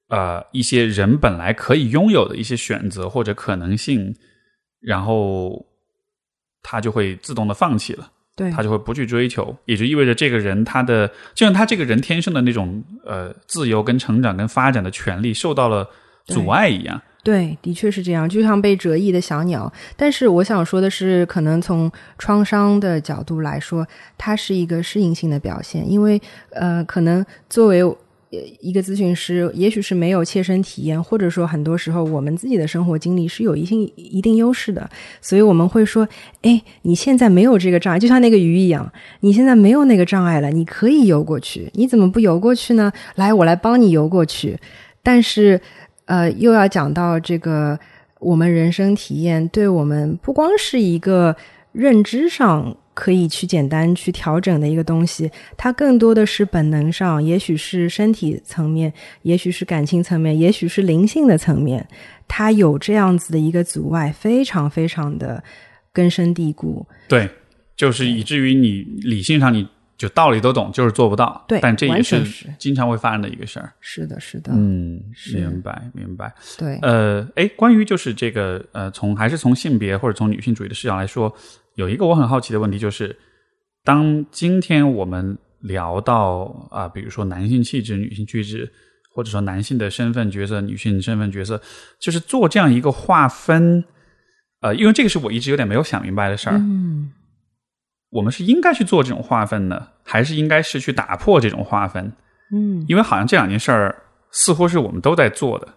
[0.10, 4.14] 呃，一些人本来可以拥有的一些选择或者可能性，
[4.82, 5.66] 然后
[6.62, 15.90] 他就会自动的放弃了，对他就会不去追求，也就意味着这个人他的就像他这个人天生的那种呃自由跟成长跟发展的权利受到了
[16.26, 17.02] 阻碍一样。
[17.28, 19.70] 对，的确是这样，就像被折翼的小鸟。
[19.98, 23.86] 但是我想说的是，可能从创伤的角度来说，
[24.18, 26.22] 它是一个适应性的表现，因为
[26.52, 27.84] 呃，可能作为
[28.62, 34.90] 一个咨询师，也许是没有切身体验，或者说很多时候我们自己的生活经历是有一定一定优势的，
[35.20, 36.08] 所以我们会说，
[36.44, 38.90] 哎，你现在没有这个障碍，就像那个鱼一样，
[39.20, 42.90] 你现在没有那个障碍了，你可以游过去，你怎么不游过去呢？
[43.16, 44.58] 来，我来帮你游过去。
[45.04, 45.62] 但是，
[46.08, 47.80] 呃，又要讲到这个
[48.20, 51.36] 我们人生体验，对我们不光是一个
[51.72, 61.88] 认知上可以去简单去调整的一个东西，它更多的是本能上，也许是身体层面，也许是感情层面，也许是灵性的层面，
[62.28, 65.44] 它有这样子的一个阻碍，非常非常的
[65.94, 66.84] 根深蒂固。
[67.08, 67.30] 对，
[67.76, 69.68] 就是以至于你理性上你
[69.98, 71.44] 就道理都懂，就是做不到。
[71.48, 73.74] 对但这也是是经常会发生的一个事儿。
[73.80, 75.02] 是的，是的，嗯，
[75.34, 76.34] 明白明白。
[76.57, 81.34] 对，呃，哎，关于就是这个呃，从还是从性别或者从女性主义的视角来说，
[81.76, 83.18] 有一个我很好奇的问题，就是
[83.84, 88.72] 当今天我们聊到啊、比如说男性气质、女性气质，
[89.11, 91.60] 或者说男性的身份角色、女性身份角色，
[91.99, 93.84] 就是做这样一个划分，
[94.61, 96.57] 呃，因为这个是我一直有点没有想明白的事儿。
[96.57, 97.11] 嗯，
[98.18, 102.11] 我们是应该去做这种划分呢，还是应该是去打破这种划分？
[102.52, 103.95] 嗯，因为好像这两件事儿
[104.31, 105.68] 似乎是我们都在做的，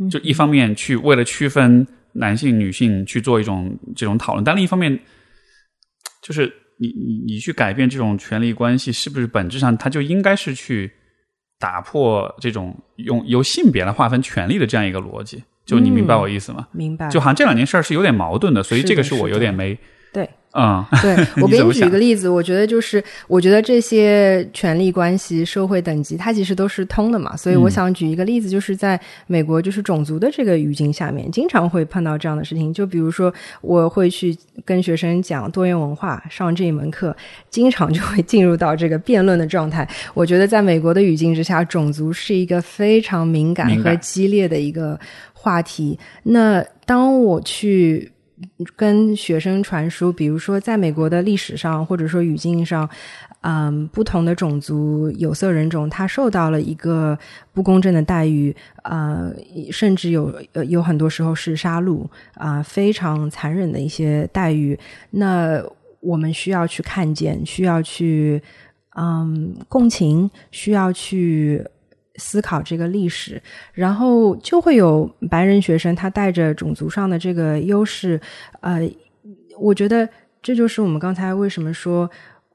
[0.00, 4.98] 嗯就一方面去为了区分男性、女性去做一种这种讨论，但另一方面，
[6.20, 10.90] 就是你你你去改变这种权力关系，是不是本质上它就应该是去
[11.60, 15.42] 打破这种用由性别来划分权利的这样一个逻辑？
[15.64, 16.66] 就你明白我意思吗？
[16.72, 17.08] 明白。
[17.08, 19.78] 就好像这两件事儿是有点矛盾的，所以这个是我有点没
[20.12, 27.36] 对，嗯对 我给你举一个例子，我觉得就是，我觉得这些权力关系、社会等级，它其实都是通的嘛。
[27.36, 32.72] 所以我嗯想举一个例子，就是在美国，就是种族的这个语境下面，经常会碰到这样的事情。
[32.72, 37.16] 就比如说，我会去跟学生讲多元文化，上这一门课，
[37.50, 39.88] 经常就会进入到这个辩论的状态。
[40.14, 44.98] 我觉得在美国的语境之下，种族是一个非常敏感和激烈的一个。
[45.44, 45.98] 话题。
[46.22, 48.10] 那当我去
[48.76, 52.88] 跟学生传输，比如说在美国的历史上，或者说语境上，
[53.42, 57.18] 嗯，不同的种族有色人种，他受到了一个
[57.52, 59.32] 不公正的待遇，呃，
[59.70, 64.78] 甚至有呃有很多时候是杀戮啊，非常残忍的一些待遇。
[65.10, 65.62] 那
[66.00, 68.42] 我们需要去看见，需要去
[68.96, 71.64] 嗯共情，需要去。
[72.16, 73.40] 思考这个历史，
[73.72, 78.20] 然后就会有白人学生，他带着种族上的这个优势，
[78.60, 78.80] 呃，
[79.58, 80.08] 我觉得
[80.42, 82.10] 这就是我们刚才为什么说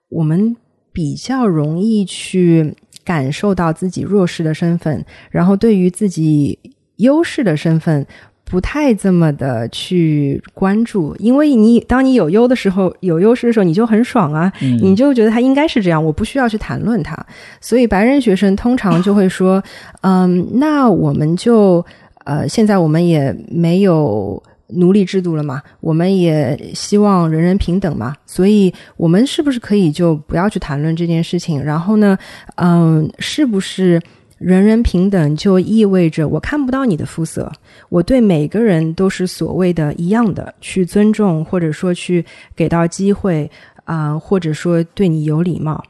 [0.10, 0.56] 我们
[0.91, 6.60] 比较容易去感受到自己弱势的身份，然后对于自己
[6.98, 8.06] 优势的身份。
[8.49, 14.51] 不太这么的去关注，因为你当你有优的时候，有优势的时候，你就很爽啊，
[14.81, 17.15] 你就觉得他应该是这样，我不需要去谈论他。
[17.61, 19.63] 所以白人学生通常就会说，
[20.01, 21.85] 嗯，那我们就
[22.26, 31.63] 呃，现在我们也没有奴隶制度了嘛，我们也希望人人平等嘛，所以我们是不是可以就不要去谈论这件事情？
[31.63, 32.17] 然后呢，
[32.55, 34.01] 嗯，是不是？
[34.39, 37.51] 人人平等就意味着我看不到你的肤色，
[37.89, 42.25] 我对每个人都是所谓的一样的去尊重，或者说去
[42.55, 43.51] 给到机会
[43.83, 45.83] 啊，或者说对你有礼貌。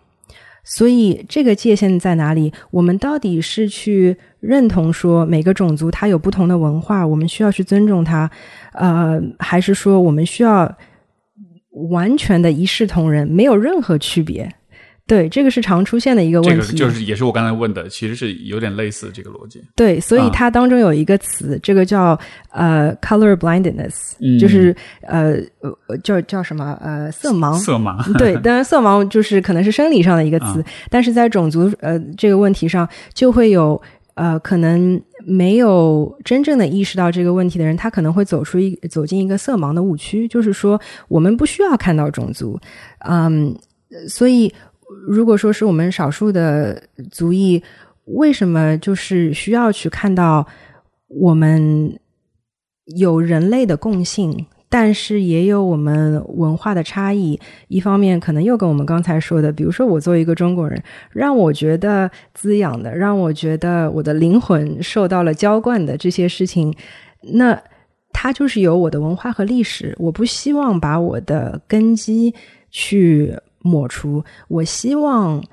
[0.63, 2.51] 所以这个界限在哪里？
[2.69, 8.30] 我们到底是去认同说每个种族它有不同的文化，我们需要去尊重它，
[8.73, 10.71] 呃，还是说我们需要
[11.89, 14.51] 完全的一视同仁，没有任何区别？
[15.10, 19.60] 对，这个是常出现的一个问题，就是也是我刚才问的，其实是有点类似这个逻辑。
[19.76, 22.18] 对，所以它当中有一个词，这个叫
[22.52, 27.56] 呃 color blindness，就是呃呃叫叫什么呃色盲。
[27.56, 28.18] 色盲。
[28.19, 33.81] 对， 当然色盲就是可能是生理上的一个词，但是在种族呃这个问题上，就会有
[34.14, 42.60] 呃可能没有真正的意识到这个问题的人，他可能会走出一走进一个色盲的误区，就是说我们不需要看到种族，
[42.99, 43.57] 嗯，
[44.07, 44.53] 所以。
[45.07, 47.61] 如果说是我们少数的族裔，
[48.06, 50.48] 为什么就是需要去看到
[51.07, 51.99] 我们
[52.98, 57.40] 有人类的共性，但是也有我们文化的差异？
[57.68, 66.74] 一方面可能又跟我们刚才说的，比如说我作为一个中国人，让我觉得滋养的，让我觉得我的灵魂受到了浇灌的这些事情，
[67.34, 67.61] 那
[68.11, 69.95] 它就是有我的文化和历史。
[69.99, 72.34] 我不希望把我的根基
[72.72, 73.38] 去。
[73.61, 74.23] 抹除。
[74.48, 75.44] 我希望，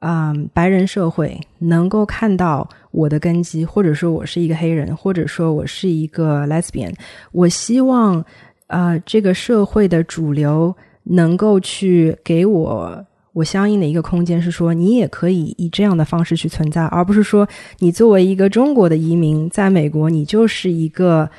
[0.00, 6.94] 嗯，白人社会能够看到我的根基，或者说我是一个黑人，或者说我是一个 lesbian。
[7.32, 8.24] 我希望，
[8.68, 10.74] 呃，这个社会的主流
[11.04, 17.46] 能够去给我我相应的一个空间，是说你也可以以这样的方式去存在，而不是说
[17.78, 21.30] 你作为一个中国的移民在美国，你就是一个。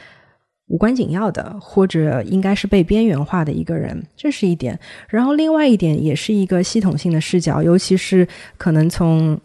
[0.72, 4.80] 无关紧要的，或者应该是被边缘化的一个人，这是一点。
[5.10, 8.26] 然后另外一点，也是一个系统性的视角，尤其是
[8.57, 9.38] 可能从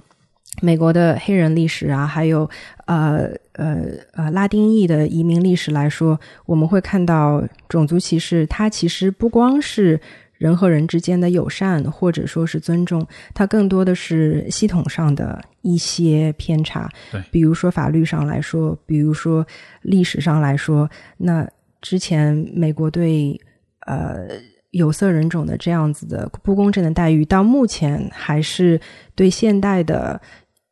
[0.62, 2.48] 美国的黑人历史啊，还有
[2.84, 3.82] 呃呃
[4.12, 10.00] 呃拉丁裔的移民历史来说，我们会看到种族歧视，它其实不光是。
[10.38, 16.88] 人和人之间的友善，或者说是尊重，它更多的是系统上的一些偏差。
[17.10, 19.46] 对，比如说法律上来说，比如说
[19.82, 21.48] 历史上来说，那
[21.80, 23.40] 之前美国对
[23.86, 24.28] 呃
[24.72, 28.80] 有色人种的这样子的不公正的待遇，到目前还是
[29.14, 30.20] 对现代的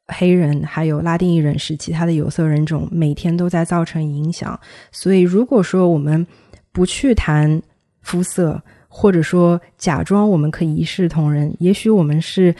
[0.08, 4.58] 黑人还有拉丁裔人士、其他的有色人种每天都在造成影响。
[4.92, 6.26] 所以，如果说我们
[6.70, 7.62] 不去谈
[8.02, 8.62] 肤色，
[8.96, 12.54] 或者说，假装我们可以一视同仁，也许我们是，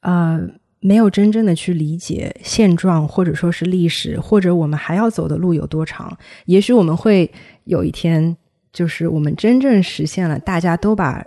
[0.00, 0.38] 呃，
[0.78, 6.14] 没有真正的去理解现状，或者说是历史，或者我们还要走的路有多长。
[6.44, 7.30] 也许我们会
[7.64, 8.36] 有一天，
[8.74, 11.24] 就是我们真正实现了，大家都把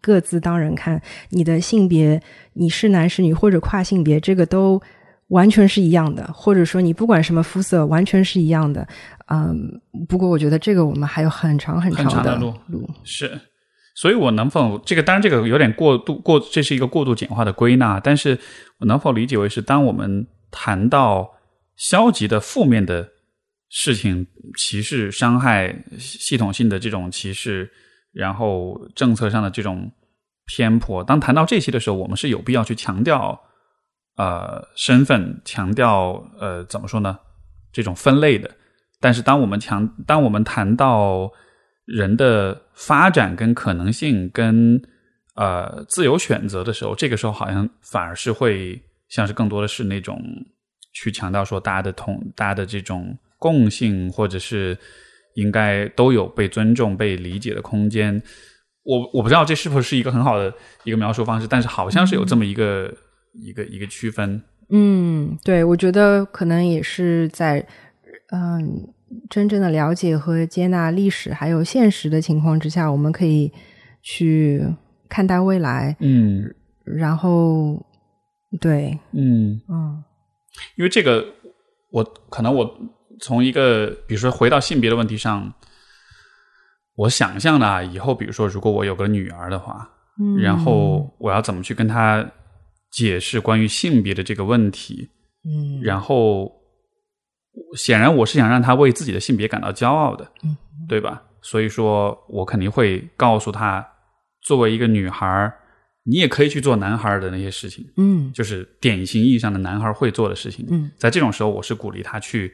[0.00, 2.22] 各自当人看，你的性别，
[2.52, 4.80] 你是男是女或者跨性别，这个都
[5.28, 8.86] 完全是一样的，或者说你不管什么肤色，完全是一样的。
[9.26, 13.36] 嗯，不过我觉得这个我们还有很长很长的路，是。
[13.94, 15.02] 所以，我能否这个？
[15.02, 18.00] 当然，这个有点过度过，这是一个过度简化的归纳。
[18.00, 18.36] 但是
[18.78, 21.30] 我能否理解为是，当我们谈到
[21.76, 23.08] 消极的、负面的
[23.68, 24.26] 事情，
[24.58, 27.70] 歧视、伤害、系统性的这种歧视，
[28.12, 29.88] 然后政策上的这种
[30.46, 33.40] 偏颇，当谈到这些的时候，我们是有必要去强调
[34.16, 37.16] 呃身份，强调呃怎么说呢？
[37.72, 38.50] 这种分类的。
[39.00, 41.30] 但是，当我们强，当我们谈到
[41.84, 44.80] 人的发展跟可能性跟
[45.34, 50.20] 呃自由选择的时候，这个时候好像反而是会像是更多的是那种
[50.92, 54.76] 去强调说大家的同大家的这种共性，或者是
[55.34, 58.22] 应该都有被尊重、被理解的空间。
[58.84, 60.52] 我我不知道这是否是一个很好的
[60.84, 62.92] 一个描述方式，但是好像是有这么一个、
[63.32, 64.40] 一个一个区分。
[64.70, 67.66] 嗯，对，我觉得可能也是在
[68.30, 68.93] 嗯
[69.30, 73.52] 真正的了解和接纳历史还有现实的情况之下，我们可以
[74.02, 74.62] 去
[75.08, 75.96] 看待未来。
[76.00, 76.54] 嗯
[76.84, 77.82] 然后，
[78.60, 80.04] 对，嗯，嗯
[80.76, 81.24] 因为这个，
[81.90, 82.78] 我可能我
[83.20, 85.54] 从一个比如说回到性别的问题上，
[86.94, 89.88] 我想象的啊，以后比如说如果我有个女儿的话，
[90.20, 92.30] 嗯，然后我要怎么去跟她
[92.92, 95.08] 解释关于性别的这个问题？
[95.46, 96.52] 嗯，然后
[97.76, 100.56] 显然我是想让他为自己的性别感到骄傲的，嗯，
[100.88, 101.22] 对吧？
[101.42, 103.86] 所以说我肯定会告诉他，
[104.42, 105.52] 作为一个女孩儿，
[106.04, 110.66] 你也可以去做男孩儿的那些事情，嗯就是典型意义上的男孩儿会做的事情。
[110.70, 112.52] 嗯在这种时候，我是鼓励他去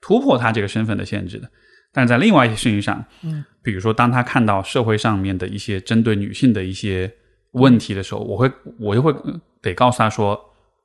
[0.00, 1.50] 突破他这个身份的限制的。
[1.92, 7.12] 但是在另外一些事情上，嗯，比如说当他看到社会上面的一些针对女性的一些
[7.52, 10.38] 问题的时候，我会我就会呃得告诉他说，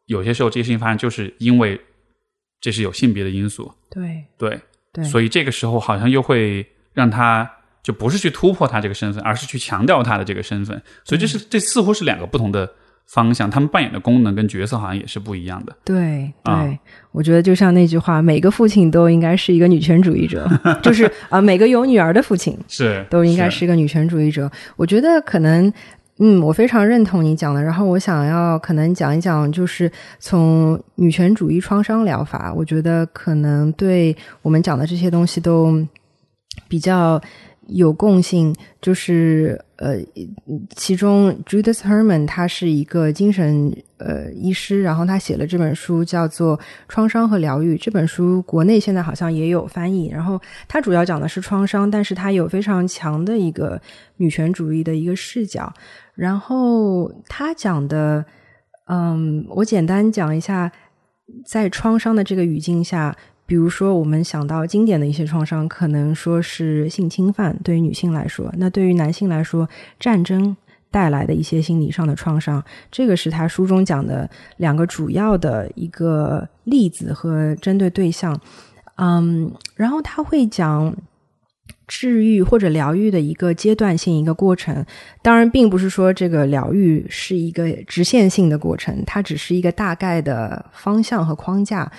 [0.05, 1.79] 有些时候这些事情发生就是因为
[2.63, 4.57] 这是有性别的因素，对对，
[4.93, 7.49] 对，所以这个时候好像又会让他
[7.83, 12.71] 就不是去突破他这个身份，而是去强调他的这个身份，所以这是这似乎是两个不同的
[13.05, 15.75] 方向，他们扮演的功能跟角色好像也是不一样的。
[15.83, 16.73] 对对、啊
[17.11, 20.49] 我觉得就像那句话，每个父亲都应该是一个女权主义者，
[20.81, 24.49] 就是啊、每个有女儿的父亲是都应该是一个女权主义者。
[24.77, 25.71] 我觉得可能，
[26.19, 27.61] 嗯，我非常认同你讲的。
[27.61, 35.75] 然后我想要可能讲一讲，就是从女权主义创伤疗法，我觉得可能对我们讲的这些东西都
[36.67, 37.19] 比较
[37.67, 39.97] 有共性，就是呃，
[40.77, 46.57] 其中 Judith Herman 她是一个精神呃医师，然后她写了这本书叫做
[46.87, 47.75] 《创伤和疗愈》。
[47.77, 53.81] 这本书国内现在好像也有翻译，然后他主要讲的是创伤，但是他有非常强的一个
[54.15, 55.73] 女权主义的一个视角。
[56.15, 58.23] 然后他讲的，
[58.87, 60.71] 嗯，我简单讲一下，
[61.45, 63.13] 在创伤的这个语境下，
[63.45, 70.55] 比如说我们想到经典的一些创伤，可能说是性侵犯，对于女性来说，那对于男性来说，战争。
[70.93, 78.39] 带来的一些心理上的创伤，这个是他书中讲的两个主要的一个例子和针对对象。
[78.97, 80.95] 嗯，然后他会讲
[81.87, 84.85] 治愈或者疗愈的一个阶段性一个过程。
[85.23, 91.91] 当然，并不是说这个疗愈是一个直线性的过程，它只是一个大概的方向和框架。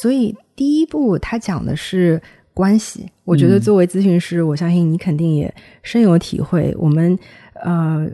[0.00, 2.20] 所以，第一步他讲的是
[2.52, 3.06] 关系。
[3.24, 5.52] 我觉得作为咨询师，我相信你肯定也
[5.82, 6.74] 深有体会。
[6.78, 7.18] 我们
[7.54, 8.08] 呃。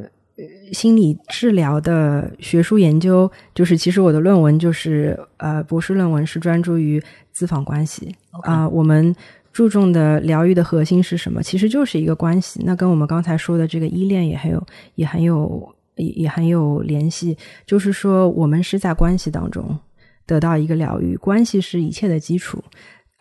[0.73, 7.03] 心理治疗的学术研究，就是其实我的论文就是呃博士论文是专注于
[7.35, 9.15] 咨访关系啊、我们
[9.53, 11.43] 注重的疗愈的核心是什么？
[11.43, 12.63] 其实就是一个关系。
[12.65, 17.37] 那跟我们刚才说的这个依恋也很有也很有也也很有联系。
[17.67, 19.79] 就是说，我们是在关系当中
[20.27, 22.63] 得到一个疗愈，关系是一切的基础。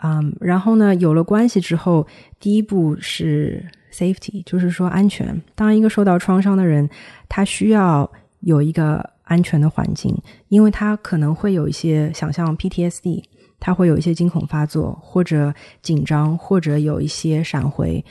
[0.02, 2.08] 嗯，然后呢，有了关系之后，
[2.40, 5.42] 第一步是 safety，就是说安全。
[5.56, 6.90] 当一个受到创伤的人，
[7.28, 8.10] 他需要
[8.40, 10.16] 有一个安全的环境，
[10.48, 13.24] 因为他可能会有一些想象 PTSD，
[13.60, 18.04] 他会有一些惊恐发作，或者紧张，或者有一些闪回。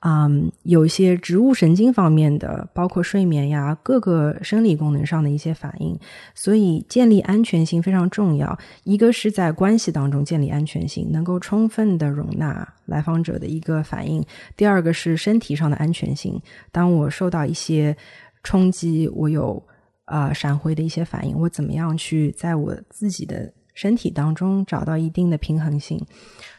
[0.00, 5.98] 嗯，有一些植物神经方面的，包括睡眠呀，各个生理功能上的一些反应，
[6.34, 8.56] 所以建立安全性非常重要。
[8.84, 14.22] 一个是在关系当中建立安全性，能够充分的容纳来访者的一个反应；
[14.56, 16.40] 第二个是身体上的安全性。
[16.70, 17.96] 当我受到一些
[18.44, 19.60] 冲击，我有
[20.04, 26.04] 呃闪回的一些反应，我怎么样去在我自己的身体当中找到一定的平衡性？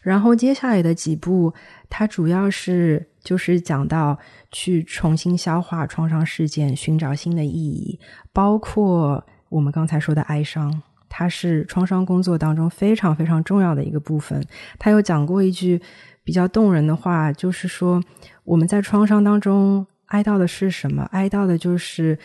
[0.02, 1.54] 然后接下来的几步，
[1.90, 4.18] 它主要是就是讲到
[4.52, 8.00] 去重新消化创伤事件，寻找新的意义，
[8.32, 14.42] 包括我们刚才说的哀伤，它是创伤工作当中非常非常重要的一个部分。
[14.78, 15.82] 他有讲过一句
[16.24, 18.02] 比较动人的话，就是说
[18.44, 21.04] 我们在创伤当中哀悼的是什么？
[21.12, 22.18] 哀悼的就是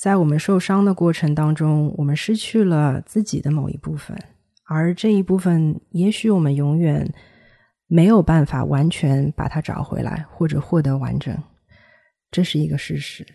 [0.00, 4.16] 在我们受伤的过程当中，我们失去了自己的某一部分。
[4.64, 7.06] 而这一部分，也许我们永远
[7.86, 11.36] 没有办法完全把它找回来，或者获得完整，
[12.30, 13.26] 这是一个事实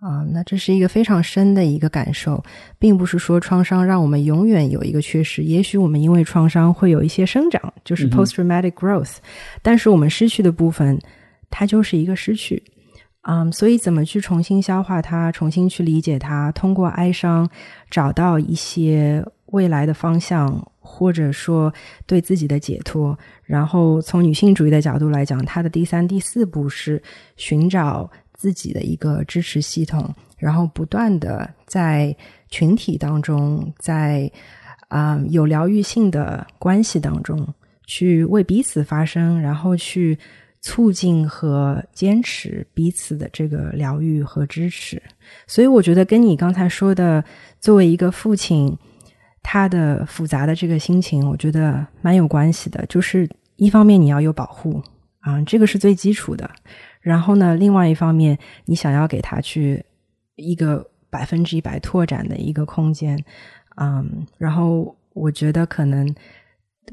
[0.00, 0.24] 啊。
[0.32, 2.42] 那这是一个非常深的一个感受，
[2.78, 5.42] 并不是说创伤让我们永远有一个缺失。
[5.42, 9.16] 也许我们因为创伤会有一些生长，就是嗯哼 post traumatic growth，、
[9.60, 10.98] 但是我们失去的部分，
[11.50, 12.62] 它就是一个失去。
[13.22, 17.48] 嗯，所以怎么去重新消化它，重新去理解它，通过哀伤
[17.90, 21.72] 找到一些未来的方向，或者说
[22.06, 23.18] 对自己的解脱。
[23.44, 27.02] 然后从女性主义的角度来讲，它的第三、第四步是
[27.36, 32.16] 寻找自己的一个支持系统，然后不断的在
[32.48, 34.32] 群体当中，在
[34.88, 37.46] 啊有疗愈性的关系当中，
[37.86, 40.18] 去为彼此发声，然后去
[40.60, 45.02] 促进和坚持彼此的这个疗愈和支持。
[45.46, 47.24] 所以，我觉得跟你刚才说的，
[47.60, 48.76] 作为一个父亲，
[49.42, 52.84] 他的复杂的这个心情，我觉得蛮有关系的。
[52.86, 54.82] 就是一方面你要有保护
[55.20, 56.48] 啊，这个是最基础的。
[57.00, 59.82] 然后呢，另外一方面，你想要给他去
[60.36, 63.18] 一个百分之一百拓展的一个空间，
[63.76, 66.14] 嗯，然后我觉得可能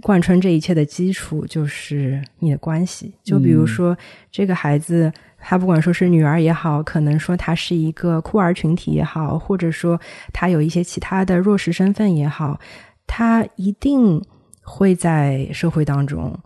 [0.02, 3.14] 贯穿这一切的基础就是你的关系。
[3.24, 3.98] 就比如说
[4.32, 5.12] 这个孩子。
[5.40, 9.98] 他不管说是女儿也好，可能说他是一个酷儿群体也好，或者说
[10.34, 12.60] 他有一些其他的弱势身份也好，
[13.06, 14.20] 他一定
[14.64, 16.38] 会在社会当中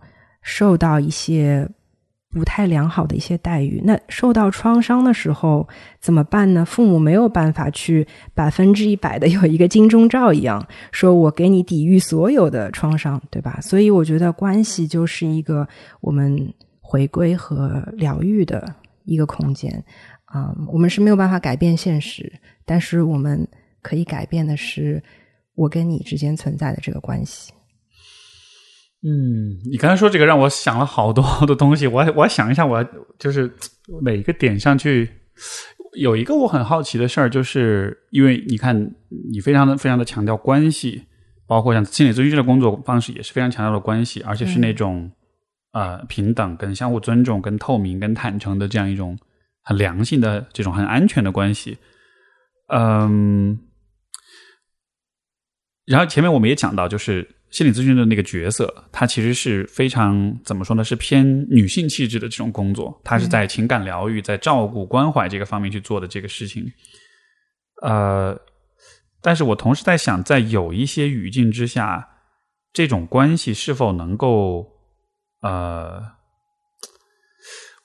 [0.42, 1.66] 受到一些
[2.32, 3.80] 不太良好的一些待遇。
[3.84, 5.68] 那受到创伤的时候
[6.00, 6.64] 怎么办呢？
[6.64, 13.60] 父母没有办法去百分之一百的有一个金钟罩一样，说我给你抵御所有的创伤，对吧？
[13.60, 15.68] 所以我觉得关系就是一个
[16.00, 18.74] 我们回归和疗愈的。
[19.04, 19.84] 一个空间，
[20.26, 22.32] 啊，我们是没有办法改变现实，
[22.64, 23.44] 但是我们
[23.82, 25.02] 可以改变的是
[25.56, 27.52] 我跟你之间存在的这个关系。
[29.04, 32.84] 嗯，你刚才说这个让我想了好多 好多东西，我我想一下，我
[33.18, 33.52] 就是
[34.00, 35.10] 每一个点上去
[35.98, 38.94] 有一个我很好奇的事儿，就是因为你看
[39.32, 41.04] 你非常的非常的强调关系，
[41.46, 45.10] 包括像心理咨询师的工作方式也是非常强调的关系，而且是那种。
[45.74, 49.18] 呃，平等、跟相互尊重、跟透明、跟坦诚的这样一种
[49.62, 51.78] 很良性的、这种很安全的关系。
[52.68, 53.58] 嗯，
[55.86, 60.82] 然后前面我们也讲到，就是心理咨询的那个角色，它其实是非常怎么说呢？
[60.82, 66.64] 是偏女性气质的这种工作，它是在情感疗愈、在照顾、关怀这个方面去做的这个事情。
[67.82, 68.36] 呃，
[69.20, 72.08] 但是我同时在想，在有一些语境之下，
[72.72, 74.70] 这种关系是否能够。
[75.42, 76.00] 呃，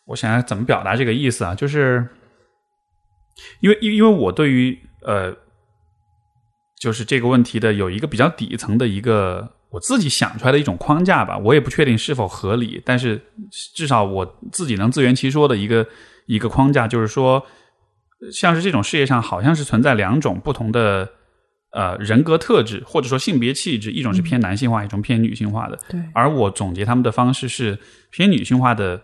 [0.05, 1.55] 我想要怎么表达这个意思啊？
[1.55, 2.07] 就是
[3.61, 5.35] 因为，因因为我对于呃，
[6.79, 13.21] 就是这个问题的有一个比较底层的一个我自己想出来的一种框架吧，我也不确定是否合理，但是
[13.75, 15.87] 至少我自己能自圆其说的一个
[16.25, 17.45] 一个框架，就是说，
[18.31, 21.09] 像是这种世界上好像是存在两种不同的。
[21.71, 25.77] 呃，人格特质或者说性别气质，一种是偏男性化，一种偏女性化的。
[25.89, 25.99] 对。
[26.13, 27.77] 而我总结他们的方式是
[28.09, 29.03] 偏女性化的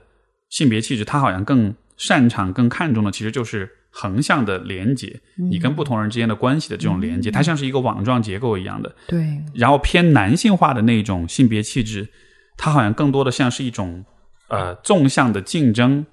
[0.50, 8.94] 性别气质，他好像更擅长、更看重的其实就是横向的连接，你跟不同人之间的关系的这种连接，它像是一个网状结构一样的。
[9.08, 9.42] 对。
[9.54, 12.10] 然后偏男性化的那种性别气质，
[12.58, 14.04] 它好像更多的像是一种
[14.50, 16.06] 呃纵向的竞争，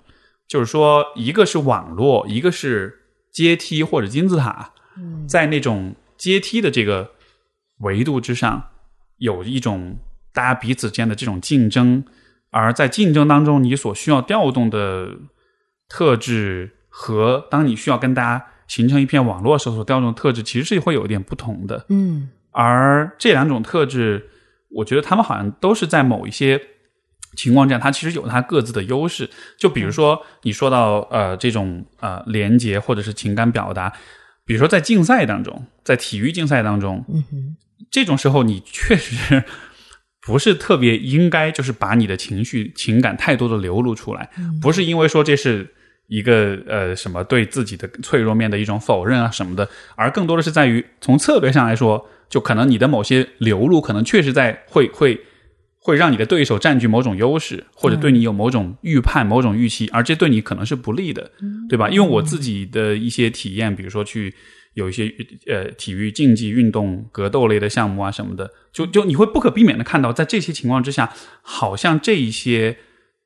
[0.47, 2.95] 就是说一个是网络，一个是
[3.33, 4.73] 阶梯或者金字塔，
[5.27, 5.97] 在那种。
[6.21, 7.13] 阶梯的这个
[7.79, 8.63] 维度之上，
[9.17, 9.97] 有一种
[10.35, 12.05] 大家彼此间的这种竞争，
[12.51, 15.17] 而在竞争当中，你所需要调动的
[15.89, 21.87] 特质和当你需要跟大家形成一片网络时候所调动的特质，其实是会有一点不同的。
[21.89, 24.29] 嗯，而这两种特质，
[24.69, 26.61] 我觉得他们好像都是在某一些
[27.37, 29.31] 情况下，它其实有它各自的优势。
[29.57, 33.93] 就比如说，你说到呃这种呃连接或者是情感表达。
[34.45, 37.57] 比如说，在竞赛当中，在体育竞赛当中，嗯哼，
[37.89, 39.45] 这种时候你确实
[40.27, 44.29] 不是特别应该，就是把你的情绪、情感太多的流露出来，
[44.61, 45.73] 不是因为说这是
[46.11, 49.67] 一个呃什么对自己的脆弱面的一种否认啊什么的，
[49.97, 55.19] 而更多的是在于从策略上来说，就可能你的某些流露，可能确实在会会。
[55.83, 61.33] 会让你的对手占据某种优势，或者对你有某种预判、某种预期，而这对你可能是不利的，
[61.71, 61.89] 对吧？
[61.89, 64.33] 因为我自己的一些体验，比如说去
[64.75, 65.11] 有一些
[65.47, 71.11] 呃体育竞技运动、格斗类的项目啊什么的，就就你会不可避免的看到，在这些情况之下，
[71.41, 72.77] 好像这一些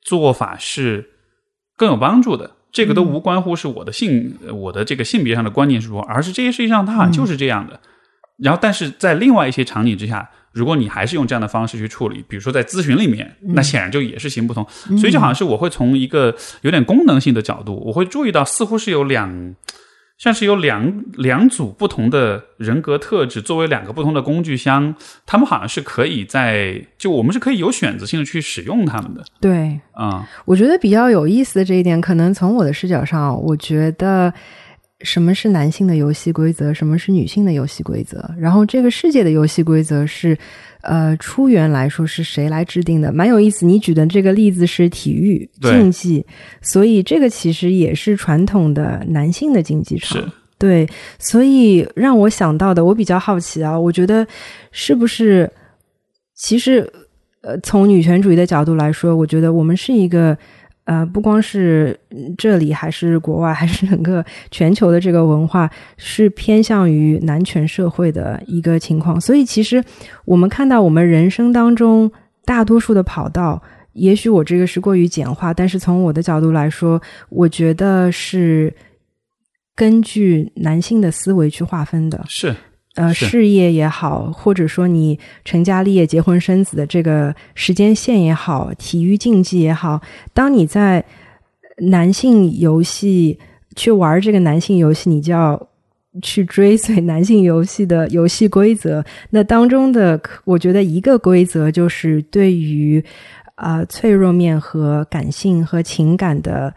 [0.01, 1.09] 做法是
[1.75, 2.54] 更有帮助的。
[2.75, 7.79] 这个都无关乎是我的性、我的这个性别上的观念是如何，而是这些事情上它好像就是这样的。
[8.37, 10.29] 然后，但是在另外一些场景之下。
[10.55, 14.65] 如果你还是用这样的方式去处理，比如说在咨询里面，那显然就也是行不通。
[14.97, 19.53] 所以就好像是我会从一个有点功能性的角度，我会注意到似乎是有两，
[20.17, 29.23] 像是有两两组不同的人格特质作为两个不同的工具箱，他们好像是可以在就我们是可以有选择性的去使用他们的。
[29.41, 34.33] 对，啊，我觉得比较有意思的这一点，可能从我的视角上，我觉得。
[35.05, 40.37] 什么是男性的游戏规则，什么是女性的游戏规则，然后这个世界的游戏规则是，
[40.81, 43.13] 呃，出源来说是谁来制定的？
[43.13, 43.65] 蛮有意思。
[43.65, 46.25] 你举的这个例子是体育竞技，
[46.61, 50.19] 所以这个其实也是传统的男性的竞技场。
[50.57, 50.87] 对，
[51.19, 54.25] 所以让我想到的，我比较好奇啊，我觉得
[54.71, 55.51] 是不是
[56.33, 56.91] 其实
[57.41, 60.35] 呃，从女权主义的角度来说，我觉得我们是一个
[60.85, 61.99] 呃，不光是
[62.37, 69.19] 这里，还是国外，还是整个全球的这个文化是偏向于男权社会的一个情况。
[69.19, 69.83] 所以，其实
[70.25, 72.11] 我们看到我们人生当中
[72.45, 73.61] 大多数的跑道。
[73.93, 78.73] 也许我这个是过于简化，但是从我的角度来说，我觉得是
[79.73, 82.21] 根据男性的思维去划分的。
[82.27, 82.53] 是，
[82.95, 90.01] 呃，事业也好，或者说你成家立业、结婚生子的这个时间线也好，体育竞技也好，
[90.33, 91.03] 当你在
[91.77, 93.37] 男性游戏
[93.75, 95.61] 去玩这个男性游戏，你就要
[96.21, 99.03] 去追随男性游戏的游戏规则。
[99.29, 103.03] 那当中的，我觉得一个规则就是对于
[103.55, 106.73] 啊、呃脆弱面和感性和情感的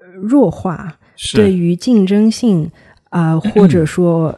[0.00, 0.92] 呃弱化。
[1.36, 2.68] 对，于竞争性
[3.10, 4.36] 啊、呃或者 说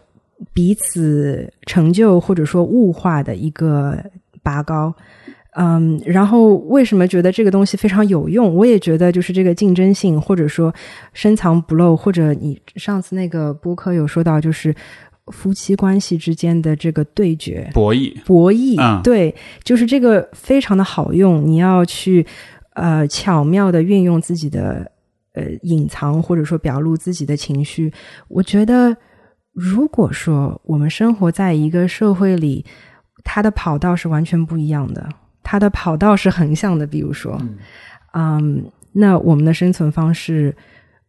[0.52, 3.98] 彼此成就或者说物化的一个
[4.42, 4.94] 拔高。
[5.56, 8.52] 嗯，然后为什么觉得这个东西非常有用？
[8.52, 10.74] 我也觉得就是这个竞争性，或者说
[11.12, 14.74] 深藏不露，或者你上次那个播客有说到，就是
[15.28, 19.32] 夫妻关系之间的这个对决，博弈，博弈，嗯对，
[19.62, 21.46] 就是这个非常的好用。
[21.46, 22.26] 你要去
[22.72, 24.90] 呃巧妙的运用自己的
[25.34, 27.92] 呃隐藏或者说表露自己的情绪。
[28.26, 28.96] 我觉得，
[29.54, 32.66] 如果说我们生活在一个社会里，
[33.22, 35.08] 它的跑道是完全不一样的，
[35.42, 37.56] 它的跑道是横向的，比如说，嗯
[38.12, 40.54] 嗯，那我们的生存方式，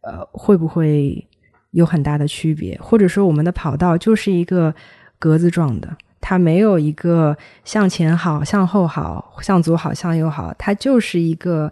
[0.02, 1.26] 呃，会不会
[1.72, 2.78] 有很大的区别？
[2.80, 4.72] 或者说，我们的跑道就是一个
[5.18, 11.70] 格子状的，它没有一个向前好、向后好、向左好、向右好，它就是一个。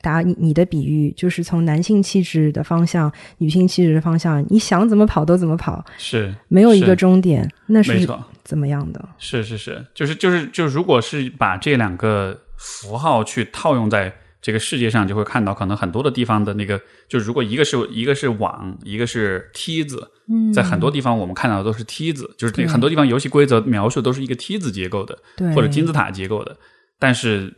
[0.00, 8.06] 打你你的比喻，就是从男性气质的方向、女性气质的方向，你想怎么跑都怎么跑，是，没有一个终点，那是，
[8.44, 9.08] 怎么样的？
[9.18, 26.56] 是是是，就是就是就是，如果是把这两个符号去套用在这个世界上，就会看到可能很多的地方的那个，就是如果一个是一个是网，一个是梯子，嗯，在很多地方我们看到的都是梯子，就是很多地方游戏规则描述都是一个梯子结构的，对或者金字塔结构的，
[27.00, 27.52] 但是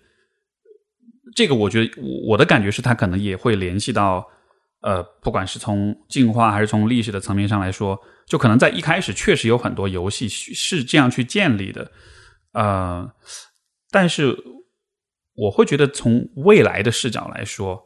[1.35, 4.27] 这个我觉得我我的感觉是它可能也会联系到。
[4.83, 11.93] 呃，不管是从进化还是从历史的层面上来说，就可能在一开始确实有很多游戏是这样去建立的，
[12.55, 13.07] 呃，
[13.91, 14.35] 但是
[15.35, 17.85] 我会觉得从未来的视角来说，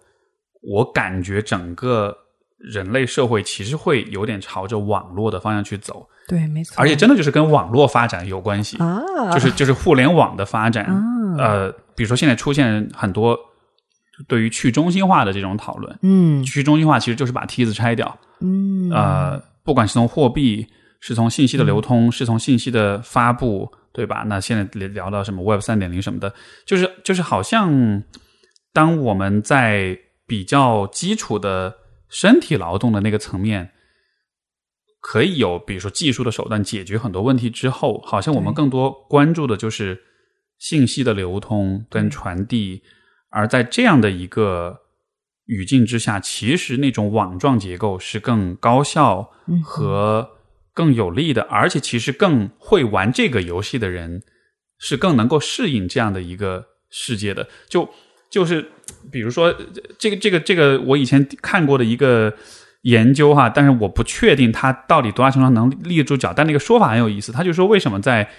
[0.62, 2.16] 我感觉整个
[2.58, 9.02] 人类社会其实会有点朝着网络的方向去走，对，没错，而且真的就是跟网络发展有关系，啊，
[9.32, 11.02] 就是就是互联网的发展，啊，
[11.38, 13.38] 呃，比如说现在出现很多
[14.28, 16.42] 对于去中心化的这种讨论，嗯。
[16.44, 20.66] 去中心化其实就是把梯子拆掉，嗯，呃，不管是从货币，
[21.00, 24.24] 是从信息的流通，是从信息的发布，对吧？
[24.26, 26.32] 那现在聊到什么 Web 三点零什么的，
[26.64, 28.02] 就是就是好像
[28.72, 31.74] 当我们在比较基础的
[32.08, 33.70] 身体劳动的那个层面，
[35.00, 40.00] 可以有比如说技术的手段解决很多问题之后，好像我们更多关注的就是
[40.64, 42.80] 信息的流通跟传递，
[43.28, 44.78] 而在这样的一个
[45.44, 50.26] 语境之下，其实那种网状结构是更高效嗯和
[50.72, 54.22] 更有利的，而且其实更会玩这个游戏的人
[54.78, 57.46] 是更能够适应这样的一个世界的。
[57.68, 57.86] 就
[58.30, 58.66] 就是
[59.12, 59.54] 比如说
[59.98, 62.32] 这个这个这个，我以前看过的一个
[62.84, 68.30] 研究哈，但是我不确定它到底多大程度上能立得住脚，但那个说法很有意思，他就说为什么在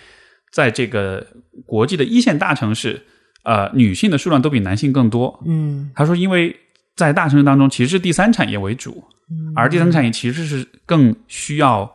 [0.56, 1.28] 在这个
[1.66, 3.02] 国际的一线大城市，
[3.44, 5.38] 呃，女性的数量都比男性更多。
[5.46, 6.56] 嗯他说，因为
[6.96, 9.04] 在大城市当中，其实是第三产业为主，
[9.54, 11.92] 而第三产业其实是更需要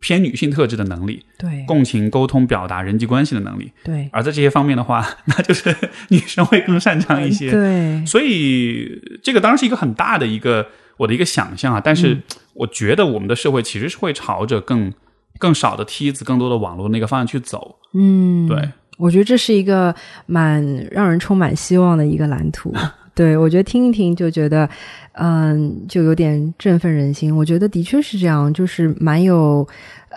[0.00, 3.70] 偏女性特质的能力，对共情、沟通、表达、人际关系的能力。
[3.84, 5.72] 对而在这些方面的话， 那就是
[6.10, 7.52] 女生会更擅长一些。
[7.52, 10.66] 对所以这个当然是一个很大的一个
[10.96, 12.20] 我的一个想象啊，但是
[12.54, 14.92] 我觉得我们的社会其实是会朝着更
[15.38, 17.76] 更少的梯子、更多的网络那个方向去走。
[17.92, 19.94] 嗯对，我觉得这是一个
[20.26, 22.72] 蛮让人充满希望的一个蓝图。
[23.14, 24.68] 对我觉得听一听就觉得，
[25.12, 27.34] 嗯，就有点振奋人心。
[27.36, 29.66] 我觉得的确是这样，就是蛮有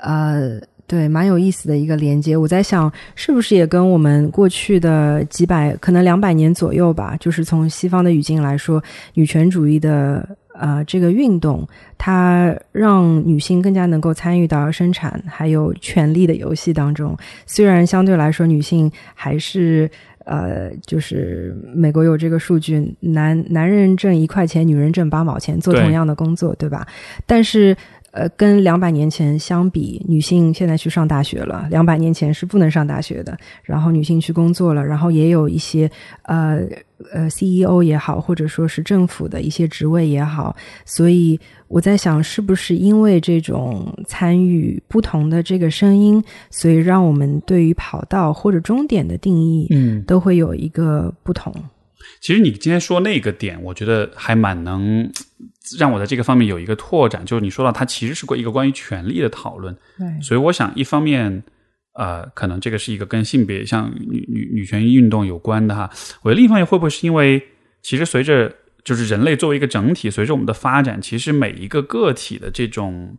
[0.02, 0.60] 呃。
[0.90, 2.38] 对，蛮有意思的一个连接。
[2.38, 8.82] 我在想，是不是也跟我们过去的几百，可能两百年左右吧，就是从西方的语境来说，
[9.14, 10.26] 女权主义的
[10.60, 11.68] 呃这个运动，
[11.98, 17.18] 它让女性更加能够参与到生产还有权力的游戏当中。
[17.46, 19.90] 虽然相对来说，女性还是
[20.26, 26.88] 呃，就是美国有这个数据，男男人挣一块钱，女人挣八毛钱，做同样的工作，对吧？
[27.26, 27.76] 但是。
[28.18, 31.68] 呃，跟两百年前相比，女性现在去上大学了。
[31.70, 35.88] 两百年前是不能上大学的，然后女性去工作了，然后也有一些
[36.24, 36.62] 呃
[37.14, 51.54] 呃 CEO 也好，或者说是政府的一些职位也好，所以我在想，是不是因为这种参与不同的这个声音，所以让我们对于跑道或者终点的定义，嗯，都会有一个不同。
[52.20, 55.08] 其实你今天说那个点，我觉得还蛮能
[55.78, 61.44] 让我在这个方面有一个拓展，就是你说到它其实是一个关于权力的讨论，对，所以我想一方面。
[62.00, 65.90] 呃，可能这个是一个跟性别像女女女权运动有关的哈。
[66.22, 67.42] 我觉得另一方面会不会是因为，
[67.82, 73.18] 其实随着就是人类作为一个整体，随着我们的发展，其实每一个个体的这种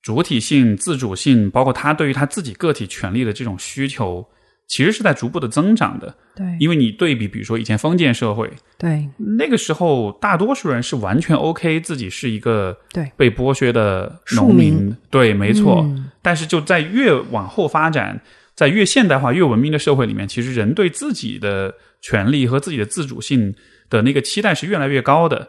[0.00, 4.24] 主体性、自主性，包括他对于他自己个体权利的这种需求，
[4.66, 6.14] 其实是在逐步的增长的。
[6.34, 15.82] 对，因为你对比，比如说以前封建社会，对，那个时候大多数人是完全 OK 自己是一个对被剥削的农民，民对，没错。
[15.84, 18.22] 嗯但是就在越往后发展，
[18.54, 23.52] 在越现代化、越文明的社会里面，其实人对自己的权利和自己的自主性
[23.90, 25.48] 的那个期待是越来越高的。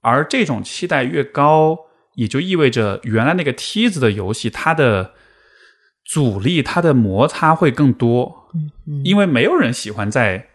[0.00, 1.76] 而这种期待越高，
[2.14, 5.12] 也就意味着原来那个梯子的游戏，它的
[6.06, 8.45] 阻力、它的摩擦会更多。
[8.86, 10.48] 嗯，因为没有人喜欢在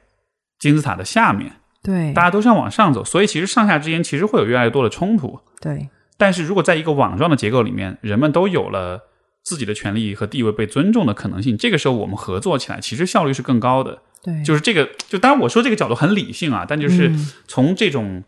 [0.60, 1.54] 金字塔的下面，
[1.84, 5.40] 对，大家都想往上走，所以其实上下之间其实会有越来越多的冲突。
[5.60, 9.00] 对，但是如果在一个网状的结构里面，人们都有了
[9.44, 14.02] 自己的权利和地位被尊重的可能性，这个时候我们合作起来，其实效率是更高的。
[14.24, 17.28] 对，就是这个，就当然我说这个角度很理性啊，但就是嗯。
[17.48, 18.24] 从这种、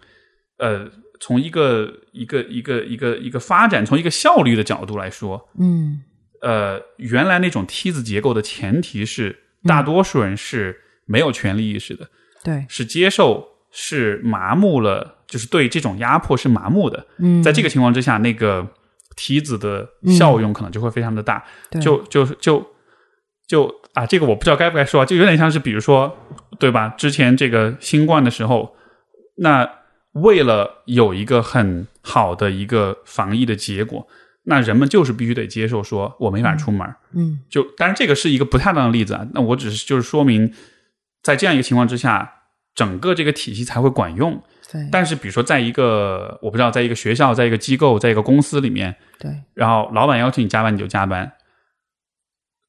[0.58, 0.90] 呃，
[1.20, 6.02] 从一个一个一个一个一个发展，从一个效率的角度来说，嗯，
[6.42, 12.08] 呃，原来那种梯子结构的前提是大多数人是没有权利意识的，
[12.44, 17.06] 对，是接受，是麻木了，就是对这种压迫是麻木的。
[17.18, 18.68] 嗯，在这个情况之下，那个
[19.16, 19.88] 梯子的
[20.18, 21.44] 效用可能就会非常的大。
[21.70, 22.66] 对就就就
[23.48, 26.18] 就啊，这个我不知道该不该说啊，就有点像是比如说，
[26.60, 26.90] 对吧？
[26.90, 28.76] 之前这个新冠的时候，
[29.38, 29.70] 那
[30.14, 34.08] 为了有一个很好的一个防疫的结果，
[34.44, 36.88] 那人们就是必须得接受说我没法出门。
[37.14, 40.54] 嗯就当然这个是一个不恰当的例子啊，那我只是就是说明，
[41.22, 42.34] 在这样一个情况之下，
[42.76, 44.42] 整个这个体系才会管用。
[44.72, 51.32] 对，但是比如说，在一个我不知道，在一个学校，在一个机构，在一个公司里面，对，然后老板要求你加班，你就加班。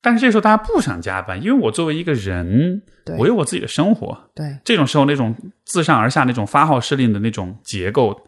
[0.02, 4.30] 但是这时候大家不想加班，因为我作为一个人，对我有我自己的生活。
[4.34, 5.34] 对，这种时候，那种
[5.64, 8.26] 自上而下那种发号施令的那种结构，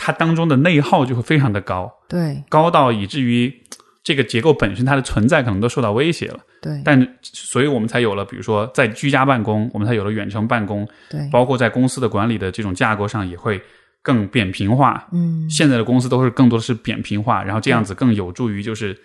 [0.00, 3.52] 它当中的内耗就会非常的高，对，高到以至于
[4.04, 6.38] 这个结构本身它的存在可能都受到威胁了。
[6.62, 13.60] 对，但所以我们才有了，比如说在居家办公，我们才有了远程办公，对，包括在公司的管理的这种架构上也会
[14.00, 15.06] 更扁平化。
[15.12, 18.96] 嗯，现在的公司都是更多的是扁平化，然后这样子更有助于就是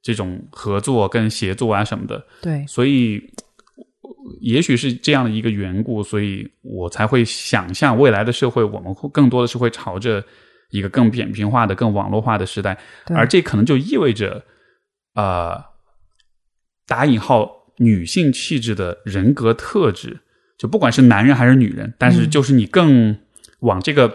[0.00, 2.24] 这种合作跟协作啊什么的。
[2.40, 3.20] 对，所以，
[4.40, 10.24] 也许是这样的一个缘故，所以我才会想象未来的社会，我们会更多的是会朝着
[10.72, 12.76] 一个更扁平化的、更网络化的时代，
[13.14, 14.44] 而这可能就意味着，
[15.14, 15.62] 呃，
[16.86, 20.20] 打引号女性气质的人格特质，
[20.58, 23.16] 就不管是男人还是女人，但是就是你更
[23.60, 24.12] 往这个、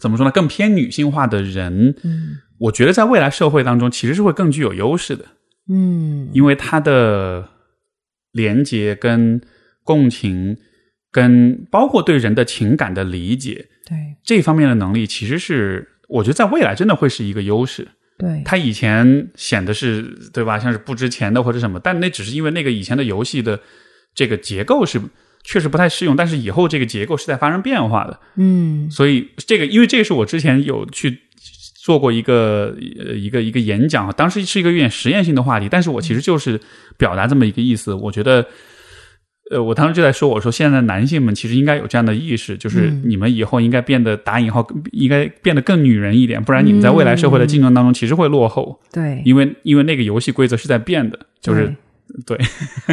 [0.00, 5.24] 怎么说呢，更偏女性化的人，嗯我觉得在未来社会当中其实是会更具有优势的。
[5.68, 7.48] 嗯，因为他的
[8.30, 9.40] 连接跟
[9.82, 10.56] 共情，
[11.10, 14.16] 跟包括对人的情感的理解对。
[14.22, 17.88] 这方面的能力，其实是我觉得在未来真的会是一个优势。
[18.18, 20.02] 对，他以前显得是
[20.32, 23.58] 对吧，像是不值钱的或者什么，但那只是因为那个以前的游戏的
[24.14, 25.00] 这个结构是
[25.42, 28.88] 确实不太适用，但是以后这个结构是在发生变化的，嗯。
[28.90, 31.18] 所以这个因为这个是我之前有去
[31.82, 36.60] 做过一个呃一个一个演讲，当时是一个有点实验性的话题，但是我其实就是
[36.96, 37.92] 表达这么一个意思。
[37.92, 38.46] 我觉得，
[39.52, 43.02] 呃，我当时就在说，我说现在的男性们其实应该有这样的意识，就是嗯。
[43.04, 51.74] 你们以后应该变得打引号，应该变得更女人一点，不然你们在未来社会的竞争当中其实会落后，对，因为因为那个游戏规则是在变的，就是
[52.24, 52.38] 对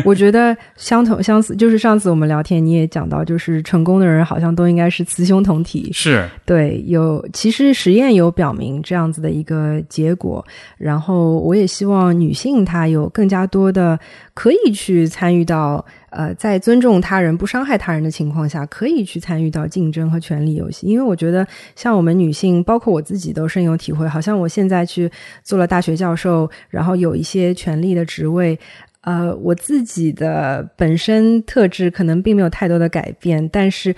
[0.04, 5.90] 我觉得相同相似，就是上次我们聊天你也讲到，就是成功的人好像都应该是雌雄同体。
[5.94, 6.28] 是。
[6.46, 10.46] 对，有其实实验有表明这样子的一个结果，
[10.78, 14.00] 然后我也希望女性她有更加多的
[14.34, 20.88] 可以去参与到呃，在尊重他人、不伤害他人的情况下，可以去参与到竞争和权力游戏。
[20.88, 24.08] 因为我觉得，像我们女性，包括我自己，都深有体会。
[24.08, 25.12] 好像我现在去
[25.44, 28.58] 做了大学教授，然后有一些权力的职位。
[29.02, 33.96] 呃，我自己的本身特质可能并没有太多的改变，但是，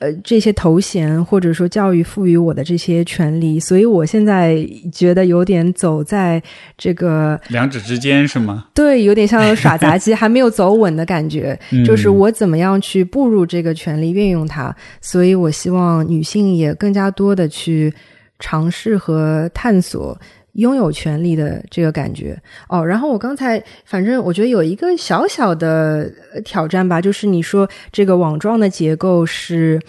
[0.00, 6.42] 呃，这些头衔或者说教育赋予我的这些权利，所以我现在觉得有点走在
[6.78, 8.64] 这个两者之间，是吗？
[8.74, 11.58] 对，有点像耍 杂技，还没有走稳的感觉。
[11.84, 14.74] 就是我怎么样去步入这个权利，运用它？
[15.02, 17.92] 所以我希望女性也更加多的去
[18.38, 20.18] 尝试和探索。
[20.54, 22.36] 拥有权利的这个感觉
[22.68, 26.10] 哦，然后我刚才反正我觉得有一个小小的
[26.44, 29.80] 挑战吧，就是你说这个网状的结构是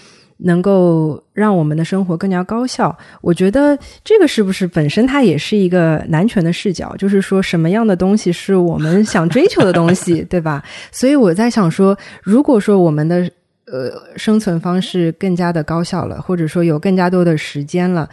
[0.44, 6.96] 能够让我们的生活更加高效，我觉得这个是不是本身它也是一个男权的视角？
[6.96, 10.64] 就是说什么样的东西是我们想追求的东西， 对吧？
[10.92, 13.30] 所以我在想说，如果说我们的
[13.66, 18.08] 呃生存方式更加的高效了，或者说有更加多的时间了，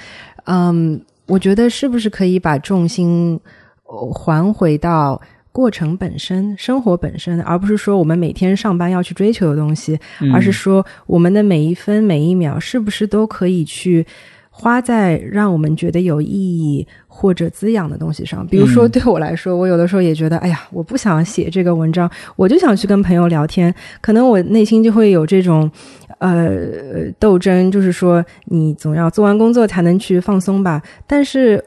[0.44, 0.98] 嗯。
[1.28, 3.38] 我觉得是不是可以把重心
[3.84, 5.20] 还回到
[5.52, 9.98] 过程本身、生活本身，而不是说我们每天上班要去追求的东西，
[10.32, 14.06] 而是说我们的每一分每一秒是不是都可以去
[14.50, 18.46] 花在让我们觉得有意义或者滋养的东西上？
[18.46, 25.70] 比如说，对我来说，我有的时候也觉得，哎呀，我不想写这个文章，我就想去跟朋友聊天，可能我内心就会有这种。
[26.18, 30.82] 呃，斗争就是说，你总要做完工作才能去放松吧。
[31.06, 31.64] 但是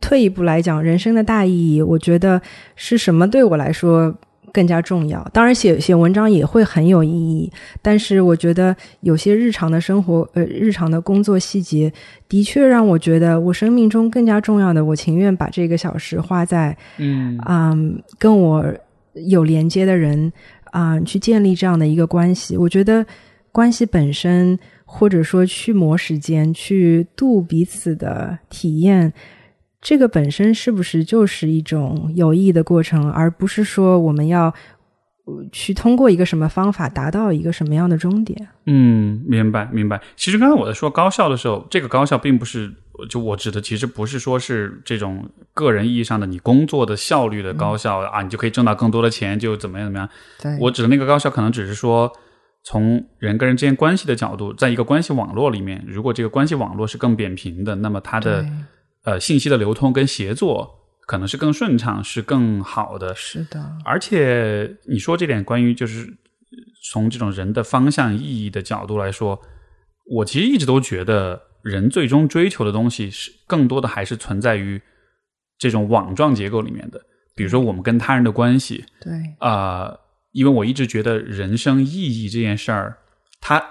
[0.00, 2.40] 退一步来讲，人生的大意义，我觉得
[2.74, 4.14] 是什么对我来说
[4.50, 5.22] 更加重要？
[5.32, 7.52] 当然，写写文章也会很有意义。
[7.82, 11.92] 但是，我觉得有些日常的生活，呃，日常的工作细节，
[12.30, 17.76] 的确让我觉得我生命中更加重要的，我情愿把这个小时花在，嗯啊，
[18.18, 18.64] 跟我
[19.26, 20.32] 有连接的人
[20.70, 22.56] 啊，去建立这样的一个关系。
[22.56, 23.04] 我觉得。
[23.52, 29.12] 关系本身，或者说去磨时间、去度彼此的体验，
[29.80, 34.52] 这个本身是不是就是一种有意义的过程，而不是说我们要
[35.52, 38.48] 去通过一个什么方法达到一个什么样的终点？
[38.64, 40.00] 嗯，明白明白。
[40.16, 42.72] 其实刚才我在说高效的时候，这个高效并不是
[43.10, 50.08] 就我指的，其实不是说是这种个人意义上的你工作的效率的高效啊，你就可以挣到更多的钱，就怎么样怎么样。
[50.40, 52.10] 对我指的那个高效，可能只是说。
[52.64, 58.46] 从人跟人之间关系的角度，在一个关系网络里面，如果这个关系网络是更扁平的，那么它的
[59.02, 60.70] 呃信息的流通跟协作
[61.06, 63.12] 可能是更顺畅，是更好的。
[63.16, 66.06] 是的，而且你说这点关于就是
[66.92, 69.40] 从这种人的方向意义的角度来说，
[70.08, 74.80] 我其实一直都觉得人最终追求的东西是更多的还是存在于
[75.58, 77.00] 这种网状结构里面的，
[77.34, 79.98] 比如说我们跟他人的关系，对啊。
[80.32, 82.96] 因为我一直觉得人生意义这件事儿，
[83.40, 83.62] 它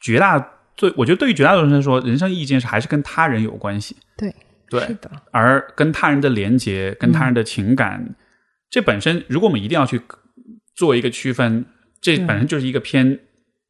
[0.00, 3.96] 绝大最，我觉得对于绝大多数人来说，人生意义这件事还是跟他人有关系。
[4.16, 4.34] 对，
[4.68, 5.10] 对，是的。
[5.30, 8.16] 而跟他人的连接，跟他人的情感，
[8.68, 10.00] 这本身，如果我们一定要去
[10.74, 11.64] 做一个区分，
[12.00, 13.18] 这本身就是一个偏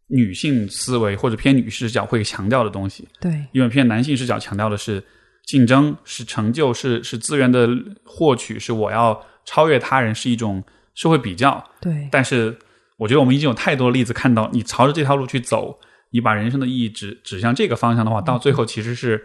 [0.06, 3.06] 女性思维或者偏女视角会强调的东西。
[3.20, 5.02] 对，因为偏男性视角强调的是
[5.44, 7.68] 竞争，是成就，是是资源的
[8.04, 10.64] 获取，是我要超越他人，是一种。
[10.98, 12.58] 社会比较，对，但是
[12.96, 15.78] 我觉得我们已经有太多例子看到，你朝着这条路去走，
[16.10, 19.24] 你把人生的意义指指向这个方向的话，到最后其实是，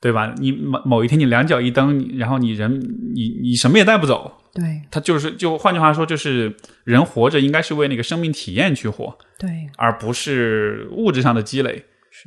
[0.00, 0.34] 对吧？
[0.38, 2.80] 你某某一天你两脚一蹬，然后你人
[3.14, 11.84] 你你什么也带不走，对，他就是就换句话说，就是人活着应该是为那个生命体验去活，对，而不是物质上的积累。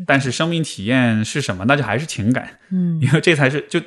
[0.07, 1.65] 但是生命体验是什么？
[1.67, 3.81] 那就还是情感，嗯， 因为这才是就。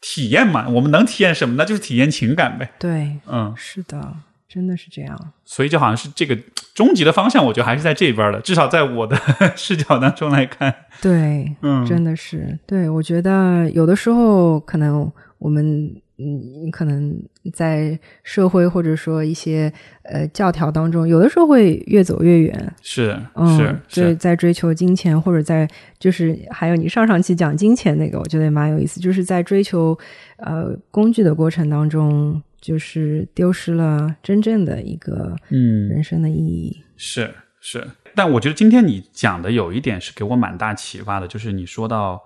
[0.00, 1.54] 体验嘛，我们能体验什么？
[1.56, 2.70] 那就是体验情感呗。
[2.78, 4.14] 对，嗯，是的，
[4.48, 5.32] 真的是这样。
[5.44, 6.36] 所以就好像是这个
[6.74, 8.40] 终极的方向，我觉得还是在这边的。
[8.40, 9.16] 至少在我的
[9.56, 12.58] 视角当中来看，对，嗯，真的是。
[12.66, 16.00] 对，我觉得有的时候可能我们。
[16.20, 17.16] 嗯，可能
[17.52, 19.72] 在社会或者说一些
[20.02, 22.74] 呃教条当中，有的时候会越走越远。
[22.82, 25.68] 是，嗯，是在追求金钱，或者在
[26.00, 28.98] 就是还有你上上期讲金钱那个，我觉得也蛮有意思。
[28.98, 29.96] 就是在追求
[30.38, 36.82] 呃工具的过程当中，就是丢失了真正的一个嗯人生的意义。
[36.96, 37.86] 是是，
[38.16, 42.20] 但我觉得今天你讲的有一点是给我蛮大启发的，就是你说到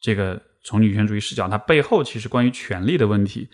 [0.00, 0.40] 这个。
[0.64, 3.48] 从女权主义视角，它背后其实关于权力的问题，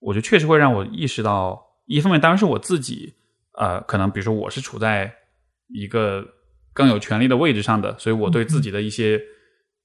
[0.00, 3.14] 我觉得确实会让我意识到，一方面当然是我自己，
[3.56, 5.14] 呃，可能比如说我是处在
[5.68, 6.26] 一个
[6.74, 9.20] 更有权力的位置上的，所以我对自己的一些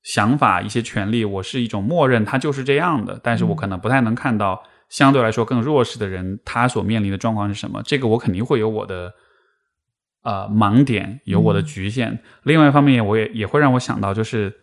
[0.04, 3.20] 想法、一些权利，我是一种默认，它就是这样的。
[3.24, 9.14] 但是我可能不太能看到相对来说更弱势的人他所面临的状况是什么，这个我肯定会有我的
[10.24, 12.24] 呃盲点，有我的局限。
[12.44, 14.54] 另外一方面，我也也会让我想到，就是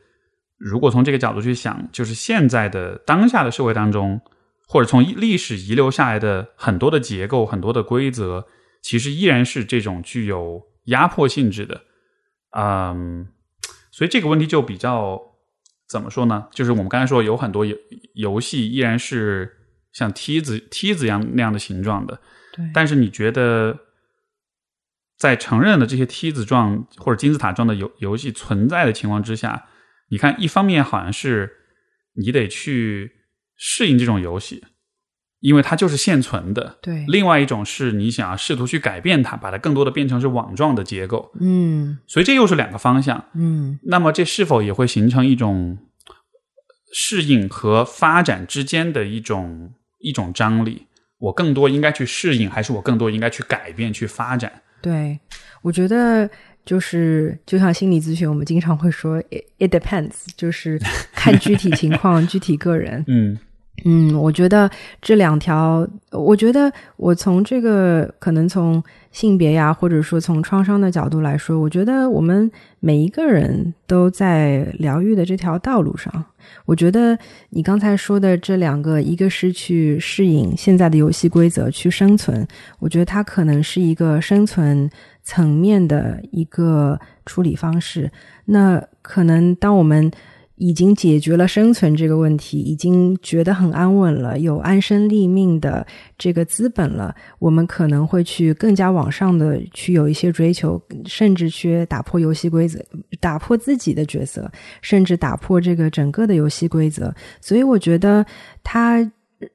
[0.65, 4.19] 如果从这个角度去想，就是现在的当下的社会当中，
[4.67, 8.47] 或者从历史遗留下来的很多的结构、很多的规则，
[8.81, 11.83] 其实依然是这种具有压迫性质的。
[12.57, 13.29] 嗯，
[13.91, 15.21] 所以这个问题就比较
[15.87, 16.47] 怎么说呢？
[16.51, 17.77] 就是我们刚才说有很多游
[18.15, 19.53] 游戏依然是
[19.93, 22.19] 像梯子梯子一样那样的形状的，
[22.55, 23.79] 对，但是你觉得
[25.19, 29.67] 在承认了这些梯子状或者金字塔状的游游戏存在的情况之下，
[30.15, 31.51] 你看一方面好像是
[32.13, 33.11] 你得去
[33.57, 34.63] 适应这种游戏。
[35.41, 37.05] 因为它就是现存的，对。
[37.07, 41.99] 另外一种是你想要试图去改变它，把它更多的变成是网状的结构，嗯。
[42.07, 43.79] 所以这又是两个方向，嗯。
[43.83, 45.77] 那么这是否也会形成一种
[46.95, 50.87] 适应和发展之间的一种一种张力？
[51.19, 54.63] 我更多应该去适应，还是我更多应该去改变、去发展？
[54.81, 55.21] 对，
[55.61, 56.31] 我觉得
[56.65, 59.21] 就是就像心理咨询，我们经常会说
[59.59, 60.81] ，it depends，就是
[61.13, 63.39] 看具体情况、 具体个人，嗯。
[63.85, 64.71] 嗯，我觉得
[65.03, 76.25] 这两条，我觉得我从这个可能从性别呀，或者说从创伤的角度来说，我觉得我们每一个人都在疗愈的这条道路上。
[76.65, 77.19] 我觉得
[77.51, 82.47] 你刚才说的这两个，一个是去适应现在的游戏规则去生存，
[82.79, 84.89] 我觉得它可能是一个生存
[85.23, 88.11] 层面的一个处理方式。
[88.47, 90.11] 那可能当我们
[90.57, 95.85] 已经解决了生存这个问题，已经觉得很安稳了，有安身立命的
[96.17, 97.13] 这个资本了。
[97.41, 102.79] 我们可能会去更加往上的去有一些追求，甚至去打破游戏规则，
[103.19, 104.49] 打破自己的角色，
[104.81, 107.13] 甚至打破这个整个的游戏规则。
[107.41, 108.25] 所以，我觉得
[108.63, 109.11] 他，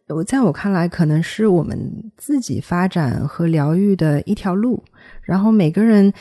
[0.10, 1.80] 我在我看来，可能是我们
[2.18, 4.84] 自己发展和疗愈的一条路。
[5.22, 6.12] 然后，每个人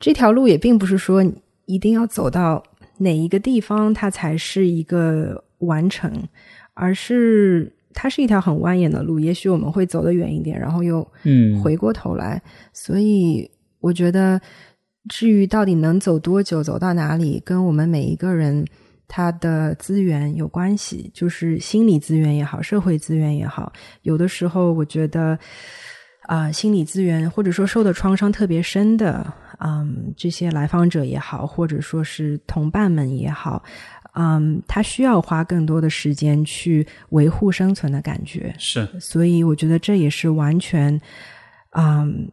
[0.00, 1.24] 这条路也并不是说
[1.66, 2.60] 一定要走到。
[2.98, 6.12] 哪一个地方它才是一个完成，
[6.74, 9.18] 而是它是一条很蜿蜒的路。
[9.18, 12.40] 也许我们会走得远一点，然后又嗯回过头来。
[12.72, 13.50] 所以
[13.80, 14.40] 我觉得，
[15.08, 18.64] 至于到底能走多久、走到哪里，跟我们每一个人
[19.08, 23.72] 他的资源有关系，就是心理资源也好，社会资源也好。
[24.02, 25.38] 有的时候，我觉得
[26.22, 29.32] 啊，心理资源或者说受的创伤特别深的。
[29.60, 33.62] 嗯，这些来访者也好，或者说是同伴们也好，
[34.14, 38.54] 嗯，他需要花更多的时间去维护生存的感觉。
[38.58, 41.00] 是，所以我觉得这也是完全，
[41.70, 42.30] 嗯，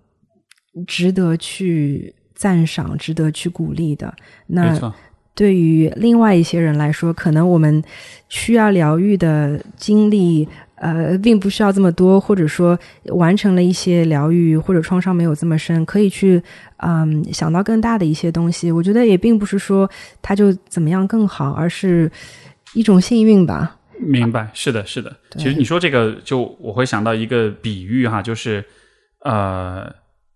[0.88, 4.14] 值得去赞赏、值得去鼓励的。
[4.48, 4.94] 那
[5.36, 7.84] 对于另外一些人来说，可能我们
[8.30, 10.48] 需要疗愈的经历。
[10.82, 12.76] 呃，并不需要这么多，或者说
[13.10, 16.42] 完成了一些疗愈，或者创伤没有这么深，可以去
[16.78, 18.72] 嗯想到更大的一些东西。
[18.72, 19.88] 我觉得也并不是说
[20.24, 22.12] 他就怎么样更好，而是
[22.74, 23.78] 一种幸运吧。
[24.00, 25.16] 明白，是的，是的。
[25.38, 28.66] 其实你说这个，就我会想到一个比喻哈，就是
[29.24, 29.88] 呃，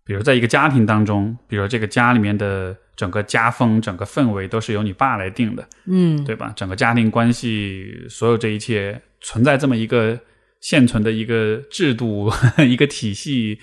[0.06, 6.54] 比如在一个家庭当中，比如这个家里面的整个家风、整个氛围都是由你爸来定的，嗯，对吧？
[6.56, 10.20] 整个家庭关系，所有这一切存在这么一个。
[10.62, 13.60] 现存的一个制度、 一个体系，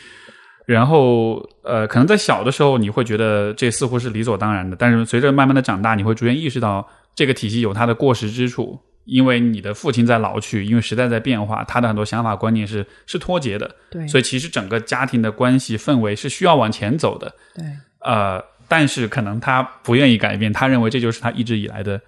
[0.67, 17.65] 然后呃，可能在小的时候你会觉得这似乎是理所当然的，但是随着慢慢的长大，你会逐渐意识到这个体系有它的过时之处，因为你的父亲在老去，因为时代在变化，他的很多想法观念是是脱节的，对，所以其实整个家庭的关系氛围是需要往前走的，对，
[17.99, 18.41] 呃，
[18.73, 22.01] 但是可能他不愿意改变，他认为这就是他一直以来的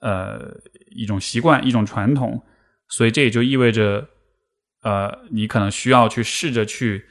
[0.00, 0.50] 呃
[0.90, 2.42] 一种习惯、一种传统，
[2.88, 4.08] 所以这也就意味着。
[4.80, 7.04] 呃，你可能需要去试着去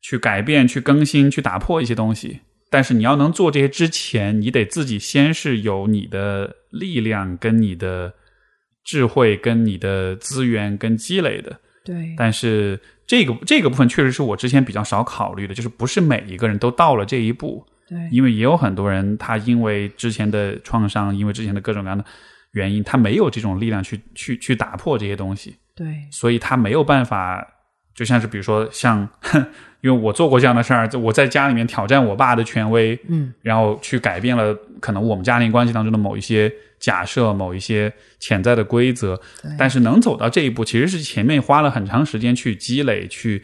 [0.00, 2.40] 去改变、去更新、去打破一些东西，
[2.70, 8.14] 但是你要能做这些之前，你得自己先是有你的力量、跟你的
[8.84, 11.58] 智慧、跟你的资源跟积累的。
[11.84, 17.66] 对，但是这个这个部分确实是我之前比较少考虑的，就是不是每一个人都到了这一步。
[17.88, 22.04] 对，因为也有很多人，他因为之前的创伤，因为之前的各种各样的
[22.52, 25.56] 原因，他没有这种力量去去去打破这些东西。
[25.74, 27.46] 对，所以他没有办法，
[27.94, 29.08] 就像是比如说像，
[29.82, 39.20] 因为我做过这样的事儿，我在家里面挑战我爸的权威，嗯，然后去改变了可能我们家庭关系当中的某一些假设、某一些潜在的规则。
[39.58, 43.42] 但是能走到这一步，其实是前面花了很长时间去积累，去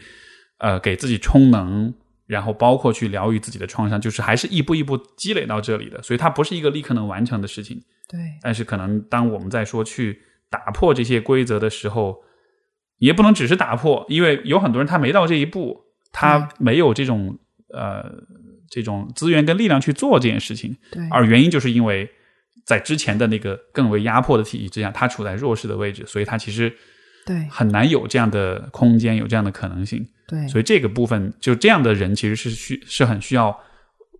[0.57, 1.93] 呃给自己充能，
[2.33, 6.01] 然后包括去疗愈自己的创伤，就是还是一步一步积累到这里的。
[6.03, 7.81] 所以它不是一个立刻能完成的事情。
[8.09, 10.21] 对，但是可能当我们在说去。
[10.53, 12.15] 打破这些规则的时候，
[12.99, 15.81] 也不能只是打破，因为有很多人他没到这一步，
[16.11, 17.39] 他没有这种
[17.69, 18.05] 呃
[18.69, 22.07] 这种资源跟力量去做这件事情，对，而原因就是因为
[22.67, 26.71] 在之前的那个更为压迫的体系之下，他处在弱势的位置，所以他其实
[27.25, 30.05] 对很难有这样的空间，有这样的可能性。
[30.27, 33.57] 对，所以这个部分就这样的人其实是需是很需要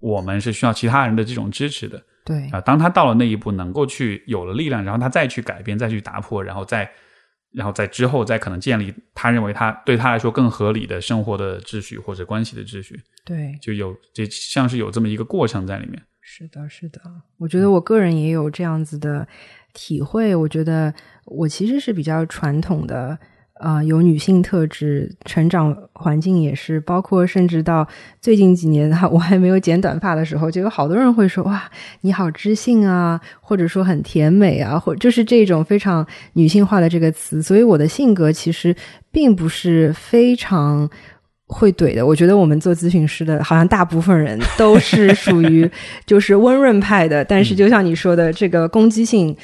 [0.01, 2.59] 我们是需要其他人的这种支持的对啊。
[2.61, 6.89] 当他到了那一步，能够去有了力量，然后他再去改变，再去打破，然后再
[7.51, 16.01] 然后在之后再可能建立他认为他对他来说更合理的生活的秩序或者关系的秩序，对，就有这像是有这么一个过程在里面。
[16.21, 17.01] 是的，是的，
[17.37, 19.27] 我觉得我个人也有这样子的
[19.73, 20.33] 体会。
[20.35, 20.93] 我觉得
[21.25, 23.17] 我其实是比较传统的，
[23.59, 27.87] 呃，有女性特质，成长环境也是，包括甚至到
[28.21, 31.63] 最近几年，哈，我还没有剪短发的时候，就有好多人会说：“哇，
[32.01, 38.75] 你好知性啊，或者说很甜美啊，或就是这种非常女性化的这个词。”所以我的性格其实
[39.11, 40.89] 并不是非常。
[41.45, 45.69] 会怼的，我觉得我们做咨询师的，好像大部分人都是属于
[46.03, 49.35] 就是温润派的，但是就像你说的，这个攻击性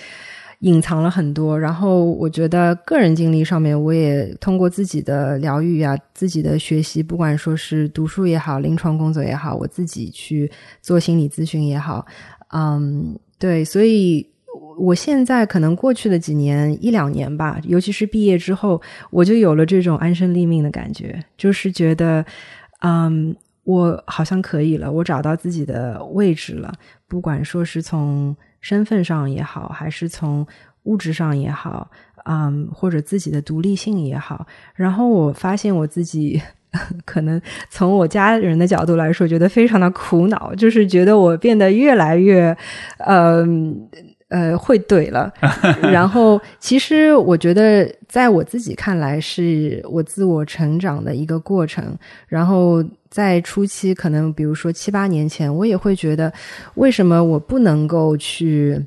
[0.60, 1.60] 隐藏了很多。
[1.60, 12.06] 然后我觉得个人经历上面，我也通过自己的疗愈啊，自己的学习，不管说是读书也好，临床工作也好，我自己去做心理咨询也好，
[12.53, 14.27] 嗯，对，所以。
[14.80, 18.81] 我现在可能过去的几年一两年吧，尤其是毕业之后，
[19.11, 22.26] 我就有了这种安身立命的感觉，就是觉得，
[22.81, 26.73] 嗯，我好像可以了，我找到自己的位置了。
[27.10, 30.45] 不管说是从身份上也好，还是从
[30.84, 31.90] 物质上也好，
[32.26, 34.45] 嗯，或者自己的独立性也好，
[34.76, 36.41] 然后我发现我自己
[37.06, 42.56] 可能从我家人的角度来说，觉得非常的苦恼，就是觉得我变得越来越，
[42.99, 43.90] 嗯。
[44.30, 45.34] 呃，会怼了。
[45.91, 51.98] 然后，其实我觉得，在我自己看来，是我自我成长的一个过程。
[52.27, 56.31] 然后，在初期，可能比如说七八年前，我也会觉得，
[56.76, 58.80] 为什么我不能够去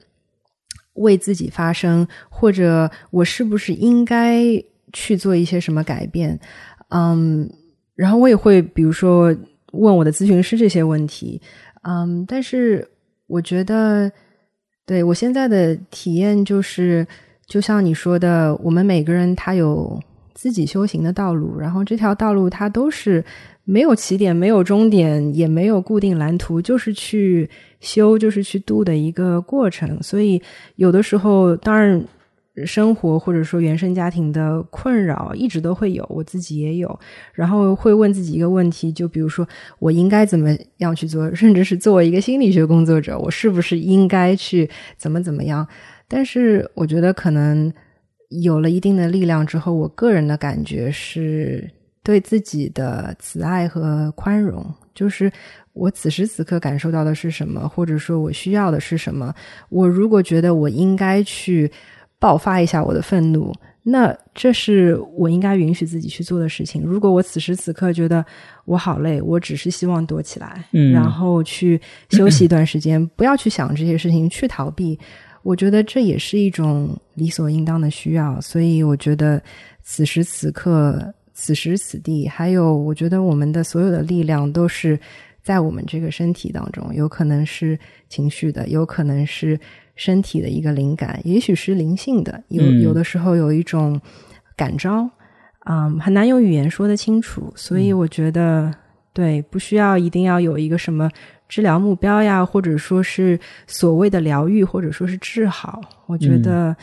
[0.94, 4.44] 为自己发声，或者我是不是应该
[4.92, 6.38] 去做一些什么改变？
[6.88, 7.50] 嗯，
[7.94, 9.34] 然后我也会比如说
[9.72, 11.40] 问我的咨询师这些问题。
[11.82, 12.88] 嗯，但是
[13.26, 14.10] 我觉得。
[14.84, 17.06] 对我现在的体验就是，
[17.46, 19.98] 就像你说的，我们每个人他有
[20.34, 23.24] 自己修行的道路，然后这条道路它都是
[23.64, 27.48] 没有起点、没有终点，也没有固定蓝图，就是去
[27.80, 30.02] 修，就是去度的一个过程。
[30.02, 30.42] 所以
[30.76, 32.04] 有的时候，当然
[32.66, 37.00] 生活或者说原生家庭的困扰一直都会有，我自己也有，
[37.32, 39.48] 然后会问自己一个问题，就比如说
[39.78, 44.68] 我应该怎么样去做，甚至是作为一个心理学工作者，我是不是应该去
[44.98, 45.66] 怎么怎么样？
[46.08, 47.72] 但是我觉得可能
[48.42, 51.70] 有了一定的力量之后，我个人的感觉是
[52.02, 54.64] 对自己的慈爱和宽容，
[54.94, 55.32] 就是
[55.72, 59.34] 我此时此刻感受到的是什么，或者说我需要的是什么，
[59.68, 61.70] 我如果觉得我应该去。
[62.22, 63.52] 爆发一下我的愤怒，
[63.82, 66.80] 那这是我应该允许自己去做的事情。
[66.84, 68.24] 如果我此时此刻觉得
[68.64, 71.80] 我好累，我只是希望躲起来，然后去
[72.10, 74.96] 休息一段时间，不要去想这些事情，去逃避。
[75.42, 78.40] 我觉得这也是一种理所应当的需要。
[78.40, 79.42] 所以，我觉得
[79.82, 81.12] 此时此刻、
[81.42, 84.96] 此时此地，还有我觉得我们的所有的力量都是
[85.42, 87.76] 在我们这个身体当中，有可能是
[88.08, 89.58] 情绪的，有可能是。
[89.94, 94.00] 身体的一个灵感，也许是灵性的，有有的时候有一种
[94.56, 95.08] 感召，
[95.66, 97.52] 嗯，很难用语言说得清楚。
[97.54, 98.72] 所以我觉得，
[99.12, 101.10] 对，不需要一定要有一个什么
[101.46, 105.82] 治疗目标呀，或者说是所谓的疗愈，或者说是治好。
[106.06, 106.74] 我觉得，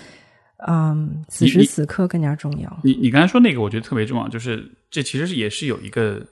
[0.67, 2.79] 嗯，此时此刻更加重要。
[2.83, 6.25] 你你刚才说那个，我觉得特别重要，就是这其实也是有一个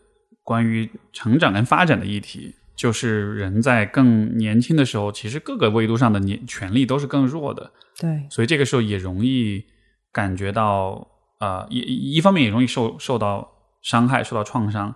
[0.44, 2.54] 关于成长跟发展的议题。
[2.76, 9.66] 就是人在更年轻的时候，其实各个维度上的年权利都是更弱的，对，所以这个时候也容易
[10.12, 11.08] 感觉到，
[11.40, 13.50] 呃，一一方面也容易受受到
[13.82, 14.94] 伤害、受到创伤，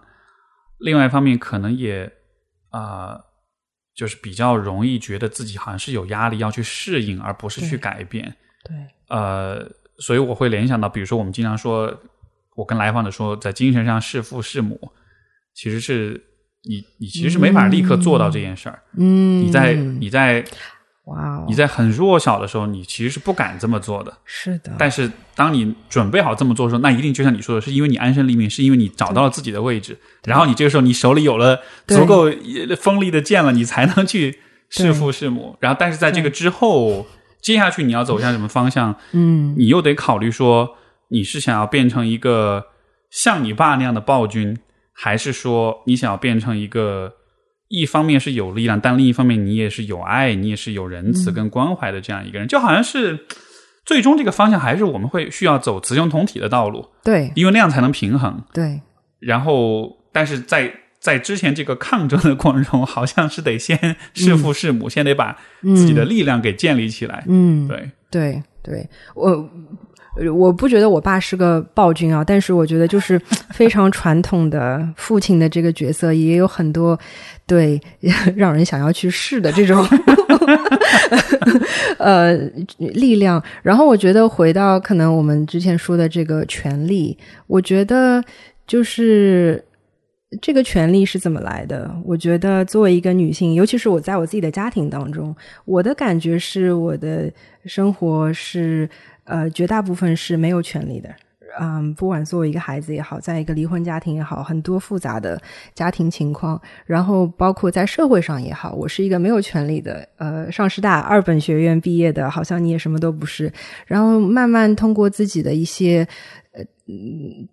[0.78, 2.08] 另外一方面可能也
[2.70, 3.20] 啊，
[3.96, 8.76] 就是比较容易觉得自己好像是有压力要去适应，而不是去改变，对，
[9.12, 11.94] 呃，所以我会联想到，比如说我们经常说，
[12.56, 14.92] 我跟来访者说，在精神上弑父弑母，
[15.54, 16.26] 其实是。
[16.64, 20.46] 你你其实是没法立刻做到这件事儿，嗯，你在你在
[21.06, 24.72] 哇哦，你在很弱小的时候，你其实是不敢这么做的，是的。
[24.78, 32.30] 但是当你准备好这么做的时候，那一定就像你说的，是因为你安身立命，是因为你找到了自己的位置，然后你这个时候你手里有了足够
[32.78, 34.38] 锋利的剑了，你才能去
[34.70, 35.58] 弑父弑母。
[35.62, 37.08] 然后，但是在这个之后，
[37.42, 38.96] 接下去你要走向什么方向？
[39.12, 40.76] 嗯，你又得考虑说，
[41.10, 42.66] 你是想要变成一个
[43.10, 44.58] 像你爸那样的暴君。
[44.94, 47.14] 还是说你想要变成一个
[47.70, 53.26] 一方面是有力量，但另一方面你也是有爱，你也是有仁慈跟关怀的这样一个人，就好像是
[53.84, 58.44] 最终这个方向还是我们会需要走雌雄同体的道路，对因为那样才能平衡。
[58.54, 58.82] 对
[59.20, 63.76] 然后，但是在在之前这个抗争的过程中，好像是得先
[64.14, 67.24] 弑父弑母，先得把自己的力量给建立起来。
[67.28, 69.50] 嗯，对，对对，我
[70.36, 77.00] 我不觉得我爸是个暴君啊，但是我觉得就是非常传统的父亲的这个角色，也有很多
[77.48, 77.82] 对
[78.36, 79.84] 让人想要去试的这种
[81.98, 82.36] 呃
[82.78, 83.44] 力量。
[83.64, 88.24] 然后我觉得回到可能我们之前说的这个权利，我觉得
[88.68, 89.66] 就是。
[90.40, 91.94] 这个权利是怎么来的？
[92.06, 95.36] 我觉得作为一个女性，尤其是我在我自己的家庭当中，
[95.66, 97.30] 我的感觉是我的
[97.66, 98.90] 生活是
[99.26, 101.10] 呃绝大部分是没有权利的。
[101.60, 105.42] 嗯，不管作为一个孩子也好，在一个离婚家庭也好，很多复杂的
[105.74, 113.52] 家庭情况，然后包括在社会上也好，我是一个没有权利的，呃，上师大二本学院毕业的，好像你也什么都不是。
[113.86, 116.08] 然后慢慢通过自己的一些
[116.54, 116.64] 呃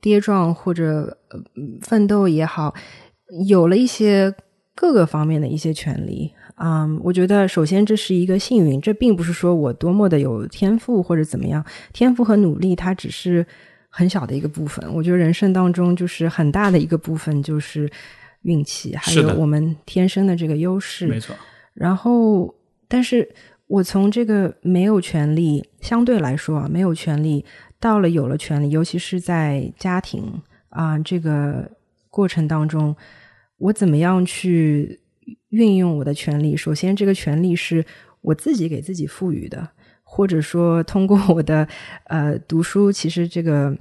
[0.00, 1.40] 跌撞或者呃
[1.82, 2.74] 奋斗也好，
[3.46, 4.32] 有了一些
[4.74, 6.32] 各个方面的一些权利。
[6.60, 13.46] 嗯，我觉得首先这是一个幸运，这并不是说我多么的有天赋或者怎么样，天赋和努力它只是
[13.88, 14.88] 很小的一个部分。
[14.94, 17.90] 我觉得人生当中就是很大的一个部分就是
[18.42, 21.06] 运气，还有我们天生的这个优势。
[21.06, 21.34] 没错。
[21.74, 22.54] 然后，
[22.86, 23.28] 但是
[23.66, 27.44] 我从这个没有权利，相对来说啊，没有权利，
[27.78, 31.70] 到了有了权利，尤其是在家庭啊、这个
[32.10, 32.94] 过程当中，
[33.58, 35.00] 我怎么样去
[35.50, 36.56] 运用我的权利？
[36.56, 37.84] 首先，这个权利是
[38.20, 39.68] 我自己给自己赋予的，
[40.10, 41.68] 或者说通过我的
[42.04, 43.76] 呃读书，其实这个。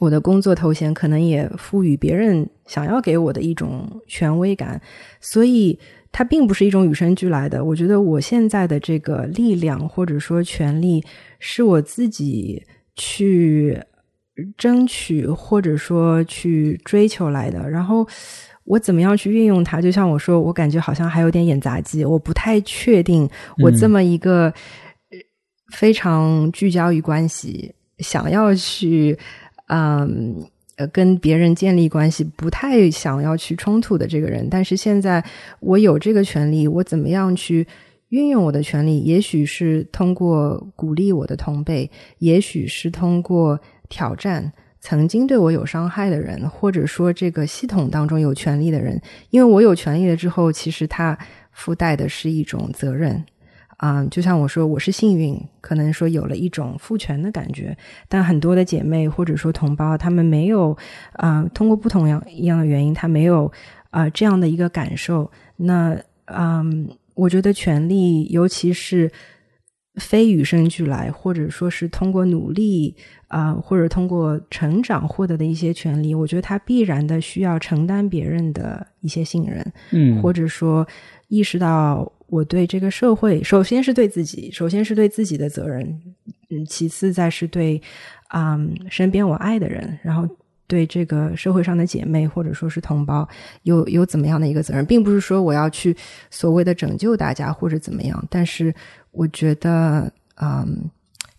[0.00, 4.82] 我的工作头衔可能也赋予别人想要给我的一种权威感，
[5.20, 5.78] 所以
[6.10, 7.64] 它并不是一种与生俱来的。
[7.64, 11.04] 我觉得我现在的这个力量或者说权利，
[11.38, 12.60] 是我自己
[12.96, 13.80] 去
[14.58, 17.70] 争取或者说去追求来的。
[17.70, 18.04] 然后
[18.64, 19.80] 我怎么样去运用它？
[19.80, 23.30] 就像我说，我感觉好像还有点演杂技，我不太确定
[23.62, 24.52] 我这么一个呃
[25.72, 29.18] 非常聚焦于关系，想要去。
[29.68, 35.20] 嗯，呃，跟别人建立关系不太想要去冲突的这个人，但是现在
[35.58, 37.66] 我有这个权利，我怎么样去
[38.10, 39.00] 运用我的权利？
[39.00, 51.18] 也许是通过鼓励我的同辈，也许是通过挑战曾经对我有伤害的人，或者说这个系统当中有权利的人，因为我有权利了之后，其实它
[51.50, 53.24] 附带的是一种责任。
[53.78, 57.76] 啊、就像我说，我是幸运，可能说有了一种父权的感觉，
[58.08, 60.76] 但很多的姐妹或者说同胞，她们没有
[61.12, 63.52] 啊、通过不同样一样的原因，她没有
[63.90, 65.30] 啊、这样的一个感受。
[65.56, 65.94] 那
[66.26, 69.10] 嗯，我觉得权利，尤其是
[69.96, 72.96] 非与生俱来，或者说是通过努力
[73.28, 80.86] 啊、或者通过成长获得的一些权利，我觉得它必然的需要承担别人的一些信任，嗯，或者说
[81.28, 85.84] 意识到我对这个社会，首先是对自己，首先是对自己的责任，
[86.50, 87.80] 嗯，其次再是对
[88.28, 88.58] 啊、
[88.90, 90.28] 身边我爱的人，然后
[90.66, 93.28] 对这个社会上的姐妹或者说是同胞
[93.62, 95.96] 有有怎么样的一个责任，并不是说我要去
[96.28, 98.74] 所谓的拯救大家或者怎么样，但是
[99.12, 100.90] 我觉得，嗯，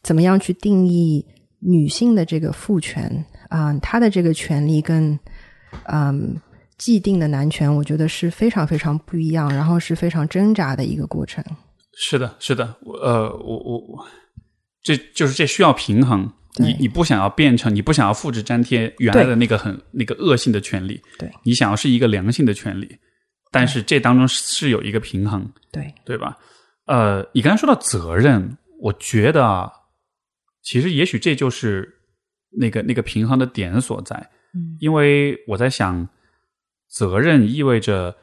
[0.04, 1.26] 怎么样去定义
[1.60, 5.20] 女性的这个父权啊、她的这个权利跟
[5.84, 6.40] 嗯。
[6.78, 11.44] 既定的男权，我觉得是非常非常不一样，然后是非常挣扎的一个过程。
[11.98, 14.08] 是的，是的，我呃，我我我，
[14.84, 16.32] 这就是这需要平衡。
[16.60, 22.98] 你你不想要变成，你不想要复制粘贴原来的那个很那个恶性的权利，对你想要是一个良性的权利，
[23.52, 26.36] 但是这当中是有一个平衡，对，对吧？
[26.88, 29.72] 呃，你刚才说到责任，我觉得啊，
[30.64, 31.88] 其实也许这就是
[32.60, 34.16] 那个那个平衡的点所在，
[34.56, 36.10] 嗯因为我在想，
[36.98, 38.16] 责任意味着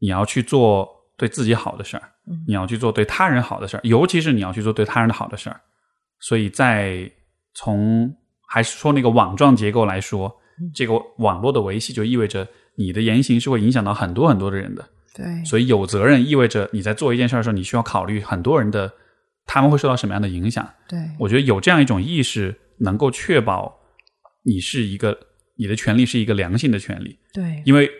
[0.00, 5.60] 你要去做对自己好的事儿，嗯你要去做对他人好的事儿，尤其是你要去做对他人的好的事儿。
[6.18, 7.10] 所以在
[7.54, 8.12] 从
[8.48, 10.34] 还是说那个网状结构来说，
[10.74, 14.88] 这个网络的维系就意味着你的言行是会影响到很多很多的人的。
[15.14, 18.92] 对，所以有责任意味着你在做一件事儿的时候，你需要考虑很多人的
[19.46, 20.68] 他们会受到什么样的影响。
[20.88, 23.78] 对，我觉得有这样一种意识，能够确保
[24.42, 25.16] 你是一个
[25.56, 27.90] 你的权利是一个良性的权利，对，因为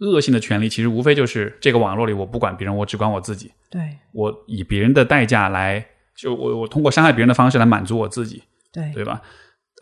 [0.00, 5.84] 恶性的权利其实无非就是这个网络里我不管别人，我只管我自己，对，我以别人的代价来，
[6.16, 9.20] 就我我通过伤害别人的方式来满足我自己，对，对吧？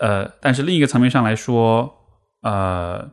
[0.00, 1.94] 呃，但是另一个层面上来说，
[2.42, 3.10] 呃，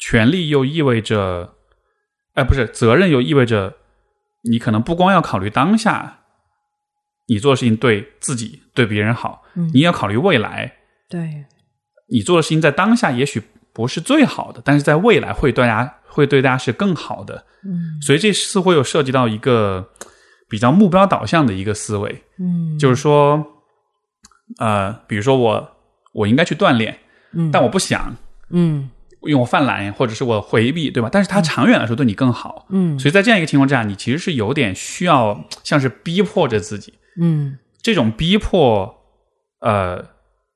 [0.00, 1.54] 权利又意味着
[2.34, 3.76] 哎，不是责任，又意味着
[4.50, 6.20] 你可能不光要考虑当下，
[7.28, 9.70] 你做的事情对自己、对别人好，嗯。
[9.72, 10.78] 你也要考虑未来。
[11.08, 11.44] 对，
[12.08, 17.44] 你做的事情在当下也许不是最好的，但是在未来会对大家会对大家是更好的。
[17.64, 18.00] 嗯。
[18.00, 19.88] 所以这似乎又涉及到一个
[20.48, 23.44] 比较目标导向的一个思维，嗯，就是说，
[24.58, 25.76] 呃，比如说我
[26.12, 26.98] 我应该去锻炼，
[27.32, 27.50] 嗯。
[27.50, 28.14] 但我不想，
[28.50, 28.90] 嗯。
[29.22, 31.08] 因为我犯懒或者是我回避，对吧？
[31.10, 32.66] 但是它长远来说对你更好。
[32.70, 32.98] 嗯。
[32.98, 37.56] 所以在这样一个情况之下，你其实是有点需要像是逼迫着自己，嗯。
[37.80, 38.94] 这种逼迫，
[39.60, 40.04] 呃，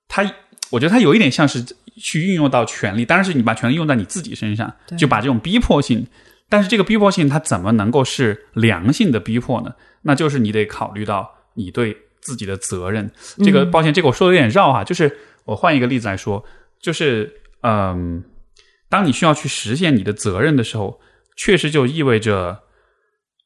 [0.08, 0.22] 它
[0.70, 1.64] 我觉得它有一点像是
[1.96, 6.06] 去运用到权力，当然是你把权力用在你自己身上，就把这种逼迫性，
[6.48, 9.74] 但是这个逼迫性它怎么能够是良性的逼迫呢？
[10.02, 13.10] 那就是你得考虑到你对自己的责任。
[13.38, 16.44] 这个抱歉，这个我说的有点绕哈，就是我换一个例子来说，
[16.80, 18.22] 就是嗯，
[18.88, 21.00] 当你需要去实现你的责任的时候，
[21.36, 22.60] 确实就意味着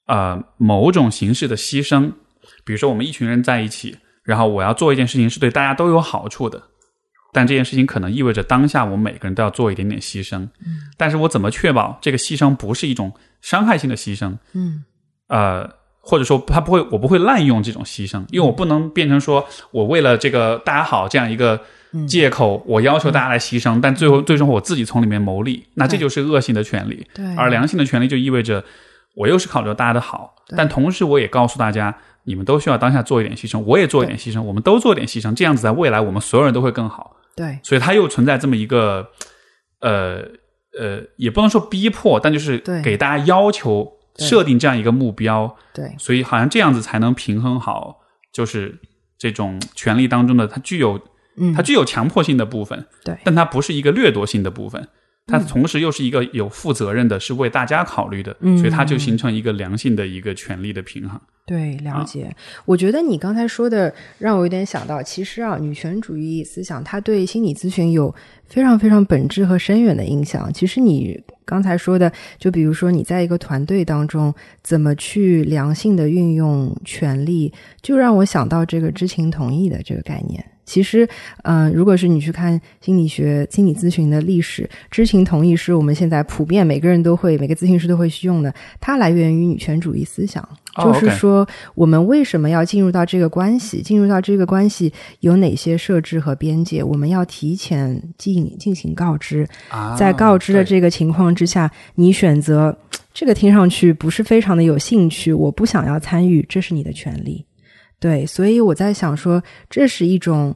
[0.07, 2.13] 呃某种形式的牺牲。
[2.65, 6.63] 比如说，我们一群人在一起，然后我要做一件事情是对大家都有好处的，
[7.33, 10.39] 但这件事情可能意味着当下我们每个人都要做一点点牺牲。
[10.39, 14.37] 嗯，但是我怎么确保这个牺牲不是一种伤害性的牺牲？
[14.53, 14.85] 嗯
[15.29, 15.69] 呃，
[16.01, 21.61] 或者说他不会，我不会滥用这种牺牲，因为我不能变成说我为了这个大家好这样一个
[22.09, 27.07] 借口，我要求大家来牺牲，但最后最终我自己从里面牟利，那这就是恶性的权利。
[27.15, 28.65] 对，而良性的权利就意味着
[29.15, 37.17] 我又是考虑到大家的好，但同时我也告诉大家，你们都需要当下做一点牺牲，我也做一点牺牲，我们都做一点牺牲，这样子在未来我们所有人都会更好。
[37.41, 37.59] 对。
[37.63, 39.11] 所以它又存在这么一个
[39.81, 40.23] 呃
[40.79, 42.83] 呃，也不能说逼迫，但就是对。
[42.83, 45.95] 给大家要求设定这样一个目标，对。
[45.99, 48.01] 所以好像这样子才能平衡好，
[48.33, 48.79] 就是
[49.19, 51.01] 这种权利当中的它具有
[51.37, 51.55] 嗯。
[51.55, 53.17] 它具有强迫性的部分，对。
[53.25, 54.89] 但它不是一个掠夺性的部分。
[55.27, 61.21] 它同时又是一个有负责任的，是为大家考虑的，嗯所以它就形成一个良性的一个权利的平衡。
[61.47, 62.33] 对，了解。
[62.65, 68.15] 我觉得你刚才说的让我有点想到，其实啊，女权主义思想它对心理咨询有
[68.47, 70.53] 非常非常本质和深远的影响。
[70.53, 74.33] 其实你刚才说的，就比如说你在一个团队当中
[74.63, 80.45] 怎么去良性的运用权力，就让我想到这个知情同意的这个概念。
[80.71, 81.09] 其实，
[81.43, 88.55] 嗯、如果是你去看心理学、心理咨询的历史，知情同意是我们现在普遍每个人都会、每个咨询师都会去用的。
[88.81, 90.41] 它来源于女权主义思想，
[90.77, 93.83] 哦就是说我们为什么要进入到这个关系？
[93.83, 96.85] 进入到这个关系有哪些设置和边界？
[96.85, 102.79] 我们要提前进进行告知，啊在告知的这个情况之下，你选择
[103.13, 107.45] 这个听上去不是非常的有兴趣，我不想要参与，这是你的权利。
[108.01, 110.53] 对，所以我在想说，这是一种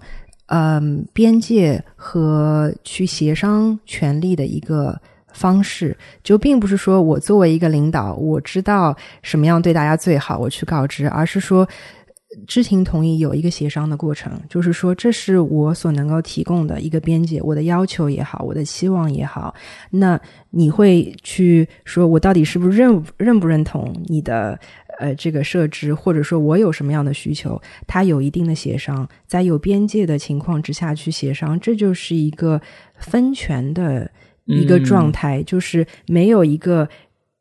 [0.46, 4.98] 嗯边界和去协商权利的一个
[5.32, 11.68] 方式，就并不是说我作为一个领导，我知道什么样对大家最好，我去告知，而是说。
[12.48, 19.54] 知情同意有一个协商的过程，就是说这是我所能够提供的一个边界，我的要求也好，我的期望也好，
[19.88, 24.58] 那你会去说我到底是不是认认不认同你的
[24.98, 32.60] 呃这个设置，或者说我有什么样的需求，它有一定的协商，在有边界的情况之下去协商，这就是一个
[32.98, 34.10] 分权的
[34.44, 36.88] 一个状态，就是没有一个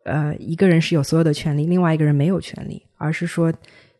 [0.05, 3.53] 呃一个人是有所有的权利，另外一个人没有权利，而是说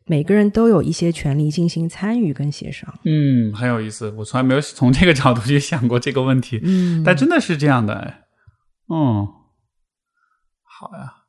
[0.05, 2.93] 每个人都有一些权利进行参与跟协商。
[3.05, 7.03] 嗯，很有意思，我从来没有从这个角度去想过这个问题，嗯。
[7.03, 8.21] 但真的是这样的，哎，
[8.89, 9.27] 嗯，
[10.63, 11.22] 好呀，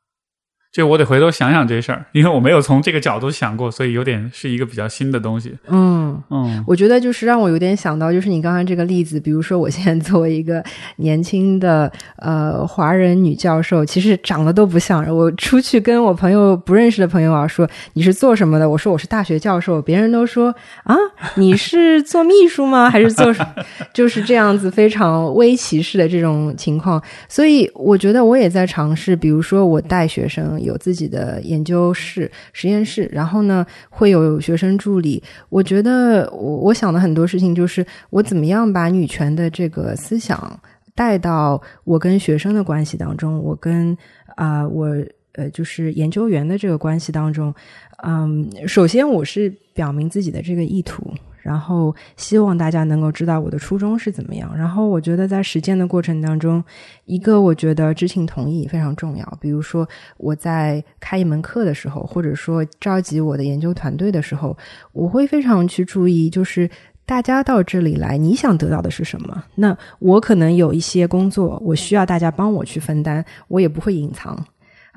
[0.74, 5.54] 这我得回头想想这事儿， 因为我没有从这个角度想过，所以有点是一个比较新的东西。
[5.68, 10.60] 嗯，嗯我觉得就是让我有点想到，就是你刚刚这个例子，比如说我现在作为一个
[10.96, 15.04] 年轻的呃华人女教授，其实长得都不像。
[15.14, 20.96] 我出去跟我朋友不认识的朋友啊说你是做什么的，我说我是大学教授，别人都说啊
[21.36, 22.90] 你是做秘书吗？
[22.90, 23.64] 还是做什么？
[23.94, 27.00] 就是这样子非常微歧视的这种情况。
[27.28, 35.22] 所以我觉得我也在尝试，比如说我带学生有自己的研究室、实验室，然后呢会有学生助理。
[35.48, 40.60] 我觉得我我想的很多事情就是我怎么样把女权的这个思想
[40.94, 43.96] 带到我跟学生的关系当中，我跟
[44.36, 44.88] 啊、我
[45.34, 47.54] 呃就是研究员的这个关系当中，
[48.02, 51.12] 嗯，首先我是表明自己的这个意图。
[51.44, 54.50] 然后希望大家能够知道我的初衷是怎么样。
[54.56, 56.64] 然后我觉得在实践的过程当中，
[57.04, 59.38] 一个我觉得知情同意非常重要。
[59.38, 64.56] 比如说我在开一门课的时候，或者说召集我的研究团队的时候，
[64.92, 66.68] 我会非常去注意，就是
[67.04, 69.44] 大家到这里来，你想得到的是什么？
[69.56, 74.42] 那我可能有一些工作，我需要大家帮我去分担，我也不会隐藏。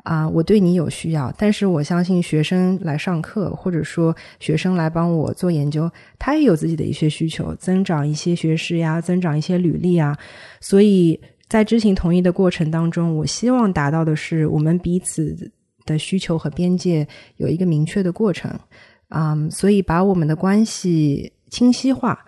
[0.03, 10.17] 啊，我对你有需要，但是我相信学生来上课，或者说学生来帮我做研究，他也有自己的一些需求，增长一些学识呀，增长一些履历啊。
[10.61, 11.19] 所以
[11.49, 15.35] 在知情同意的过程当中，我希望达到的是我们彼此
[15.85, 18.51] 的需求和边界有一个明确的过程。
[19.09, 22.23] 嗯，所以把我们的关系清晰化。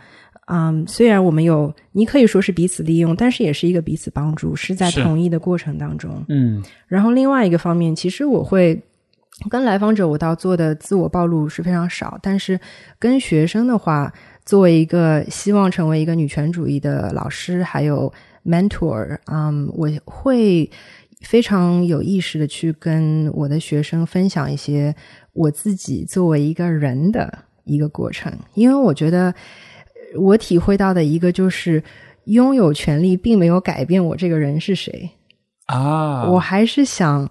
[0.51, 6.25] 嗯，虽然我们有，你可以说是彼此利用，但是也是一个彼此帮助，是在同意的过程当中。
[6.27, 8.81] 嗯，然后另外一个方面，其实我会
[9.47, 12.59] 跟来访者，我倒做的自我暴露是非常少，但是
[12.97, 14.11] 跟学生的话，
[14.43, 18.11] 作为一个希望成为一个女权主义的老师，还有
[18.43, 20.67] mentor，嗯，我会
[21.21, 24.95] 非常有意识的去跟我的学生分享一些
[25.33, 29.31] 我自己作为一个人的一个过程，因为我觉得。
[30.17, 31.83] 我体会到的一个就是，
[32.25, 35.09] 拥有权利并没有改变我这个人是谁
[35.65, 36.25] 啊！
[36.29, 37.29] 我还是想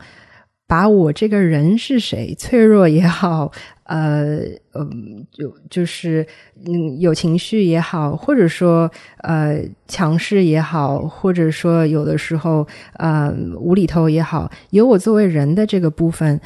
[0.67, 3.51] 把我这个人是谁，脆弱也好，
[3.85, 4.39] 呃，
[4.75, 6.27] 嗯，就就是
[6.67, 8.91] 嗯，有情绪也好，或者说
[9.23, 16.41] 呃，强势也好，或者说有的时候呃，无厘头也好，有我作为人的这个部分，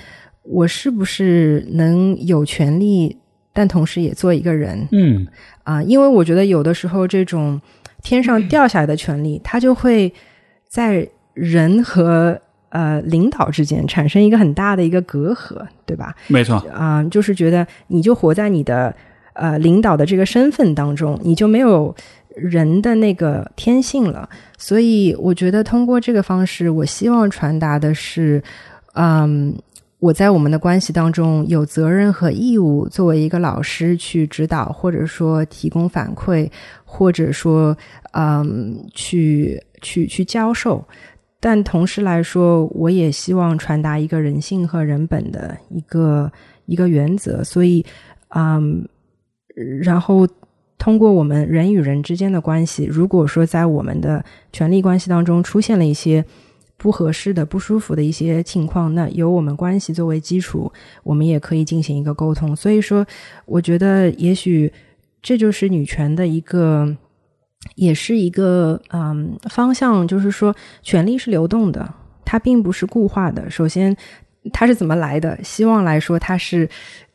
[0.45, 3.19] 我是不是能有权利？
[3.53, 5.27] 但同时也做一个人，嗯
[5.63, 7.61] 啊，因为我觉得有的时候这种
[8.03, 10.13] 天上掉下来的权利，它就会
[10.69, 12.41] 在人和
[12.71, 16.15] 呃领导之间产生一个很大的一个隔阂，对吧？
[16.29, 18.95] 没错啊，就是觉得你就活在你的
[19.35, 21.95] 呃领导的这个身份当中，你就没有
[22.35, 24.27] 人的那个天性了。
[24.57, 28.43] 所以我觉得通过这个方式，我希望传达的是，
[28.95, 29.55] 嗯。
[30.03, 36.51] 我在我们的关系当中有责任和义务，作为一个老师去指导，或者说提供反馈，
[36.85, 37.77] 或者说
[38.11, 40.85] 嗯，去去去教授。
[41.39, 46.29] 但同时来说，我也希望传达一个人性和人本的一个
[46.67, 47.45] 一个原则。
[47.45, 47.87] 所以，
[48.31, 48.85] 嗯，
[49.85, 50.27] 然后
[50.79, 56.25] 通过我们人与人之间的关系，如果说在我们的权力关系当中出现了一些。
[56.77, 60.73] 不合适的、不舒服的一些情况，那由我们关系作为基础，
[61.05, 62.57] 我们也可以进行一个沟通。
[62.57, 63.07] 所以说，
[63.47, 64.73] 我觉得也许
[65.23, 66.97] 这就是女权的一个，
[67.77, 71.89] 也是一个嗯方向，就是说，权力是流动的，
[72.25, 73.49] 它并不是固化的。
[73.49, 73.97] 首先，
[74.53, 75.39] 它是怎么来的？
[75.45, 76.69] 希望来说，它是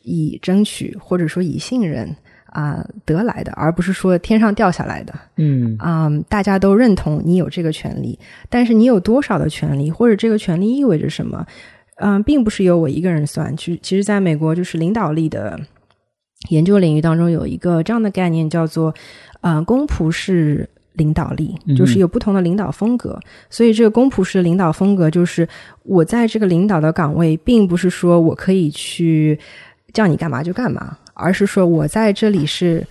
[0.03, 2.15] 以争取，或者说以信任。
[2.57, 5.13] 啊，得来的，而不是说天上掉下来的。
[5.35, 8.17] 嗯，啊，大家都认同你有这个权利，
[8.49, 11.45] 但是你有多少的权利，或者这个权利意味着什么？
[11.97, 13.55] 嗯，并不是由我一个人算。
[13.55, 15.59] 其其实，在美国，就是领导力的
[16.49, 18.91] 研究领域当中，有一个这样的概念，叫做
[19.41, 23.19] 呃公仆式领导力，就是有不同的领导风格。
[23.51, 25.47] 所以，这个公仆式领导风格，就是
[25.83, 29.37] 我在这个领导的岗位，并不是说我可以去
[29.93, 30.97] 叫你干嘛就干嘛。
[31.17, 32.85] 而是说，我在这里是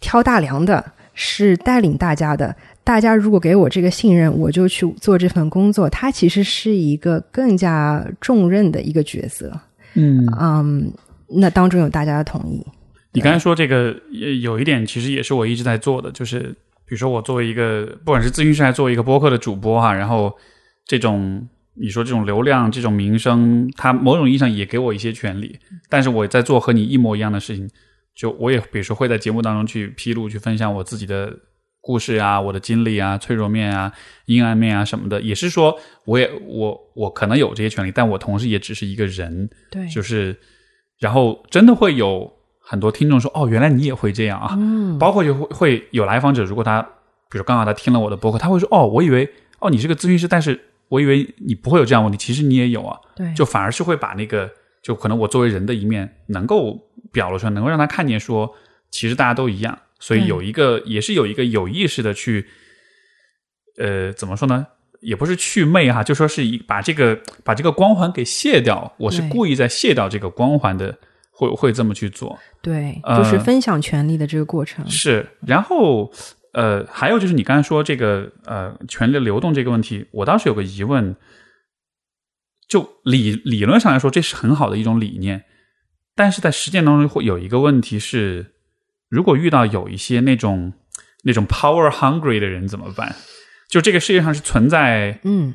[0.00, 2.54] 挑大梁的，是带领大家的。
[2.84, 5.88] 大家如果给我这个信任，我就去做这份工作。
[5.88, 9.52] 它其实是一个更加重任的一个角色。
[9.94, 10.92] 嗯嗯，
[11.28, 12.64] 那当中有大家的同意。
[13.12, 13.96] 你刚才说这个
[14.40, 16.40] 有一点，其实也是我一直在做的，就是
[16.84, 20.32] 比如说我作为一个不管是咨询师，还是作为一个播客的主播哈，然后
[20.84, 21.48] 这种。
[21.78, 25.58] 你说这种流量、这种名声，它某种意义上也给我一些权利，
[25.90, 27.68] 但是我在做和你一模一样的事情，
[28.14, 31.30] 就我也比如说会在节目当中去披露、去分享我自己的
[31.82, 33.92] 故事啊、我的经历啊、脆弱面啊、
[34.24, 40.34] 阴暗面啊什么的，也是说我也我我可能有这些权利，但我同时也只是一个人，对，就是
[40.98, 46.80] 然后真的会有很多听众说哦，原来你也会这样啊，嗯，包括就会会有来访者，如果他
[47.30, 50.58] 比如刚好他听了我的博客，他会说哦，我以为哦你是个咨询师，但是。
[50.88, 52.96] 我以为你不会有这样问题，其实你也有啊。
[53.14, 54.50] 对，就反而是会把那个，
[54.82, 56.78] 就可能我作为人的一面能够
[57.12, 58.54] 表露出来，能够让他看见，说
[58.90, 59.78] 其实大家都一样。
[59.98, 62.46] 所以有一个，也是有一个有意识的去，
[63.78, 64.66] 呃，怎么说呢？
[65.00, 68.94] 也不是去魅哈，就说是一把这个把这个光环给卸掉。
[68.98, 70.96] 我是故意在卸掉这个光环的，
[71.30, 72.38] 会会这么去做。
[72.62, 74.88] 对，就是分享权利的这个过程。
[74.88, 76.12] 是，然后。
[76.56, 81.14] 呃，还有就是你刚才说这个呃，权力流动这个问题，我倒是有个疑问。
[82.66, 85.44] 就理理论上来说，这是很好的一种理念，
[86.16, 88.54] 但是在实践当中会有一个问题是，
[89.08, 90.72] 如果遇到有一些那种
[91.24, 93.14] 那种 power hungry 的人怎么办？
[93.68, 95.54] 就这个世界上是存在，嗯，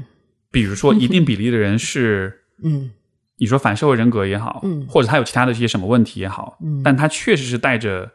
[0.52, 2.92] 比如说一定比例的人是， 嗯，
[3.40, 8.12] 你说反社会人格也好，嗯，或者他有其他的一些什么问题也好，嗯，但他确实是带着，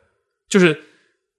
[0.49, 0.81] 就是。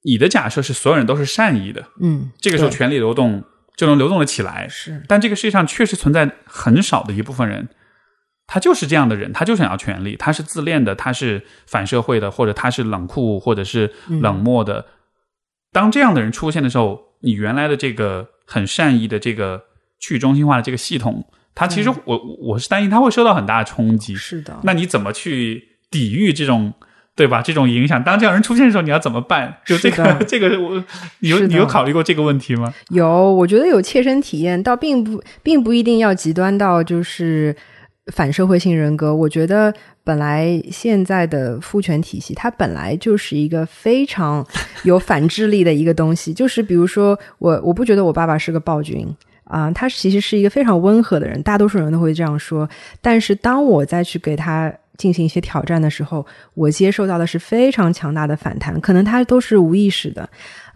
[0.08, 3.44] 你的假设是所有人都是善意的，嗯，这个时候权力流动
[3.76, 5.04] 就能流动的起来，是。
[5.06, 7.68] 但这个世界上确实存在很少的一部分人，
[8.48, 14.86] 他就是这样的人，他就想要权力，他是自恋的，他是反社会的，或者他是冷酷，或者是冷漠的。
[15.74, 19.62] 当这样的人出现的时候，你原来的这个很善意的这个
[20.00, 24.16] 去中心化的这个系统，它其实我我是担心它会受到很大的冲击。
[24.16, 26.74] 是的，那你怎么去抵御这种？
[27.18, 27.42] 对吧？
[27.42, 29.58] 这种影响，当这样人出现的时候，你要怎么办？
[29.66, 30.84] 就这个， 这个，我
[31.22, 32.72] 你有你有考虑过这个问题吗？
[32.90, 37.56] 有，我觉得有切身体验，倒并不并不一定要极端到就是
[38.14, 39.16] 反社会性人格。
[39.16, 39.74] 我觉得
[40.04, 44.46] 本来现在的父权体系，它本来就是一个非常
[44.84, 46.32] 有反智力的一个东西。
[46.38, 49.08] 就是比如说，我我不觉得我爸爸是个暴君
[49.46, 52.70] 啊，他其实是一个非常温和的人，大多数人都会这样说。
[53.02, 54.72] 但是当我再去给他。
[54.98, 60.28] 进行一些挑战的时候，我接受到的是非常强大的反弹，可能他都是无意识的，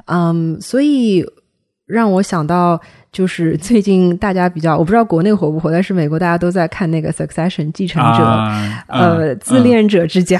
[0.05, 1.25] 嗯，所以
[1.85, 2.79] 让我想到
[3.11, 8.23] 就是最近大家比较，我不知道国内火不火，但是美国大家都在看那个《Succession》继承者，
[8.87, 10.39] 呃，自恋者之家，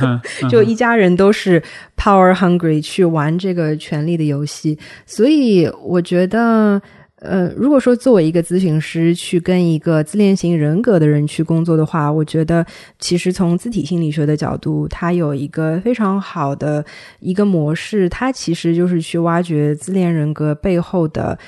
[0.48, 1.62] 就一家人都是
[1.96, 6.80] power hungry 去玩这个权力的游戏，所以我觉得。
[7.24, 12.64] 呃，如果说作为一个咨询师去跟一个自恋型人格的人去工作的话，我觉得
[12.98, 16.84] 其实从自体心理学的角度，它有一个非常好的
[17.20, 21.38] 一个模式，它其实就是去挖掘自恋人格背后的，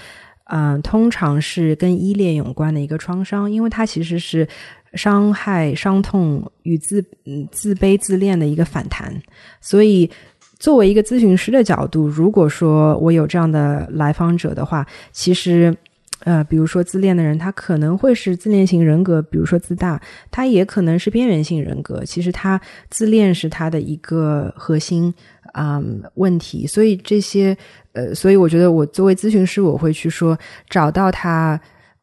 [0.44, 4.48] 嗯，通常是跟依恋有关的一个创伤，因为它其实是
[4.94, 7.04] 伤害、伤痛与自
[7.50, 9.22] 自卑、自恋的一个反弹，
[9.60, 10.10] 所以。
[10.58, 15.76] 作为一个咨询师的角度，如果说我有这样的来访者的话，其实，
[16.20, 22.02] 呃，比如说自恋的人，他可能会是自恋型人格，比如说自大，他也可能是边缘性人格。
[22.06, 25.12] 其实他自恋是他的一个核心
[25.52, 25.78] 啊
[26.14, 26.66] 问题。
[26.66, 27.54] 所以这些，
[27.92, 30.36] 呃，所以我觉得我作为咨询师，我会去说
[30.70, 31.60] 找到他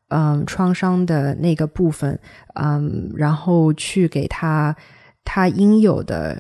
[0.10, 2.20] 嗯创伤的那个部分，
[2.54, 4.76] 嗯，然后去给他
[5.26, 6.40] 他应有的。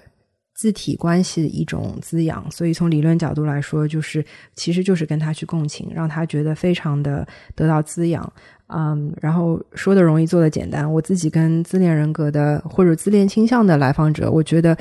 [0.54, 4.24] 字体关系的一种滋养，所以从理论角度来说，就是
[4.56, 8.32] 其实就是跟他去共情，让他觉得非常的得到滋养，
[8.68, 10.92] 嗯，然后说的容易，做的简单。
[10.92, 14.78] 我自己跟自恋人格的或者自恋倾向的来访者，我觉得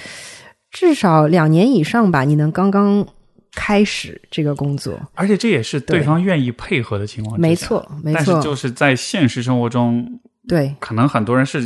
[0.71, 3.07] 至少两年以上吧，你能刚刚
[3.55, 10.21] 开始这个工作，而且这也是对方愿意配合的情况，没错，没错，但是就是在现实生活中。
[10.49, 11.63] 对，可能很多人是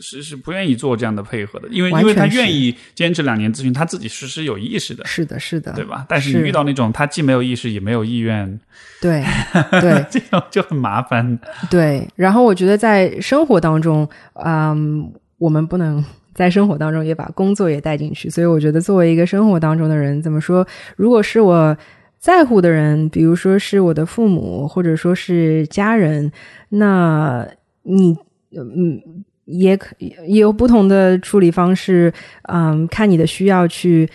[0.00, 6.06] 是是不愿意做这样的配合的，因为因为他愿意坚持两年咨询，他自己是是有意识的，是的，是的，对吧？
[6.08, 8.58] 但是你遇到那种他既没有意识也没有意愿，
[8.98, 9.22] 对
[9.78, 11.38] 对，这样就很麻烦。
[11.70, 14.08] 对，然后我觉得在生活当中，
[14.42, 20.66] 嗯，我们不能在生活当中也把工作也带进去，所以我觉得作为一个生活当中的人，怎么说？
[20.96, 21.76] 如果是我
[22.18, 26.32] 在乎的人，比如说是我的父母，或者说是家人，
[26.70, 27.46] 那。
[27.84, 28.16] 你
[28.50, 29.00] 嗯，
[29.44, 32.12] 也可也有不同的处理方式，
[32.48, 34.08] 嗯，看你的需要去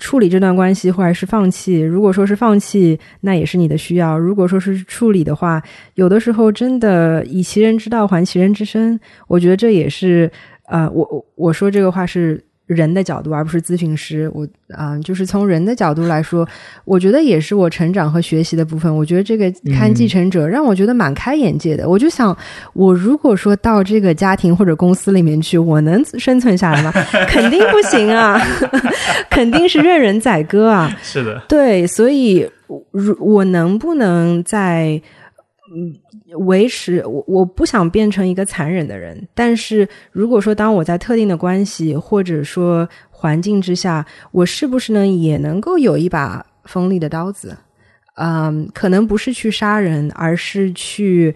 [0.00, 1.80] 处理这段关系，或者是放弃。
[1.80, 5.62] 如果说是放弃，那也是你的需要；如果说是处理的话，
[5.94, 10.30] 有的时候真的以其人之道还其人之身，我觉得这也是
[10.66, 12.44] 呃，我我我说这个话是。
[12.66, 14.30] 人的角度，而不是咨询师。
[14.32, 16.48] 我啊，就是从人的角度来说，
[16.84, 18.94] 我觉得也是我成长和学习的部分。
[18.94, 21.88] 我觉得这个看继承者让我觉得蛮开眼界的。
[21.88, 22.36] 我就想，
[22.72, 26.92] 我如果说到这个家庭或者公司里面去，我能 生存下来吗？
[27.28, 28.40] 肯定不行啊，
[29.28, 30.90] 肯定是任人宰割啊。
[31.02, 32.48] 是的，对，所以，
[32.92, 35.00] 如我能不能在
[35.74, 35.92] 嗯？
[36.38, 47.56] 维持我我不想变成一个残忍的人，但是如果说当我在特定的关系或者说环境之下，我是不是呢也能够有一把锋利的刀子？
[48.16, 51.34] 嗯，可能不是去杀人，而是去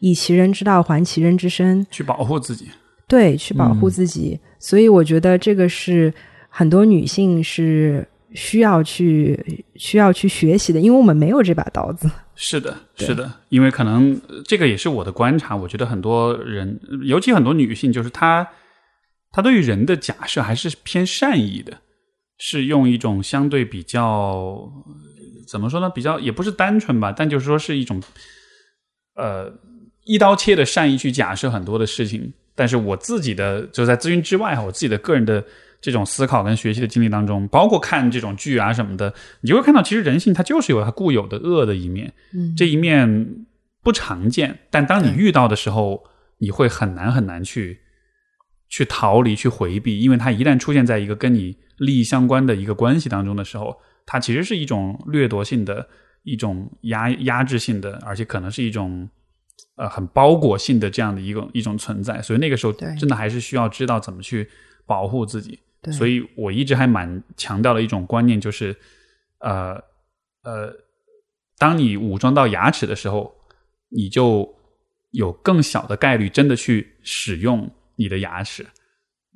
[0.00, 2.68] 以其人之道还其人之身，去保护自己。
[3.06, 4.38] 对，去保护自己。
[4.58, 6.12] 所以我觉得这个是
[6.48, 12.08] 很多女性是需要去需要去学习的，因为我们没有这把刀子。
[12.34, 15.56] 是的，是的，因为可能这个也是我的观察。
[15.56, 18.46] 我觉得很多人，尤其很多女性，就是她，
[19.32, 21.78] 她对于人的假设还是偏善意的，
[22.36, 24.70] 是用一种相对比较
[25.48, 25.88] 怎么说呢？
[25.88, 28.02] 比较也不是单纯吧，但就是说是一种
[29.14, 29.50] 呃
[30.04, 32.30] 一刀切的善意去假设很多的事情。
[32.54, 35.42] 但是我自己的就在咨询之外哈，我自己的个人的。
[35.80, 42.12] 这种思考跟学习的经历当中，包括看这种剧啊什么的，你就会看到，其实人性它就是有它固有的恶的一面。
[42.34, 43.46] 嗯，这一面
[43.82, 46.02] 不常见，但当你遇到的时候，
[46.38, 47.80] 你会很难很难去
[48.68, 55.86] 去逃离、去回避，因为它一旦出现在一个跟你利益相关的一个关系当中的时候，它其实是一种掠夺性的、
[56.24, 59.08] 一种压压制性的，而且可能是一种
[59.76, 64.48] 呃很包裹性的这样的一个一种存在，所以那个时候真的还是需要知道怎么去
[64.84, 65.58] 保护自己。
[65.86, 65.92] 对。
[65.94, 68.76] 所以我一直还蛮强调的一种观念，就是
[69.38, 69.74] 呃
[70.42, 70.70] 呃，
[71.56, 73.34] 当你武装到牙齿的时候，
[73.88, 74.54] 你就
[75.12, 78.66] 有更小的概率真的去使用你的牙齿，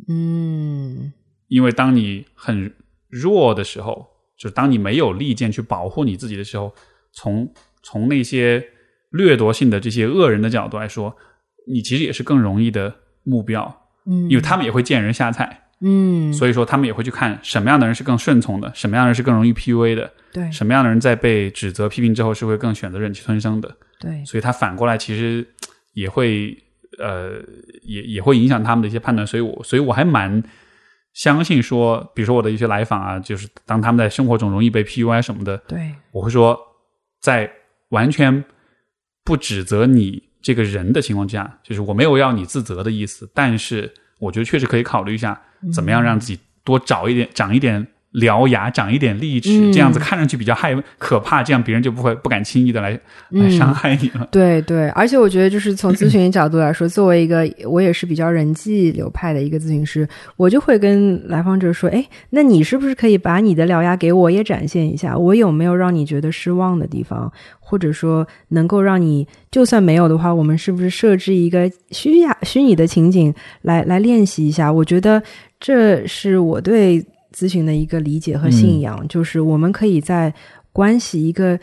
[0.09, 1.13] 嗯。
[1.49, 2.73] 因为当你很
[3.09, 4.07] 弱的时候，
[4.39, 6.73] 就是当你没有利剑去保护你自己的时候，
[7.13, 8.65] 从从那些
[9.11, 11.17] 掠夺性的这些恶人的角度来说，
[11.67, 15.70] 你其实也是更容易的目标，嗯，因为他们也会见人下菜。
[15.83, 23.77] 嗯，所以说他们也会去看什么样的人是更顺从的，什么样的人是更容易 PUA 的，对什么样的人在被指责批评之后是会更选择忍气吞声的。
[23.99, 25.47] 对所以他反过来其实
[25.93, 26.57] 也会
[26.99, 27.33] 呃
[27.83, 29.27] 也也会影响他们的一些判断。
[29.27, 30.43] 所以我所以我还蛮
[31.15, 36.59] 相信说，比如说我的一些来访啊，就是当他们在生活中容易被 PUA 什么的，对我会说，
[37.21, 37.51] 在
[37.89, 38.45] 完全
[39.25, 45.41] 不指责你这个人的情况之下，就是我没有要你自责的意思，但是我觉得确实可以考虑一下，
[45.73, 52.99] 怎么样让自己多找一点、长一点獠牙，长一点利齿，嗯这样子看上去比较害可怕，这样别人就不会不敢轻易的来来
[53.31, 54.27] 嗯伤害你了。
[54.33, 65.17] 对对，而且我觉得，就是从咨询 角度来说，作为一个我也是比较人际流派的一个咨询师，我就会跟来访者说：“哎，那你是不是可以把你的獠牙给我也展现一下？
[65.17, 67.33] 我有没有让你觉得失望的地方？
[67.61, 73.33] 或者说，能够让你就算没有的话，我们是不是设置一个虚假虚拟的情景
[73.63, 74.73] 来来练习一下？
[74.73, 75.23] 我觉得
[75.61, 77.01] 这是我对
[77.35, 80.33] 咨询的一个理解和信仰，就是我们可以在
[80.73, 81.55] 关系一个。
[81.55, 81.61] 嗯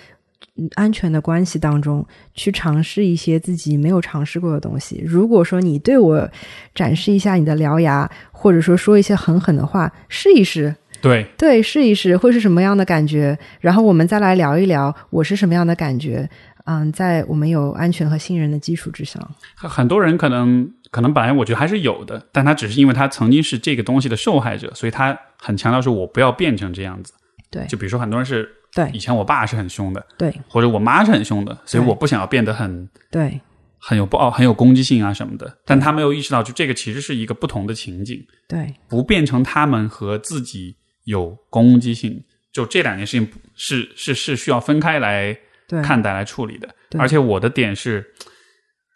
[0.73, 5.03] 安全的关系当中，去尝试一些自己没有尝试过的东西。
[5.05, 6.27] 如果说你对我
[6.73, 13.37] 展示一下你的獠牙，或者说说一些狠狠的话，试一试，对，对，试一试会是什么样的感觉？
[13.59, 16.27] 然后我们再来聊一聊我是什么样的感觉。
[16.67, 27.13] 嗯，在我们有安全和信任的基础之上，很很多人可能可能本来我觉得还是有的，但他只是因为他曾经是这个东西的受害者，所以他很强调说我不要变成这样子。
[27.49, 27.65] 对。
[27.67, 28.89] 就比如说很多人是对。
[28.93, 30.33] 以前我爸是很凶的，对。
[30.49, 33.39] 或者我妈是很凶的，所以我不想要变得很对。
[33.79, 35.59] 很有暴、很有攻击性啊什么的。
[35.63, 38.73] 但他没有意识到，就这个其实是一个不同的情景，对。
[38.89, 45.39] 不变成他们和自己有攻击性，就这两件事情是是是需要分开来对，
[45.83, 46.69] 看待来处理的。
[46.97, 48.13] 而且我的点是，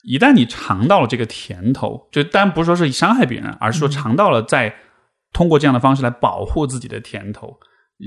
[0.03, 4.73] 一旦你尝到了这个甜头，就当然不是说是伤害别人，而是说尝到了在
[5.33, 7.57] 通过这样的方式来保护自己的甜头，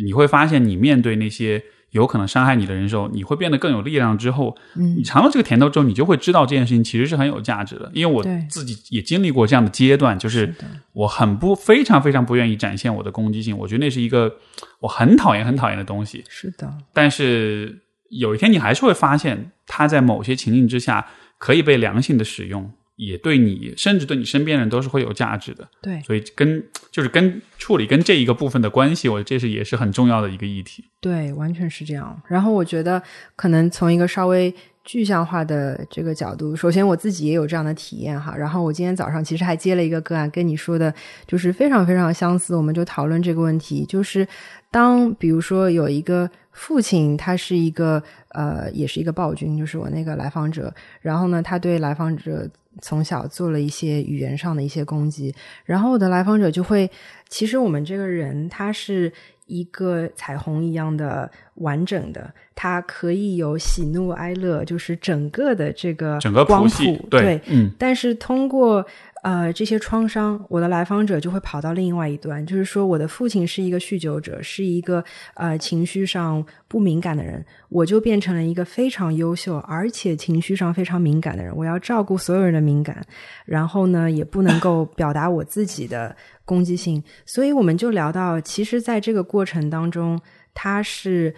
[0.04, 4.18] 你会发现你面对那些有可能伤害你的人时候，你会变得更有力量。
[4.18, 7.88] 之后，嗯你尝到这个甜头之后，你就会知道这件事情其实是很有价值的。
[7.94, 10.52] 因为我自己也经历过这样的阶段，就是
[10.92, 14.34] 我很不非常非常不愿意展现我的攻击性，我觉得那是一个
[14.80, 16.24] 我很讨厌很讨厌的东西。
[16.28, 17.83] 是的，但是
[18.18, 21.06] 有一天你还是会发现，它在某些情境之下
[21.38, 25.68] 可以被良性的使用，也对你甚至对你身边人都是会有价值的。
[25.82, 30.84] 对所以跟就是跟处理跟这一个部分的关系，我这是也是很重要的一个议题。
[31.00, 32.22] 对，完全是这样。
[32.28, 33.02] 然后我觉得，
[33.36, 38.36] 可能从一个稍微具象化的这个角度，首先我自己也有这样的体验哈。
[38.36, 40.94] 然后我今天早上其实还接了一个个案，跟你说的
[41.26, 42.54] 就是非常非常相似。
[42.54, 44.26] 我们就讨论这个问题，就是
[44.74, 50.74] 当比如说有一个父亲，他是一个呃，也是一个暴君，就是我那个来访者。
[51.00, 52.50] 然后呢，他对来访者
[52.82, 55.32] 从小做了一些语言上的一些攻击，
[55.64, 56.90] 然后我的来访者就会，
[57.28, 59.12] 其实我们这个人他是
[59.46, 68.84] 一个彩虹一样的完整的，它可以有喜怒哀乐，就是整个的这个整个光谱对嗯但是通过
[69.24, 75.02] 呃这些创伤，我的来访者就会跑到另外一端，就是说我的父亲是一个酗酒者，是一个
[75.34, 83.02] 呃情绪上不敏感的人，我就变成了一个非常优秀而且情绪上非常敏感的人，我要照顾所有人的敏感，
[83.46, 90.20] 然后呢也不能够表达我自己的攻击性，所以我们就聊到，其实在这个过程当中，
[90.52, 91.34] 他是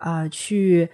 [0.00, 0.88] 呃去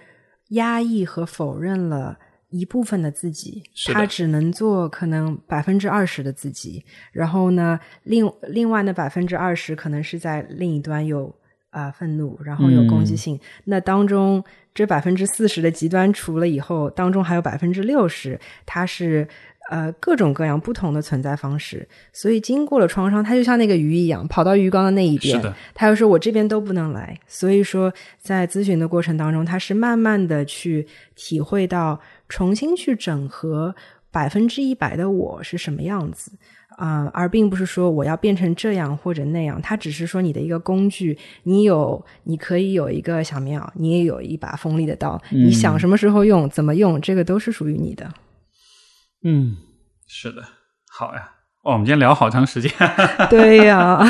[0.49, 2.19] 压抑和否认了。
[2.53, 11.33] 一部分的自己，他只能做可能百分之二十的自己，然后呢，另另外的百分之二十可能是在另一端有
[11.71, 13.39] 啊、愤怒，然后有攻击性。
[13.63, 14.43] 那当中
[14.75, 19.27] 这百分之四十的极端除了以后，当中还有百分之六十，它是
[19.71, 21.87] 呃各种各样不同的存在方式。
[22.11, 25.41] 所以经过了创伤，它就像那个鱼一样，跑到鱼缸的那一边
[25.73, 27.17] 他又说我这边都不能来。
[27.27, 33.75] 所以说，在咨询的过程当中，他是慢慢的去体会到，重新去整合
[34.11, 36.31] 百分之一百的我是什么样子。
[36.75, 48.11] 啊、而并不是说我要变成这样或者那样，它只是说你的一个工具，你有，你可以有一个小棉袄，你也有一把锋利的刀，你想什么时候用，怎么用，这个都是属于你的。
[49.23, 49.55] 嗯，
[50.07, 50.41] 是的，
[50.89, 51.29] 好呀。
[51.61, 52.71] 哦，我们今天聊好长时间。
[53.29, 54.03] 对呀，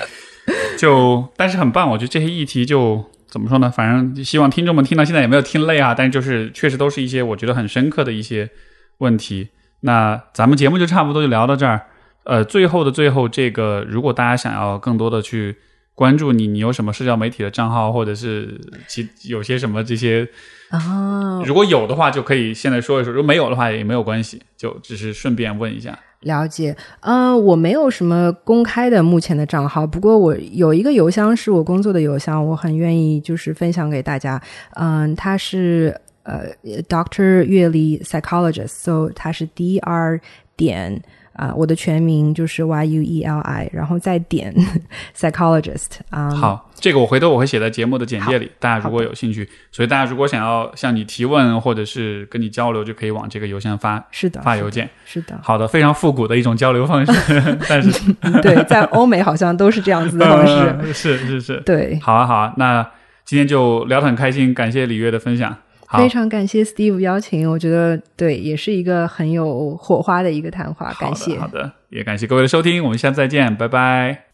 [0.78, 3.70] 就但是很棒，我觉得这些议题就怎么说呢？
[3.70, 8.50] 反正希望听众们听到现在也没有听累啊，但是就是确实都是一些我觉得很深刻的一些
[8.98, 9.50] 问题。
[9.80, 11.80] 那咱们节目就差不多就聊到这儿。
[12.24, 15.56] 呃，最后的最后，这个如果大家想要更多的去
[15.94, 20.28] 关注你，你有什么社交媒体的账号，或者是其有些什么这些
[20.68, 25.98] 啊，如果有的话，就可以现在说一说；如果没有的话，也没有关系，就只是顺便问一下。
[26.22, 34.40] 了解，嗯，我没有什么公开的目前的账号，不过我有一个邮箱是我工作的邮箱，我很愿意就是分享给大家。
[34.74, 36.44] 嗯，他是呃
[36.88, 40.20] ，Doctor 月历 Psychologist，so 他是 D R
[40.56, 41.02] 点。
[41.40, 44.54] 啊，我的全名就是 Y U E L I，然后再点
[45.16, 46.28] psychologist 啊。
[46.34, 55.40] 好，这个我回头我会写在节目的简介里，大家如果有兴趣，所以大家如果想要向你提问或者是跟你交流，就可以往这个邮箱发，是的，发邮件，是的。
[55.42, 57.12] 好的，非常复古的一种交流方式，
[57.66, 57.90] 但是
[58.42, 61.98] 对，在欧美好像都是这样子的方式，是是是，对。
[62.02, 62.86] 好啊好啊，那
[63.24, 65.56] 今天就聊得很开心，感谢李月的分享。
[65.98, 70.92] 非常感谢 Steve 邀请，我觉得对，也是一个很有火花的一个谈话。
[71.00, 74.29] 感谢，好的，也感谢各位的收听，我们下次再见，拜拜。